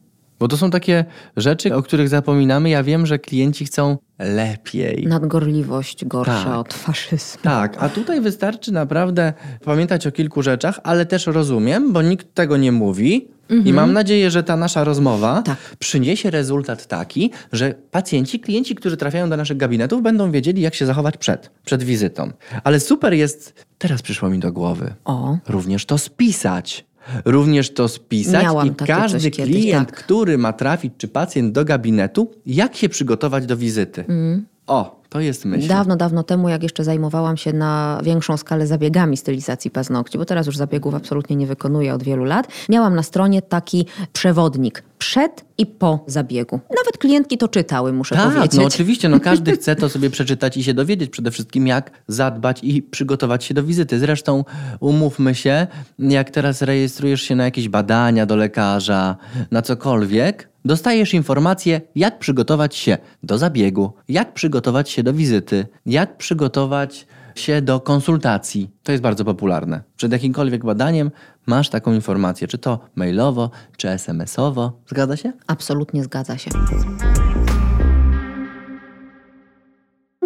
Bo 0.42 0.48
to 0.48 0.56
są 0.56 0.70
takie 0.70 1.04
rzeczy, 1.36 1.74
o 1.74 1.82
których 1.82 2.08
zapominamy. 2.08 2.70
Ja 2.70 2.82
wiem, 2.82 3.06
że 3.06 3.18
klienci 3.18 3.64
chcą 3.64 3.98
lepiej. 4.18 5.06
Nadgorliwość 5.06 6.04
gorsza 6.04 6.44
Tak. 6.44 6.56
od 6.58 6.74
faszyzmu. 6.74 7.42
Tak, 7.42 7.76
a 7.82 7.88
tutaj 7.88 8.20
wystarczy 8.20 8.72
naprawdę 8.72 9.32
pamiętać 9.64 10.06
o 10.06 10.12
kilku 10.12 10.42
rzeczach, 10.42 10.80
ale 10.82 11.06
też 11.06 11.26
rozumiem, 11.26 11.92
bo 11.92 12.02
nikt 12.02 12.34
tego 12.34 12.56
nie 12.56 12.72
mówi. 12.72 13.28
I 13.64 13.72
mam 13.72 13.92
nadzieję, 13.92 14.30
że 14.30 14.42
ta 14.42 14.56
nasza 14.56 14.84
rozmowa 14.84 15.42
Tak. 15.42 15.56
przyniesie 15.78 16.30
rezultat 16.30 16.86
taki, 16.86 17.30
że 17.52 17.74
pacjenci, 17.90 18.40
klienci, 18.40 18.74
którzy 18.74 18.96
trafiają 18.96 19.30
do 19.30 19.36
naszych 19.36 19.56
gabinetów, 19.56 20.02
będą 20.02 20.30
wiedzieli, 20.30 20.62
jak 20.62 20.74
się 20.74 20.86
zachować 20.86 21.16
przed, 21.16 21.50
przed 21.64 21.82
wizytą. 21.82 22.30
Ale 22.64 22.80
super 22.80 23.12
jest, 23.14 23.66
teraz 23.78 24.02
przyszło 24.02 24.28
mi 24.30 24.38
do 24.38 24.52
głowy, 24.52 24.94
O, 25.04 25.38
również 25.48 25.86
to 25.86 25.98
spisać. 25.98 26.84
Również 27.24 27.74
to 27.74 27.88
spisać 27.88 28.42
Miałam 28.42 28.68
i 28.68 28.74
każdy 28.74 29.20
coś 29.20 29.30
kiedyś, 29.30 29.56
klient, 29.56 29.88
tak. 29.88 30.04
który 30.04 30.38
ma 30.38 30.52
trafić, 30.52 30.92
czy 30.98 31.08
pacjent 31.08 31.52
do 31.52 31.64
gabinetu, 31.64 32.30
jak 32.46 32.76
się 32.76 32.88
przygotować 32.88 33.46
do 33.46 33.56
wizyty. 33.56 34.04
O, 34.72 35.00
to 35.08 35.20
jest 35.20 35.44
myśl. 35.44 35.68
Dawno, 35.68 35.96
dawno 35.96 36.22
temu, 36.22 36.48
jak 36.48 36.62
jeszcze 36.62 36.84
zajmowałam 36.84 37.36
się 37.36 37.52
na 37.52 38.00
większą 38.04 38.36
skalę 38.36 38.66
zabiegami 38.66 39.16
stylizacji 39.16 39.70
paznokci, 39.70 40.18
bo 40.18 40.24
teraz 40.24 40.46
już 40.46 40.56
zabiegów 40.56 40.94
absolutnie 40.94 41.36
nie 41.36 41.46
wykonuję 41.46 41.94
od 41.94 42.02
wielu 42.02 42.24
lat, 42.24 42.48
miałam 42.68 42.94
na 42.94 43.02
stronie 43.02 43.42
taki 43.42 43.86
przewodnik 44.12 44.82
przed 44.98 45.44
i 45.58 45.66
po 45.66 46.04
zabiegu. 46.06 46.60
Nawet 46.70 46.98
klientki 46.98 47.38
to 47.38 47.48
czytały, 47.48 47.92
muszę 47.92 48.14
Tak, 48.14 48.34
powiedzieć. 48.34 48.60
no 48.60 48.66
oczywiście, 48.66 49.08
no 49.08 49.20
każdy 49.20 49.52
chce 49.56 49.76
to 49.76 49.88
sobie 49.88 50.10
przeczytać 50.10 50.56
i 50.56 50.64
się 50.64 50.74
dowiedzieć 50.74 51.10
przede 51.10 51.30
wszystkim, 51.30 51.66
jak 51.66 51.90
zadbać 52.08 52.60
i 52.64 52.82
przygotować 52.82 53.44
się 53.44 53.54
do 53.54 53.62
wizyty. 53.62 53.98
Zresztą 53.98 54.44
umówmy 54.80 55.34
się, 55.34 55.66
jak 55.98 56.30
teraz 56.30 56.62
rejestrujesz 56.62 57.22
się 57.22 57.36
na 57.36 57.44
jakieś 57.44 57.68
badania 57.68 58.26
do 58.26 58.36
lekarza, 58.36 59.16
na 59.50 59.62
cokolwiek, 59.62 60.51
dostajesz 60.64 61.14
informację, 61.14 61.80
jak 61.94 62.18
przygotować 62.18 62.76
się 62.76 62.98
do 63.22 63.38
zabiegu, 63.38 63.92
jak 64.08 64.34
przygotować 64.34 64.90
się 64.90 65.02
do 65.02 65.12
wizyty, 65.12 65.66
jak 65.86 66.16
przygotować 66.16 67.06
się 67.34 67.62
do 67.62 67.80
konsultacji. 67.80 68.70
To 68.82 68.92
jest 68.92 69.02
bardzo 69.02 69.24
popularne. 69.24 69.82
Przed 69.96 70.12
jakimkolwiek 70.12 70.64
badaniem 70.64 71.10
masz 71.46 71.68
taką 71.68 71.92
informację, 71.92 72.48
czy 72.48 72.58
to 72.58 72.78
mailowo, 72.94 73.50
czy 73.76 73.88
SMS-owo. 73.88 74.72
Zgadza 74.86 75.16
się? 75.16 75.32
Absolutnie 75.46 76.04
zgadza 76.04 76.38
się. 76.38 76.50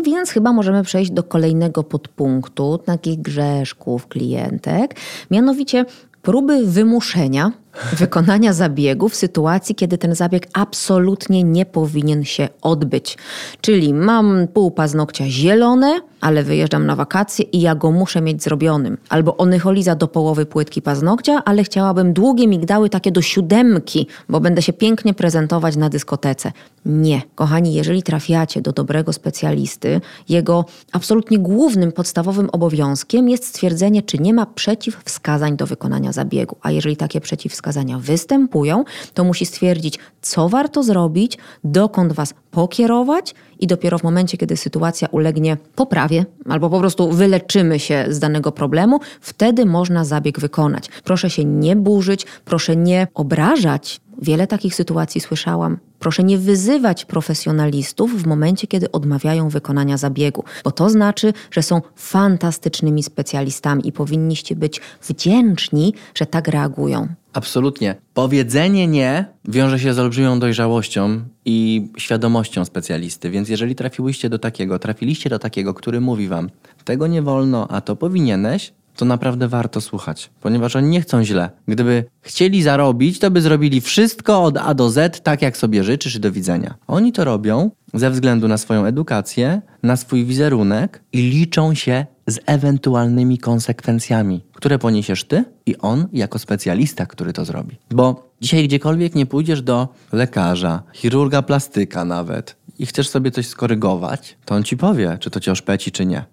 Więc 0.04 0.30
chyba 0.30 0.52
możemy 0.52 0.82
przejść 0.82 1.10
do 1.10 1.22
kolejnego 1.22 1.82
podpunktu 1.82 2.78
takich 2.78 3.22
grzeszków 3.22 4.06
klientek, 4.08 4.96
mianowicie 5.30 5.84
próby 6.22 6.66
wymuszenia 6.66 7.52
wykonania 7.92 8.52
zabiegu 8.52 9.08
w 9.08 9.14
sytuacji, 9.14 9.74
kiedy 9.74 9.98
ten 9.98 10.14
zabieg 10.14 10.48
absolutnie 10.52 11.44
nie 11.44 11.66
powinien 11.66 12.24
się 12.24 12.48
odbyć. 12.62 13.18
Czyli 13.60 13.94
mam 13.94 14.48
pół 14.54 14.70
paznokcia 14.70 15.24
zielone, 15.28 16.00
ale 16.20 16.42
wyjeżdżam 16.42 16.86
na 16.86 16.96
wakacje 16.96 17.44
i 17.44 17.60
ja 17.60 17.74
go 17.74 17.90
muszę 17.90 18.20
mieć 18.20 18.42
zrobionym. 18.42 18.98
Albo 19.08 19.36
onycholiza 19.36 19.94
do 19.94 20.08
połowy 20.08 20.46
płytki 20.46 20.82
paznokcia, 20.82 21.42
ale 21.44 21.64
chciałabym 21.64 22.12
długie 22.12 22.48
migdały 22.48 22.90
takie 22.90 23.12
do 23.12 23.22
siódemki, 23.22 24.06
bo 24.28 24.40
będę 24.40 24.62
się 24.62 24.72
pięknie 24.72 25.14
prezentować 25.14 25.76
na 25.76 25.88
dyskotece. 25.88 26.52
Nie. 26.86 27.22
Kochani, 27.34 27.74
jeżeli 27.74 28.02
trafiacie 28.02 28.60
do 28.62 28.72
dobrego 28.72 29.12
specjalisty, 29.12 30.00
jego 30.28 30.64
absolutnie 30.92 31.38
głównym, 31.38 31.92
podstawowym 31.92 32.50
obowiązkiem 32.50 33.28
jest 33.28 33.46
stwierdzenie, 33.46 34.02
czy 34.02 34.18
nie 34.18 34.34
ma 34.34 34.46
przeciwwskazań 34.46 35.56
do 35.56 35.66
wykonania 35.66 36.12
zabiegu. 36.12 36.56
A 36.62 36.70
jeżeli 36.70 36.96
takie 36.96 37.20
przeciwwskazania 37.20 37.65
występują, 38.00 38.84
to 39.14 39.24
musi 39.24 39.46
stwierdzić, 39.46 39.98
co 40.22 40.48
warto 40.48 40.82
zrobić, 40.82 41.38
dokąd 41.64 42.12
was 42.12 42.34
pokierować 42.50 43.34
i 43.60 43.66
dopiero 43.66 43.98
w 43.98 44.02
momencie, 44.02 44.38
kiedy 44.38 44.56
sytuacja 44.56 45.08
ulegnie 45.10 45.56
poprawie 45.74 46.26
albo 46.48 46.70
po 46.70 46.78
prostu 46.78 47.12
wyleczymy 47.12 47.78
się 47.78 48.04
z 48.08 48.18
danego 48.18 48.52
problemu, 48.52 49.00
wtedy 49.20 49.66
można 49.66 50.04
zabieg 50.04 50.40
wykonać. 50.40 50.88
Proszę 51.04 51.30
się 51.30 51.44
nie 51.44 51.76
burzyć, 51.76 52.26
proszę 52.44 52.76
nie 52.76 53.08
obrażać. 53.14 54.00
Wiele 54.22 54.46
takich 54.46 54.74
sytuacji 54.74 55.20
słyszałam. 55.20 55.78
Proszę 56.06 56.24
nie 56.24 56.38
wyzywać 56.38 57.04
profesjonalistów 57.04 58.22
w 58.22 58.26
momencie, 58.26 58.66
kiedy 58.66 58.92
odmawiają 58.92 59.48
wykonania 59.48 59.96
zabiegu, 59.96 60.44
bo 60.64 60.70
to 60.70 60.90
znaczy, 60.90 61.32
że 61.50 61.62
są 61.62 61.82
fantastycznymi 61.96 63.02
specjalistami 63.02 63.88
i 63.88 63.92
powinniście 63.92 64.56
być 64.56 64.80
wdzięczni, 65.02 65.94
że 66.14 66.26
tak 66.26 66.48
reagują. 66.48 67.08
Absolutnie. 67.32 67.94
Powiedzenie 68.14 68.86
nie 68.86 69.24
wiąże 69.44 69.78
się 69.78 69.94
z 69.94 69.98
olbrzymią 69.98 70.38
dojrzałością 70.38 71.20
i 71.44 71.88
świadomością 71.98 72.64
specjalisty, 72.64 73.30
więc 73.30 73.48
jeżeli 73.48 73.74
trafiłyście 73.74 74.28
do 74.28 74.38
takiego, 74.38 74.78
trafiliście 74.78 75.30
do 75.30 75.38
takiego, 75.38 75.74
który 75.74 76.00
mówi 76.00 76.28
wam, 76.28 76.50
tego 76.84 77.06
nie 77.06 77.22
wolno, 77.22 77.68
a 77.70 77.80
to 77.80 77.96
powinieneś, 77.96 78.72
to 78.96 79.04
naprawdę 79.04 79.48
warto 79.48 79.80
słuchać, 79.80 80.30
ponieważ 80.40 80.76
oni 80.76 80.88
nie 80.88 81.00
chcą 81.00 81.24
źle. 81.24 81.50
Gdyby 81.68 82.04
chcieli 82.20 82.62
zarobić, 82.62 83.18
to 83.18 83.30
by 83.30 83.40
zrobili 83.40 83.80
wszystko 83.80 84.42
od 84.42 84.56
A 84.58 84.74
do 84.74 84.90
Z, 84.90 85.20
tak 85.22 85.42
jak 85.42 85.56
sobie 85.56 85.84
życzysz 85.84 86.14
i 86.14 86.20
do 86.20 86.32
widzenia. 86.32 86.74
Oni 86.86 87.12
to 87.12 87.24
robią 87.24 87.70
ze 87.94 88.10
względu 88.10 88.48
na 88.48 88.58
swoją 88.58 88.84
edukację, 88.84 89.62
na 89.82 89.96
swój 89.96 90.24
wizerunek 90.24 91.02
i 91.12 91.18
liczą 91.18 91.74
się 91.74 92.06
z 92.26 92.38
ewentualnymi 92.46 93.38
konsekwencjami, 93.38 94.44
które 94.52 94.78
poniesiesz 94.78 95.24
ty 95.24 95.44
i 95.66 95.76
on 95.78 96.08
jako 96.12 96.38
specjalista, 96.38 97.06
który 97.06 97.32
to 97.32 97.44
zrobi. 97.44 97.76
Bo 97.90 98.30
dzisiaj 98.40 98.64
gdziekolwiek 98.64 99.14
nie 99.14 99.26
pójdziesz 99.26 99.62
do 99.62 99.88
lekarza, 100.12 100.82
chirurga 100.92 101.42
plastyka 101.42 102.04
nawet 102.04 102.56
i 102.78 102.86
chcesz 102.86 103.08
sobie 103.08 103.30
coś 103.30 103.46
skorygować, 103.46 104.36
to 104.44 104.54
on 104.54 104.62
ci 104.62 104.76
powie, 104.76 105.16
czy 105.20 105.30
to 105.30 105.40
cię 105.40 105.52
oszpeci, 105.52 105.92
czy 105.92 106.06
nie. 106.06 106.24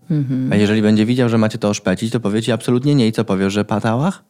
A 0.51 0.55
jeżeli 0.55 0.81
będzie 0.81 1.05
widział, 1.05 1.29
że 1.29 1.37
macie 1.37 1.57
to 1.57 1.69
oszpecić, 1.69 2.11
to 2.11 2.19
powie 2.19 2.41
ci 2.41 2.51
absolutnie 2.51 2.95
nie 2.95 3.07
i 3.07 3.11
co 3.11 3.25
powiesz, 3.25 3.53
że 3.53 3.65
patałach? 3.65 4.23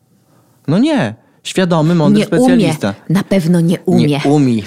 No 0.67 0.79
nie. 0.79 1.15
Świadomy, 1.43 1.95
mądry 1.95 2.19
nie 2.19 2.25
specjalista. 2.25 2.89
umie. 2.89 3.19
Na 3.19 3.23
pewno 3.23 3.61
nie 3.61 3.79
umie. 3.79 4.07
Nie 4.07 4.21
umi. 4.25 4.63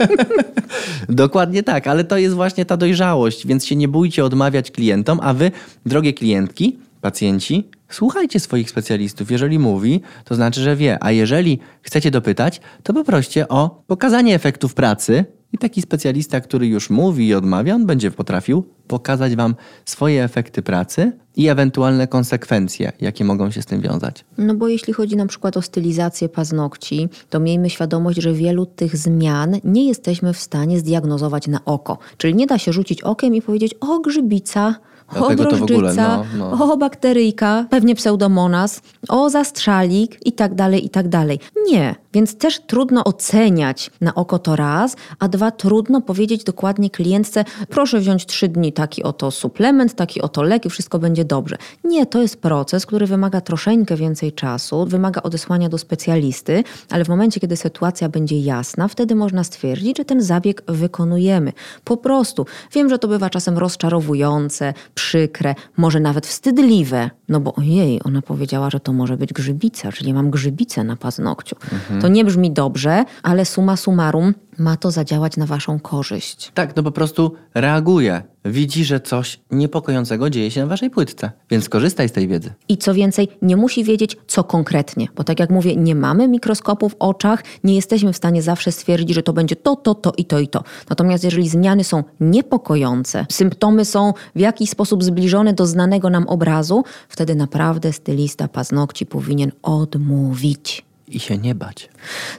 Dokładnie 1.08 1.62
tak, 1.62 1.86
ale 1.86 2.04
to 2.04 2.18
jest 2.18 2.34
właśnie 2.34 2.64
ta 2.64 2.76
dojrzałość, 2.76 3.46
więc 3.46 3.66
się 3.66 3.76
nie 3.76 3.88
bójcie 3.88 4.24
odmawiać 4.24 4.70
klientom, 4.70 5.20
a 5.22 5.34
wy, 5.34 5.50
drogie 5.86 6.12
klientki, 6.12 6.78
pacjenci, 7.00 7.68
słuchajcie 7.88 8.40
swoich 8.40 8.70
specjalistów. 8.70 9.30
Jeżeli 9.30 9.58
mówi, 9.58 10.00
to 10.24 10.34
znaczy, 10.34 10.60
że 10.60 10.76
wie, 10.76 10.98
a 11.00 11.10
jeżeli 11.10 11.58
chcecie 11.82 12.10
dopytać, 12.10 12.60
to 12.82 12.92
poproście 12.92 13.48
o 13.48 13.82
pokazanie 13.86 14.34
efektów 14.34 14.74
pracy 14.74 15.24
i 15.52 15.58
taki 15.58 15.82
specjalista, 15.82 16.40
który 16.40 16.66
już 16.66 16.90
mówi 16.90 17.28
i 17.28 17.34
odmawia, 17.34 17.74
on 17.74 17.86
będzie 17.86 18.10
potrafił 18.10 18.64
pokazać 18.90 19.36
wam 19.36 19.54
swoje 19.84 20.24
efekty 20.24 20.62
pracy 20.62 21.12
i 21.36 21.48
ewentualne 21.48 22.06
konsekwencje, 22.06 22.92
jakie 23.00 23.24
mogą 23.24 23.50
się 23.50 23.62
z 23.62 23.66
tym 23.66 23.80
wiązać. 23.80 24.24
No 24.38 24.54
bo 24.54 24.68
jeśli 24.68 24.92
chodzi 24.92 25.16
na 25.16 25.26
przykład 25.26 25.56
o 25.56 25.62
stylizację 25.62 26.28
paznokci, 26.28 27.08
to 27.30 27.40
miejmy 27.40 27.70
świadomość, 27.70 28.22
że 28.22 28.32
wielu 28.32 28.66
tych 28.66 28.96
zmian 28.96 29.56
nie 29.64 29.88
jesteśmy 29.88 30.32
w 30.32 30.38
stanie 30.38 30.78
zdiagnozować 30.78 31.46
na 31.46 31.64
oko. 31.64 31.98
Czyli 32.16 32.34
nie 32.34 32.46
da 32.46 32.58
się 32.58 32.72
rzucić 32.72 33.02
okiem 33.02 33.34
i 33.34 33.42
powiedzieć, 33.42 33.74
o 33.80 34.00
grzybica, 34.00 34.74
o 35.20 35.34
drożdżyca, 35.34 36.24
no, 36.38 36.56
no. 36.56 36.72
o 36.72 36.76
bakteryjka, 36.76 37.66
pewnie 37.70 37.94
pseudomonas, 37.94 38.82
o 39.08 39.30
zastrzalik 39.30 40.26
i 40.26 40.32
tak 40.32 40.54
dalej, 40.54 40.86
i 40.86 40.90
tak 40.90 41.08
dalej. 41.08 41.38
Nie. 41.70 41.94
Więc 42.12 42.38
też 42.38 42.60
trudno 42.60 43.04
oceniać 43.04 43.90
na 44.00 44.14
oko 44.14 44.38
to 44.38 44.56
raz, 44.56 44.96
a 45.18 45.28
dwa 45.28 45.50
trudno 45.50 46.00
powiedzieć 46.00 46.44
dokładnie 46.44 46.90
klientce, 46.90 47.44
proszę 47.68 48.00
wziąć 48.00 48.26
trzy 48.26 48.48
dni 48.48 48.72
taki 48.72 49.02
oto 49.02 49.30
suplement, 49.30 49.94
taki 49.94 50.22
oto 50.22 50.42
lek 50.42 50.66
i 50.66 50.70
wszystko 50.70 50.98
będzie 50.98 51.24
dobrze. 51.24 51.56
Nie, 51.84 52.06
to 52.06 52.22
jest 52.22 52.40
proces, 52.40 52.86
który 52.86 53.06
wymaga 53.06 53.40
troszeczkę 53.40 53.96
więcej 53.96 54.32
czasu, 54.32 54.86
wymaga 54.86 55.22
odesłania 55.22 55.68
do 55.68 55.78
specjalisty, 55.78 56.64
ale 56.90 57.04
w 57.04 57.08
momencie, 57.08 57.40
kiedy 57.40 57.56
sytuacja 57.56 58.08
będzie 58.08 58.40
jasna, 58.40 58.88
wtedy 58.88 59.14
można 59.14 59.44
stwierdzić, 59.44 59.96
że 59.96 60.04
ten 60.04 60.22
zabieg 60.22 60.62
wykonujemy. 60.68 61.52
Po 61.84 61.96
prostu. 61.96 62.46
Wiem, 62.72 62.88
że 62.88 62.98
to 62.98 63.08
bywa 63.08 63.30
czasem 63.30 63.58
rozczarowujące, 63.58 64.74
przykre, 64.94 65.54
może 65.76 66.00
nawet 66.00 66.26
wstydliwe, 66.26 67.10
no 67.28 67.40
bo 67.40 67.54
ojej, 67.54 68.00
ona 68.04 68.22
powiedziała, 68.22 68.70
że 68.70 68.80
to 68.80 68.92
może 68.92 69.16
być 69.16 69.32
grzybica, 69.32 69.92
czyli 69.92 70.14
mam 70.14 70.30
grzybicę 70.30 70.84
na 70.84 70.96
paznokciu. 70.96 71.56
Mhm. 71.72 71.99
To 72.00 72.08
nie 72.08 72.24
brzmi 72.24 72.50
dobrze, 72.50 73.04
ale 73.22 73.44
suma 73.44 73.76
summarum 73.76 74.34
ma 74.58 74.76
to 74.76 74.90
zadziałać 74.90 75.36
na 75.36 75.46
waszą 75.46 75.80
korzyść. 75.80 76.52
Tak, 76.54 76.76
no 76.76 76.82
po 76.82 76.92
prostu 76.92 77.34
reaguje. 77.54 78.22
Widzi, 78.44 78.84
że 78.84 79.00
coś 79.00 79.40
niepokojącego 79.50 80.30
dzieje 80.30 80.50
się 80.50 80.60
na 80.60 80.66
waszej 80.66 80.90
płytce, 80.90 81.30
więc 81.50 81.68
korzystaj 81.68 82.08
z 82.08 82.12
tej 82.12 82.28
wiedzy. 82.28 82.52
I 82.68 82.78
co 82.78 82.94
więcej, 82.94 83.28
nie 83.42 83.56
musi 83.56 83.84
wiedzieć, 83.84 84.16
co 84.26 84.44
konkretnie, 84.44 85.08
bo 85.16 85.24
tak 85.24 85.40
jak 85.40 85.50
mówię, 85.50 85.76
nie 85.76 85.94
mamy 85.94 86.28
mikroskopu 86.28 86.88
w 86.88 86.96
oczach, 86.98 87.44
nie 87.64 87.74
jesteśmy 87.74 88.12
w 88.12 88.16
stanie 88.16 88.42
zawsze 88.42 88.72
stwierdzić, 88.72 89.14
że 89.14 89.22
to 89.22 89.32
będzie 89.32 89.56
to, 89.56 89.76
to, 89.76 89.94
to 89.94 90.12
i 90.16 90.24
to 90.24 90.38
i 90.38 90.48
to. 90.48 90.64
Natomiast 90.90 91.24
jeżeli 91.24 91.48
zmiany 91.48 91.84
są 91.84 92.04
niepokojące, 92.20 93.26
symptomy 93.30 93.84
są 93.84 94.12
w 94.34 94.40
jakiś 94.40 94.70
sposób 94.70 95.04
zbliżone 95.04 95.52
do 95.52 95.66
znanego 95.66 96.10
nam 96.10 96.28
obrazu, 96.28 96.84
wtedy 97.08 97.34
naprawdę 97.34 97.92
stylista 97.92 98.48
paznokci 98.48 99.06
powinien 99.06 99.52
odmówić 99.62 100.89
i 101.10 101.20
się 101.20 101.38
nie 101.38 101.54
bać. 101.54 101.88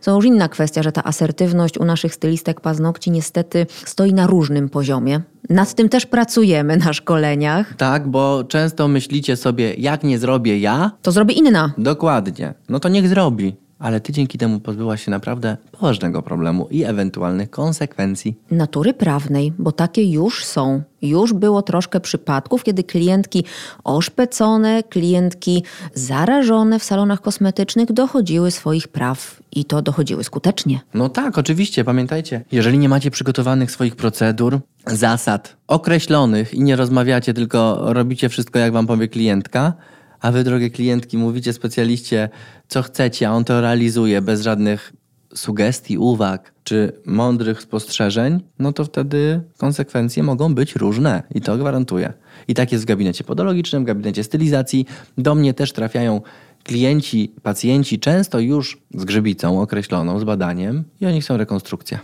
To 0.04 0.16
już 0.16 0.26
inna 0.26 0.50
kwestia, 0.50 0.84
że 0.84 0.92
ta 0.92 1.04
asertywność 1.04 1.78
u 1.78 1.86
naszych 1.86 2.16
stylistek 2.16 2.62
paznokci 2.62 3.12
niestety 3.12 3.68
stoi 3.86 4.14
na 4.14 4.28
różnym 4.28 4.70
poziomie. 4.70 5.22
Nad 5.50 5.74
tym 5.74 5.90
też 5.90 6.06
pracujemy 6.06 6.78
na 6.78 6.94
szkoleniach. 6.94 7.74
Tak, 7.76 8.08
bo 8.08 8.44
często 8.44 8.88
myślicie 8.88 9.36
sobie, 9.36 9.74
jak 9.74 10.04
nie 10.04 10.20
zrobię 10.20 10.60
ja, 10.60 10.92
to 11.02 11.12
zrobi 11.12 11.38
inna. 11.40 11.74
Dokładnie. 11.78 12.54
No 12.70 12.80
to 12.80 12.90
niech 12.90 13.08
zrobi 13.08 13.56
ale 13.82 14.00
ty 14.00 14.14
dzięki 14.14 14.38
temu 14.38 14.60
pozbyłaś 14.60 15.06
się 15.06 15.12
naprawdę 15.12 15.58
poważnego 15.72 16.22
problemu 16.22 16.68
i 16.72 16.84
ewentualnych 16.84 17.50
konsekwencji. 17.50 18.36
Natury 18.52 18.94
prawnej, 18.94 19.54
bo 19.60 19.72
takie 19.72 20.12
już 20.12 20.46
są. 20.46 20.82
Już 21.02 21.34
było 21.34 21.62
troszkę 21.62 22.00
przypadków, 22.00 22.64
kiedy 22.64 22.84
klientki 22.84 23.44
oszpecone, 23.84 24.84
klientki 24.84 25.64
zarażone 25.94 26.80
w 26.80 26.84
salonach 26.84 27.22
kosmetycznych 27.22 27.92
dochodziły 27.92 28.52
swoich 28.52 28.88
praw 28.88 29.40
i 29.52 29.66
to 29.66 29.82
dochodziły 29.82 30.24
skutecznie. 30.24 30.80
No 30.94 31.10
tak, 31.10 31.38
oczywiście. 31.38 31.84
Pamiętajcie, 31.84 32.42
jeżeli 32.52 32.78
nie 32.78 32.90
macie 32.90 33.12
przygotowanych 33.12 33.72
swoich 33.72 33.96
procedur, 33.96 34.60
zasad 34.88 35.56
określonych 35.68 36.54
i 36.54 36.62
nie 36.62 36.76
rozmawiacie, 36.76 37.34
tylko 37.34 37.80
robicie 37.94 38.30
wszystko, 38.30 38.60
jak 38.60 38.74
wam 38.74 38.88
powie 38.88 39.08
klientka, 39.08 39.74
a 40.22 40.32
wy, 40.32 40.44
drogie 40.44 40.70
klientki, 40.70 41.18
mówicie 41.18 41.54
specjaliście, 41.54 42.30
co 42.68 42.82
chcecie, 42.82 43.30
a 43.30 43.32
on 43.32 43.44
to 43.44 43.62
realizuje 43.62 44.22
bez 44.22 44.42
żadnych 44.42 44.94
sugestii, 45.36 45.98
uwag 45.98 46.54
czy 46.64 46.92
mądrych 47.06 47.62
spostrzeżeń, 47.62 48.40
no 48.60 48.74
to 48.74 48.86
wtedy 48.86 49.42
konsekwencje 49.58 50.24
mogą 50.24 50.56
być 50.56 50.76
różne 50.76 51.24
i 51.36 51.42
to 51.42 51.58
gwarantuję. 51.58 52.14
I 52.48 52.54
tak 52.54 52.72
jest 52.72 52.84
w 52.84 52.88
gabinecie 52.88 53.24
podologicznym, 53.24 53.84
w 53.84 53.86
gabinecie 53.86 54.24
stylizacji. 54.24 54.86
Do 55.18 55.36
mnie 55.36 55.54
też 55.54 55.74
trafiają 55.74 56.22
klienci, 56.64 57.34
pacjenci 57.44 58.00
często 58.00 58.40
już 58.40 58.82
z 58.94 59.06
grzybicą 59.06 59.62
określoną, 59.62 60.20
z 60.20 60.24
badaniem 60.24 60.84
i 61.02 61.06
oni 61.06 61.22
chcą 61.22 61.38
rekonstrukcję. 61.38 62.00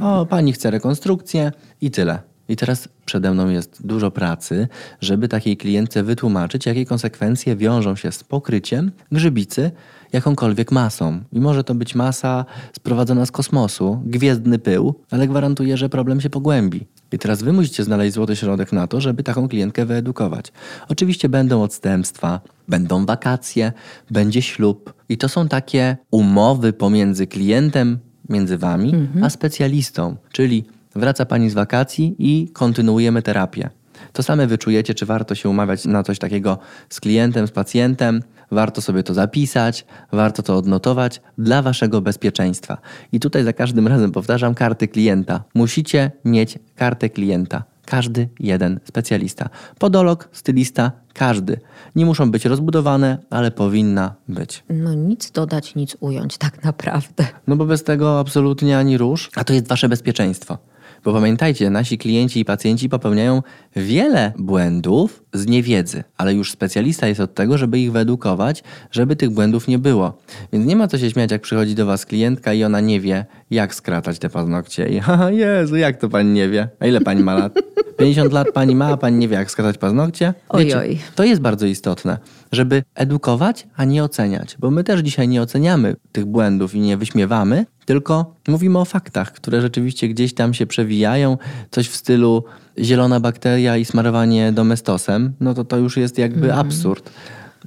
O, 0.00 0.26
pani 0.26 0.52
chce 0.52 0.70
rekonstrukcję 0.70 1.52
i 1.80 1.90
tyle. 1.90 2.18
I 2.48 2.56
teraz 2.56 2.88
przede 3.04 3.30
mną 3.30 3.48
jest 3.48 3.86
dużo 3.86 4.10
pracy, 4.10 4.68
żeby 5.00 5.28
takiej 5.28 5.56
klientce 5.56 6.02
wytłumaczyć, 6.02 6.66
jakie 6.66 6.86
konsekwencje 6.86 7.56
wiążą 7.56 7.96
się 7.96 8.12
z 8.12 8.24
pokryciem 8.24 8.92
grzybicy 9.12 9.70
jakąkolwiek 10.12 10.72
masą. 10.72 11.20
I 11.32 11.40
może 11.40 11.64
to 11.64 11.74
być 11.74 11.94
masa 11.94 12.44
sprowadzona 12.72 13.26
z 13.26 13.30
kosmosu, 13.30 14.02
gwiezdny 14.04 14.58
pył, 14.58 14.94
ale 15.10 15.28
gwarantuję, 15.28 15.76
że 15.76 15.88
problem 15.88 16.20
się 16.20 16.30
pogłębi. 16.30 16.86
I 17.12 17.18
teraz 17.18 17.42
wy 17.42 17.52
musicie 17.52 17.84
znaleźć 17.84 18.14
złoty 18.14 18.36
środek 18.36 18.72
na 18.72 18.86
to, 18.86 19.00
żeby 19.00 19.22
taką 19.22 19.48
klientkę 19.48 19.86
wyedukować. 19.86 20.52
Oczywiście 20.88 21.28
będą 21.28 21.62
odstępstwa, 21.62 22.40
będą 22.68 23.06
wakacje, 23.06 23.72
będzie 24.10 24.42
ślub. 24.42 24.94
I 25.08 25.18
to 25.18 25.28
są 25.28 25.48
takie 25.48 25.96
umowy 26.10 26.72
pomiędzy 26.72 27.26
klientem, 27.26 27.98
między 28.28 28.58
wami, 28.58 28.94
mhm. 28.94 29.24
a 29.24 29.30
specjalistą. 29.30 30.16
Czyli 30.32 30.64
wraca 30.98 31.24
pani 31.24 31.50
z 31.50 31.54
wakacji 31.54 32.16
i 32.18 32.48
kontynuujemy 32.52 33.22
terapię. 33.22 33.70
To 34.12 34.22
same 34.22 34.46
wyczujecie, 34.46 34.94
czy 34.94 35.06
warto 35.06 35.34
się 35.34 35.48
umawiać 35.48 35.84
na 35.84 36.02
coś 36.02 36.18
takiego 36.18 36.58
z 36.88 37.00
klientem, 37.00 37.46
z 37.46 37.50
pacjentem. 37.50 38.22
Warto 38.50 38.80
sobie 38.80 39.02
to 39.02 39.14
zapisać, 39.14 39.86
warto 40.12 40.42
to 40.42 40.56
odnotować 40.56 41.20
dla 41.38 41.62
waszego 41.62 42.00
bezpieczeństwa. 42.00 42.78
I 43.12 43.20
tutaj 43.20 43.44
za 43.44 43.52
każdym 43.52 43.88
razem 43.88 44.12
powtarzam 44.12 44.54
karty 44.54 44.88
klienta. 44.88 45.44
Musicie 45.54 46.10
mieć 46.24 46.58
kartę 46.76 47.10
klienta. 47.10 47.62
Każdy 47.86 48.28
jeden 48.40 48.80
specjalista. 48.84 49.48
Podolog, 49.78 50.28
stylista, 50.32 50.92
każdy. 51.14 51.60
Nie 51.96 52.06
muszą 52.06 52.30
być 52.30 52.44
rozbudowane, 52.44 53.18
ale 53.30 53.50
powinna 53.50 54.14
być. 54.28 54.64
No 54.70 54.94
nic 54.94 55.30
dodać, 55.30 55.74
nic 55.74 55.96
ująć, 56.00 56.38
tak 56.38 56.64
naprawdę. 56.64 57.26
No 57.46 57.56
bo 57.56 57.64
bez 57.64 57.84
tego 57.84 58.20
absolutnie 58.20 58.78
ani 58.78 58.98
rusz, 58.98 59.30
a 59.36 59.44
to 59.44 59.52
jest 59.52 59.68
wasze 59.68 59.88
bezpieczeństwo. 59.88 60.58
Bo 61.04 61.12
pamiętajcie, 61.12 61.70
nasi 61.70 61.98
klienci 61.98 62.40
i 62.40 62.44
pacjenci 62.44 62.88
popełniają 62.88 63.42
wiele 63.76 64.32
błędów 64.38 65.22
z 65.32 65.46
niewiedzy, 65.46 66.04
ale 66.16 66.34
już 66.34 66.52
specjalista 66.52 67.06
jest 67.06 67.20
od 67.20 67.34
tego, 67.34 67.58
żeby 67.58 67.78
ich 67.78 67.92
wyedukować, 67.92 68.62
żeby 68.90 69.16
tych 69.16 69.30
błędów 69.30 69.68
nie 69.68 69.78
było. 69.78 70.18
Więc 70.52 70.66
nie 70.66 70.76
ma 70.76 70.88
co 70.88 70.98
się 70.98 71.10
śmiać, 71.10 71.30
jak 71.30 71.42
przychodzi 71.42 71.74
do 71.74 71.86
Was 71.86 72.06
klientka 72.06 72.52
i 72.52 72.64
ona 72.64 72.80
nie 72.80 73.00
wie, 73.00 73.26
jak 73.50 73.74
skratać 73.74 74.18
te 74.18 74.28
paznokcie. 74.30 74.88
I 74.88 75.00
haha, 75.00 75.30
Jezu, 75.30 75.76
jak 75.76 75.96
to 75.96 76.08
Pani 76.08 76.30
nie 76.30 76.48
wie? 76.48 76.68
A 76.80 76.86
ile 76.86 77.00
Pani 77.00 77.22
ma 77.22 77.34
lat? 77.34 77.58
50 77.98 78.32
lat 78.32 78.46
Pani 78.54 78.74
ma, 78.74 78.86
a 78.86 78.96
Pani 78.96 79.18
nie 79.18 79.28
wie, 79.28 79.36
jak 79.36 79.50
skratać 79.50 79.78
paznokcie? 79.78 80.34
Wiecie, 80.58 80.78
oj, 80.78 80.88
oj. 80.88 80.98
To 81.14 81.24
jest 81.24 81.40
bardzo 81.40 81.66
istotne, 81.66 82.18
żeby 82.52 82.82
edukować, 82.94 83.66
a 83.76 83.84
nie 83.84 84.04
oceniać. 84.04 84.56
Bo 84.60 84.70
my 84.70 84.84
też 84.84 85.00
dzisiaj 85.00 85.28
nie 85.28 85.42
oceniamy 85.42 85.96
tych 86.12 86.24
błędów 86.24 86.74
i 86.74 86.80
nie 86.80 86.96
wyśmiewamy, 86.96 87.66
tylko 87.84 88.34
mówimy 88.48 88.78
o 88.78 88.84
faktach, 88.84 89.32
które 89.32 89.60
rzeczywiście 89.60 90.08
gdzieś 90.08 90.34
tam 90.34 90.54
się 90.54 90.66
przewijają. 90.66 91.38
Coś 91.70 91.88
w 91.88 91.96
stylu 91.96 92.44
zielona 92.78 93.20
bakteria 93.20 93.76
i 93.76 93.84
smarowanie 93.84 94.52
domestosem, 94.52 95.32
no 95.40 95.54
to 95.54 95.64
to 95.64 95.76
już 95.76 95.96
jest 95.96 96.18
jakby 96.18 96.46
mm. 96.46 96.58
absurd. 96.58 97.10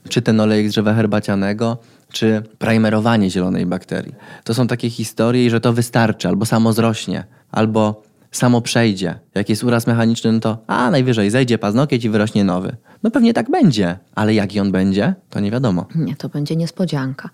Czy 0.10 0.22
ten 0.22 0.40
olejek 0.40 0.68
z 0.68 0.72
drzewa 0.72 0.94
herbacianego, 0.94 1.78
czy 2.12 2.44
primerowanie 2.60 3.30
zielonej 3.30 3.66
bakterii. 3.66 4.16
To 4.44 4.54
są 4.54 4.68
takie 4.68 4.90
historie, 4.90 5.50
że 5.50 5.60
to 5.62 5.74
wystarczy, 5.74 6.28
albo 6.28 6.46
samo 6.46 6.74
zrośnie, 6.74 7.24
albo 7.52 8.04
samo 8.32 8.62
przejdzie. 8.62 9.20
Jak 9.36 9.50
jest 9.50 9.64
uraz 9.64 9.88
mechaniczny, 9.88 10.32
no 10.32 10.40
to 10.40 10.58
a 10.68 10.92
najwyżej 10.92 11.30
zejdzie 11.30 11.58
paznokieć 11.58 12.06
i 12.06 12.10
wyrośnie 12.10 12.44
nowy. 12.44 12.76
No 13.04 13.12
pewnie 13.12 13.34
tak 13.34 13.52
będzie, 13.52 13.98
ale 14.16 14.34
jaki 14.34 14.60
on 14.60 14.72
będzie, 14.72 15.16
to 15.30 15.40
nie 15.40 15.52
wiadomo. 15.52 15.86
Nie, 15.96 16.16
to 16.16 16.30
będzie 16.30 16.56
niespodzianka. 16.56 17.30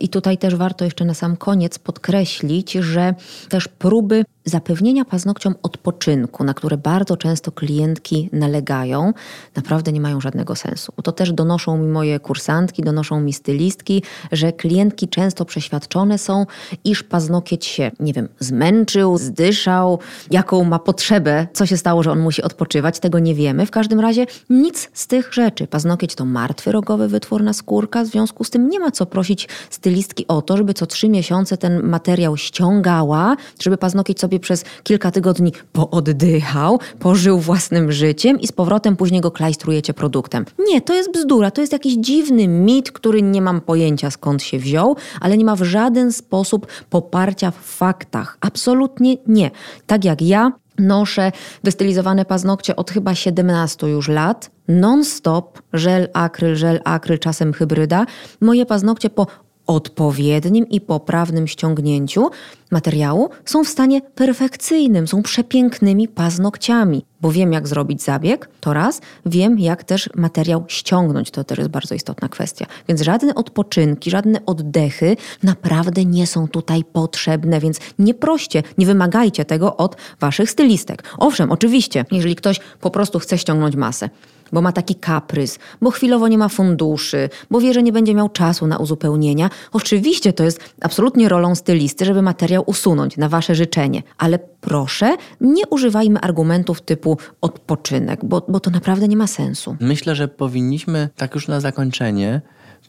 I 0.00 0.08
tutaj 0.08 0.38
też 0.38 0.54
warto 0.54 0.84
jeszcze 0.84 1.04
na 1.04 1.14
sam 1.14 1.36
koniec 1.36 1.78
podkreślić, 1.78 2.72
że 2.72 3.14
też 3.48 3.68
próby 3.68 4.24
zapewnienia 4.44 5.04
paznokciom 5.04 5.54
odpoczynku, 5.62 6.44
na 6.44 6.54
które 6.54 6.76
bardzo 6.76 7.16
często 7.16 7.52
klientki 7.52 8.28
nalegają, 8.32 9.12
naprawdę 9.56 9.92
nie 9.92 10.00
mają 10.00 10.20
żadnego 10.20 10.56
sensu. 10.56 10.92
To 11.02 11.12
też 11.12 11.32
donoszą 11.32 11.78
mi 11.78 11.88
moje 11.88 12.20
kursantki, 12.20 12.82
donoszą 12.82 13.20
mi 13.20 13.32
stylistki, 13.32 14.02
że 14.32 14.52
klientki 14.52 15.08
często 15.08 15.44
przeświadczone 15.44 16.18
są, 16.18 16.46
iż 16.84 17.02
paznokieć 17.02 17.64
się, 17.64 17.90
nie 18.00 18.12
wiem, 18.12 18.28
zmęczył, 18.38 19.18
zdyszał, 19.18 19.98
jaką 20.30 20.64
ma 20.64 20.78
potrzebę, 20.78 21.46
co 21.52 21.66
się 21.66 21.76
stało, 21.76 22.02
że 22.02 22.12
on 22.12 22.20
musi 22.20 22.42
odpoczywać, 22.42 22.98
tego 22.98 23.18
nie 23.18 23.34
wiemy. 23.34 23.66
W 23.66 23.70
każdym 23.70 24.00
razie 24.00 24.26
nic 24.50 24.90
z 24.92 25.06
tych 25.06 25.34
rzeczy. 25.34 25.66
Paznokieć 25.66 26.14
to 26.14 26.24
martwy 26.24 26.72
rogowy 26.72 27.08
wytwórna 27.08 27.52
skórka, 27.52 28.04
w 28.04 28.06
związku 28.06 28.44
z 28.44 28.50
tym 28.50 28.68
nie 28.68 28.80
ma 28.80 28.90
co 28.90 29.06
prosić 29.06 29.48
stylistki 29.70 29.89
o 30.28 30.42
to, 30.42 30.56
żeby 30.56 30.74
co 30.74 30.86
trzy 30.86 31.08
miesiące 31.08 31.56
ten 31.56 31.82
materiał 31.82 32.36
ściągała, 32.36 33.36
żeby 33.60 33.76
paznokieć 33.76 34.20
sobie 34.20 34.40
przez 34.40 34.64
kilka 34.82 35.10
tygodni 35.10 35.52
pooddychał, 35.72 36.78
pożył 36.98 37.38
własnym 37.38 37.92
życiem 37.92 38.40
i 38.40 38.46
z 38.46 38.52
powrotem 38.52 38.96
później 38.96 39.20
go 39.20 39.30
klajstrujecie 39.30 39.94
produktem. 39.94 40.44
Nie, 40.58 40.80
to 40.80 40.94
jest 40.94 41.12
bzdura, 41.12 41.50
to 41.50 41.60
jest 41.60 41.72
jakiś 41.72 41.94
dziwny 41.94 42.48
mit, 42.48 42.92
który 42.92 43.22
nie 43.22 43.42
mam 43.42 43.60
pojęcia 43.60 44.10
skąd 44.10 44.42
się 44.42 44.58
wziął, 44.58 44.96
ale 45.20 45.36
nie 45.36 45.44
ma 45.44 45.56
w 45.56 45.62
żaden 45.62 46.12
sposób 46.12 46.66
poparcia 46.90 47.50
w 47.50 47.56
faktach. 47.56 48.38
Absolutnie 48.40 49.16
nie. 49.26 49.50
Tak 49.86 50.04
jak 50.04 50.22
ja 50.22 50.52
noszę 50.78 51.32
wystylizowane 51.64 52.24
paznokcie 52.24 52.76
od 52.76 52.90
chyba 52.90 53.14
17 53.14 53.86
już 53.86 54.08
lat, 54.08 54.50
non-stop, 54.68 55.62
żel 55.72 56.08
akryl, 56.12 56.56
żel 56.56 56.80
akryl, 56.84 57.18
czasem 57.18 57.52
hybryda. 57.52 58.06
Moje 58.40 58.66
paznokcie 58.66 59.10
po 59.10 59.26
odpowiednim 59.70 60.68
i 60.68 60.80
poprawnym 60.80 61.48
ściągnięciu 61.48 62.30
materiału 62.70 63.30
są 63.44 63.64
w 63.64 63.68
stanie 63.68 64.00
perfekcyjnym, 64.00 65.08
są 65.08 65.22
przepięknymi 65.22 66.08
paznokciami, 66.08 67.04
bo 67.20 67.32
wiem 67.32 67.52
jak 67.52 67.68
zrobić 67.68 68.02
zabieg, 68.02 68.48
to 68.60 68.72
raz, 68.72 69.00
wiem 69.26 69.58
jak 69.58 69.84
też 69.84 70.10
materiał 70.14 70.64
ściągnąć, 70.68 71.30
to 71.30 71.44
też 71.44 71.58
jest 71.58 71.70
bardzo 71.70 71.94
istotna 71.94 72.28
kwestia. 72.28 72.66
Więc 72.88 73.00
żadne 73.00 73.34
odpoczynki, 73.34 74.10
żadne 74.10 74.46
oddechy 74.46 75.16
naprawdę 75.42 76.04
nie 76.04 76.26
są 76.26 76.48
tutaj 76.48 76.84
potrzebne, 76.84 77.60
więc 77.60 77.78
nie 77.98 78.14
proście, 78.14 78.62
nie 78.78 78.86
wymagajcie 78.86 79.44
tego 79.44 79.76
od 79.76 79.96
waszych 80.20 80.50
stylistek. 80.50 81.02
Owszem, 81.18 81.52
oczywiście, 81.52 82.04
jeżeli 82.10 82.36
ktoś 82.36 82.60
po 82.80 82.90
prostu 82.90 83.18
chce 83.18 83.38
ściągnąć 83.38 83.76
masę, 83.76 84.10
bo 84.52 84.60
ma 84.62 84.72
taki 84.72 84.94
kaprys, 84.94 85.58
bo 85.80 85.90
chwilowo 85.90 86.28
nie 86.28 86.38
ma 86.38 86.48
funduszy, 86.48 87.28
bo 87.50 87.60
wie, 87.60 87.74
że 87.74 87.82
nie 87.82 87.92
będzie 87.92 88.14
miał 88.14 88.28
czasu 88.28 88.66
na 88.66 88.78
uzupełnienia. 88.78 89.50
Oczywiście 89.72 90.32
to 90.32 90.44
jest 90.44 90.60
absolutnie 90.80 91.28
rolą 91.28 91.54
stylisty, 91.54 92.04
żeby 92.04 92.22
materiał 92.22 92.62
usunąć 92.66 93.16
na 93.16 93.28
wasze 93.28 93.54
życzenie, 93.54 94.02
ale 94.18 94.38
proszę, 94.60 95.16
nie 95.40 95.66
używajmy 95.66 96.20
argumentów 96.20 96.80
typu 96.80 97.18
odpoczynek, 97.40 98.24
bo, 98.24 98.42
bo 98.48 98.60
to 98.60 98.70
naprawdę 98.70 99.08
nie 99.08 99.16
ma 99.16 99.26
sensu. 99.26 99.76
Myślę, 99.80 100.14
że 100.16 100.28
powinniśmy 100.28 101.08
tak 101.16 101.34
już 101.34 101.48
na 101.48 101.60
zakończenie 101.60 102.40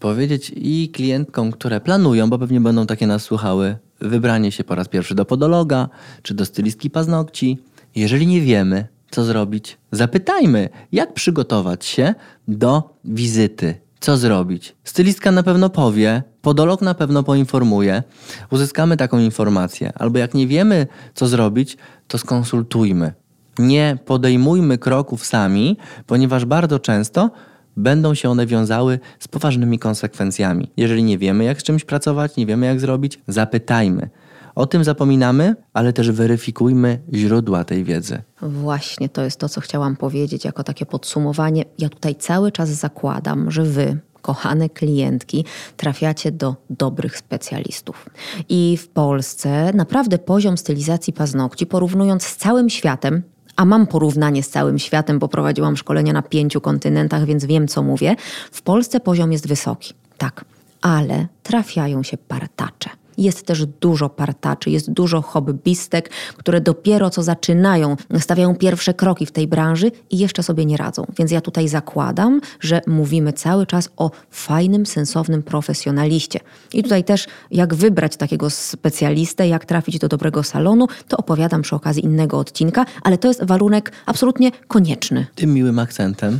powiedzieć 0.01 0.51
i 0.55 0.89
klientkom, 0.93 1.51
które 1.51 1.81
planują, 1.81 2.29
bo 2.29 2.39
pewnie 2.39 2.61
będą 2.61 2.85
takie 2.85 3.07
nas 3.07 3.23
słuchały, 3.23 3.77
wybranie 4.01 4.51
się 4.51 4.63
po 4.63 4.75
raz 4.75 4.87
pierwszy 4.87 5.15
do 5.15 5.25
podologa 5.25 5.89
czy 6.21 6.33
do 6.33 6.45
stylistki 6.45 6.89
paznokci. 6.89 7.57
Jeżeli 7.95 8.27
nie 8.27 8.41
wiemy, 8.41 8.87
co 9.11 9.23
zrobić? 9.23 9.77
Zapytajmy, 9.91 10.69
jak 10.91 11.13
przygotować 11.13 11.85
się 11.85 12.15
do 12.47 12.97
wizyty. 13.05 13.75
Co 13.99 14.17
zrobić? 14.17 14.75
Stylistka 14.83 15.31
na 15.31 15.43
pewno 15.43 15.69
powie, 15.69 16.23
podolog 16.41 16.81
na 16.81 16.93
pewno 16.93 17.23
poinformuje, 17.23 18.03
uzyskamy 18.51 18.97
taką 18.97 19.19
informację. 19.19 19.93
Albo 19.95 20.19
jak 20.19 20.33
nie 20.33 20.47
wiemy, 20.47 20.87
co 21.13 21.27
zrobić, 21.27 21.77
to 22.07 22.17
skonsultujmy. 22.17 23.13
Nie 23.59 23.97
podejmujmy 24.05 24.77
kroków 24.77 25.25
sami, 25.25 25.77
ponieważ 26.07 26.45
bardzo 26.45 26.79
często 26.79 27.31
będą 27.77 28.13
się 28.13 28.29
one 28.29 28.45
wiązały 28.45 28.99
z 29.19 29.27
poważnymi 29.27 29.79
konsekwencjami. 29.79 30.71
Jeżeli 30.77 31.03
nie 31.03 31.17
wiemy, 31.17 31.43
jak 31.43 31.61
z 31.61 31.63
czymś 31.63 31.85
pracować, 31.85 32.35
nie 32.35 32.45
wiemy, 32.45 32.65
jak 32.65 32.79
zrobić, 32.79 33.19
zapytajmy. 33.27 34.09
O 34.55 34.65
tym 34.65 34.83
zapominamy, 34.83 35.55
ale 35.73 35.93
też 35.93 36.11
weryfikujmy 36.11 36.99
źródła 37.13 37.63
tej 37.63 37.83
wiedzy. 37.83 38.21
Właśnie 38.41 39.09
to 39.09 39.23
jest 39.23 39.39
to, 39.39 39.49
co 39.49 39.61
chciałam 39.61 39.95
powiedzieć 39.95 40.45
jako 40.45 40.63
takie 40.63 40.85
podsumowanie. 40.85 41.65
Ja 41.77 41.89
tutaj 41.89 42.15
cały 42.15 42.51
czas 42.51 42.69
zakładam, 42.69 43.51
że 43.51 43.63
wy, 43.63 43.97
kochane 44.21 44.69
klientki, 44.69 45.45
trafiacie 45.77 46.31
do 46.31 46.55
dobrych 46.69 47.17
specjalistów. 47.17 48.09
I 48.49 48.77
w 48.77 48.87
Polsce 48.87 49.73
naprawdę 49.73 50.17
poziom 50.17 50.57
stylizacji 50.57 51.13
paznokci, 51.13 51.65
porównując 51.65 52.23
z 52.23 52.35
całym 52.35 52.69
światem, 52.69 53.21
a 53.55 53.65
mam 53.65 53.87
porównanie 53.87 54.43
z 54.43 54.49
całym 54.49 54.79
światem, 54.79 55.19
bo 55.19 55.27
prowadziłam 55.27 55.77
szkolenia 55.77 56.13
na 56.13 56.21
pięciu 56.21 56.61
kontynentach, 56.61 57.25
więc 57.25 57.45
wiem, 57.45 57.67
co 57.67 57.83
mówię. 57.83 58.15
W 58.51 58.61
Polsce 58.61 58.99
poziom 58.99 59.31
jest 59.31 59.47
wysoki, 59.47 59.93
tak, 60.17 60.45
ale 60.81 61.27
trafiają 61.43 62.03
się 62.03 62.17
partacze. 62.17 62.89
Jest 63.21 63.45
też 63.45 63.65
dużo 63.65 64.09
partaczy, 64.09 64.69
jest 64.69 64.91
dużo 64.91 65.21
hobbystek, 65.21 66.09
które 66.37 66.61
dopiero 66.61 67.09
co 67.09 67.23
zaczynają, 67.23 67.95
stawiają 68.19 68.55
pierwsze 68.55 68.93
kroki 68.93 69.25
w 69.25 69.31
tej 69.31 69.47
branży 69.47 69.91
i 70.09 70.17
jeszcze 70.17 70.43
sobie 70.43 70.65
nie 70.65 70.77
radzą. 70.77 71.05
Więc 71.17 71.31
ja 71.31 71.41
tutaj 71.41 71.67
zakładam, 71.67 72.41
że 72.59 72.81
mówimy 72.87 73.33
cały 73.33 73.65
czas 73.65 73.89
o 73.97 74.11
fajnym, 74.29 74.85
sensownym 74.85 75.43
profesjonaliście. 75.43 76.39
I 76.73 76.83
tutaj 76.83 77.03
też, 77.03 77.27
jak 77.51 77.73
wybrać 77.73 78.17
takiego 78.17 78.49
specjalistę, 78.49 79.47
jak 79.47 79.65
trafić 79.65 79.99
do 79.99 80.07
dobrego 80.07 80.43
salonu, 80.43 80.87
to 81.07 81.17
opowiadam 81.17 81.61
przy 81.61 81.75
okazji 81.75 82.05
innego 82.05 82.39
odcinka, 82.39 82.85
ale 83.03 83.17
to 83.17 83.27
jest 83.27 83.43
warunek 83.43 83.91
absolutnie 84.05 84.51
konieczny. 84.67 85.25
Tym 85.35 85.53
miłym 85.53 85.79
akcentem 85.79 86.39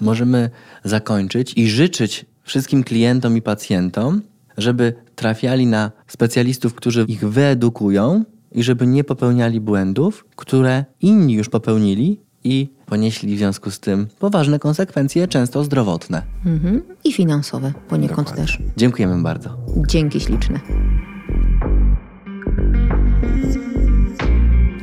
możemy 0.00 0.50
zakończyć 0.84 1.52
i 1.56 1.68
życzyć 1.68 2.26
wszystkim 2.42 2.84
klientom 2.84 3.36
i 3.36 3.42
pacjentom, 3.42 4.22
żeby 4.58 5.07
trafiali 5.18 5.66
na 5.66 5.90
specjalistów, 6.06 6.74
którzy 6.74 7.04
ich 7.08 7.28
wyedukują 7.28 8.24
i 8.52 8.62
żeby 8.62 8.86
nie 8.86 9.04
popełniali 9.04 9.60
błędów, 9.60 10.24
które 10.36 10.84
inni 11.00 11.34
już 11.34 11.48
popełnili 11.48 12.20
i 12.44 12.68
ponieśli 12.86 13.36
w 13.36 13.38
związku 13.38 13.70
z 13.70 13.80
tym 13.80 14.06
poważne 14.18 14.58
konsekwencje, 14.58 15.28
często 15.28 15.64
zdrowotne. 15.64 16.22
Mhm. 16.46 16.82
I 17.04 17.12
finansowe 17.12 17.72
poniekąd 17.88 18.28
Dokładnie. 18.28 18.44
też. 18.44 18.58
Dziękujemy 18.76 19.22
bardzo. 19.22 19.56
Dzięki 19.88 20.20
śliczne. 20.20 20.60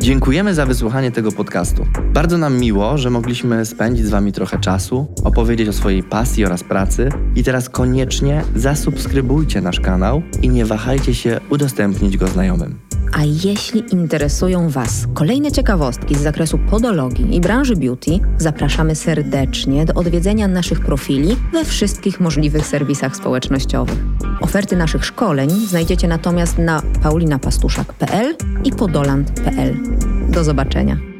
Dziękujemy 0.05 0.53
za 0.53 0.65
wysłuchanie 0.65 1.11
tego 1.11 1.31
podcastu. 1.31 1.85
Bardzo 2.13 2.37
nam 2.37 2.57
miło, 2.57 2.97
że 2.97 3.09
mogliśmy 3.09 3.65
spędzić 3.65 4.05
z 4.05 4.09
Wami 4.09 4.31
trochę 4.31 4.59
czasu, 4.59 5.07
opowiedzieć 5.23 5.69
o 5.69 5.73
swojej 5.73 6.03
pasji 6.03 6.45
oraz 6.45 6.63
pracy. 6.63 7.09
I 7.35 7.43
teraz 7.43 7.69
koniecznie 7.69 8.43
zasubskrybujcie 8.55 9.61
nasz 9.61 9.79
kanał 9.79 10.21
i 10.41 10.49
nie 10.49 10.65
wahajcie 10.65 11.15
się 11.15 11.39
udostępnić 11.49 12.17
go 12.17 12.27
znajomym. 12.27 12.79
A 13.13 13.23
jeśli 13.23 13.83
interesują 13.93 14.69
Was 14.69 15.07
kolejne 15.13 15.51
ciekawostki 15.51 16.15
z 16.15 16.21
zakresu 16.21 16.57
podologii 16.57 17.35
i 17.35 17.41
branży 17.41 17.75
beauty, 17.75 18.19
zapraszamy 18.37 18.95
serdecznie 18.95 19.85
do 19.85 19.93
odwiedzenia 19.93 20.47
naszych 20.47 20.79
profili 20.79 21.35
we 21.53 21.65
wszystkich 21.65 22.19
możliwych 22.19 22.67
serwisach 22.67 23.15
społecznościowych. 23.15 23.97
Oferty 24.41 24.75
naszych 24.75 25.05
szkoleń 25.05 25.49
znajdziecie 25.49 26.07
natomiast 26.07 26.57
na 26.57 26.81
paulinapastuszak.pl 27.03 28.35
i 28.63 28.71
podoland.pl. 28.71 29.94
Do 30.29 30.43
zobaczenia. 30.43 31.14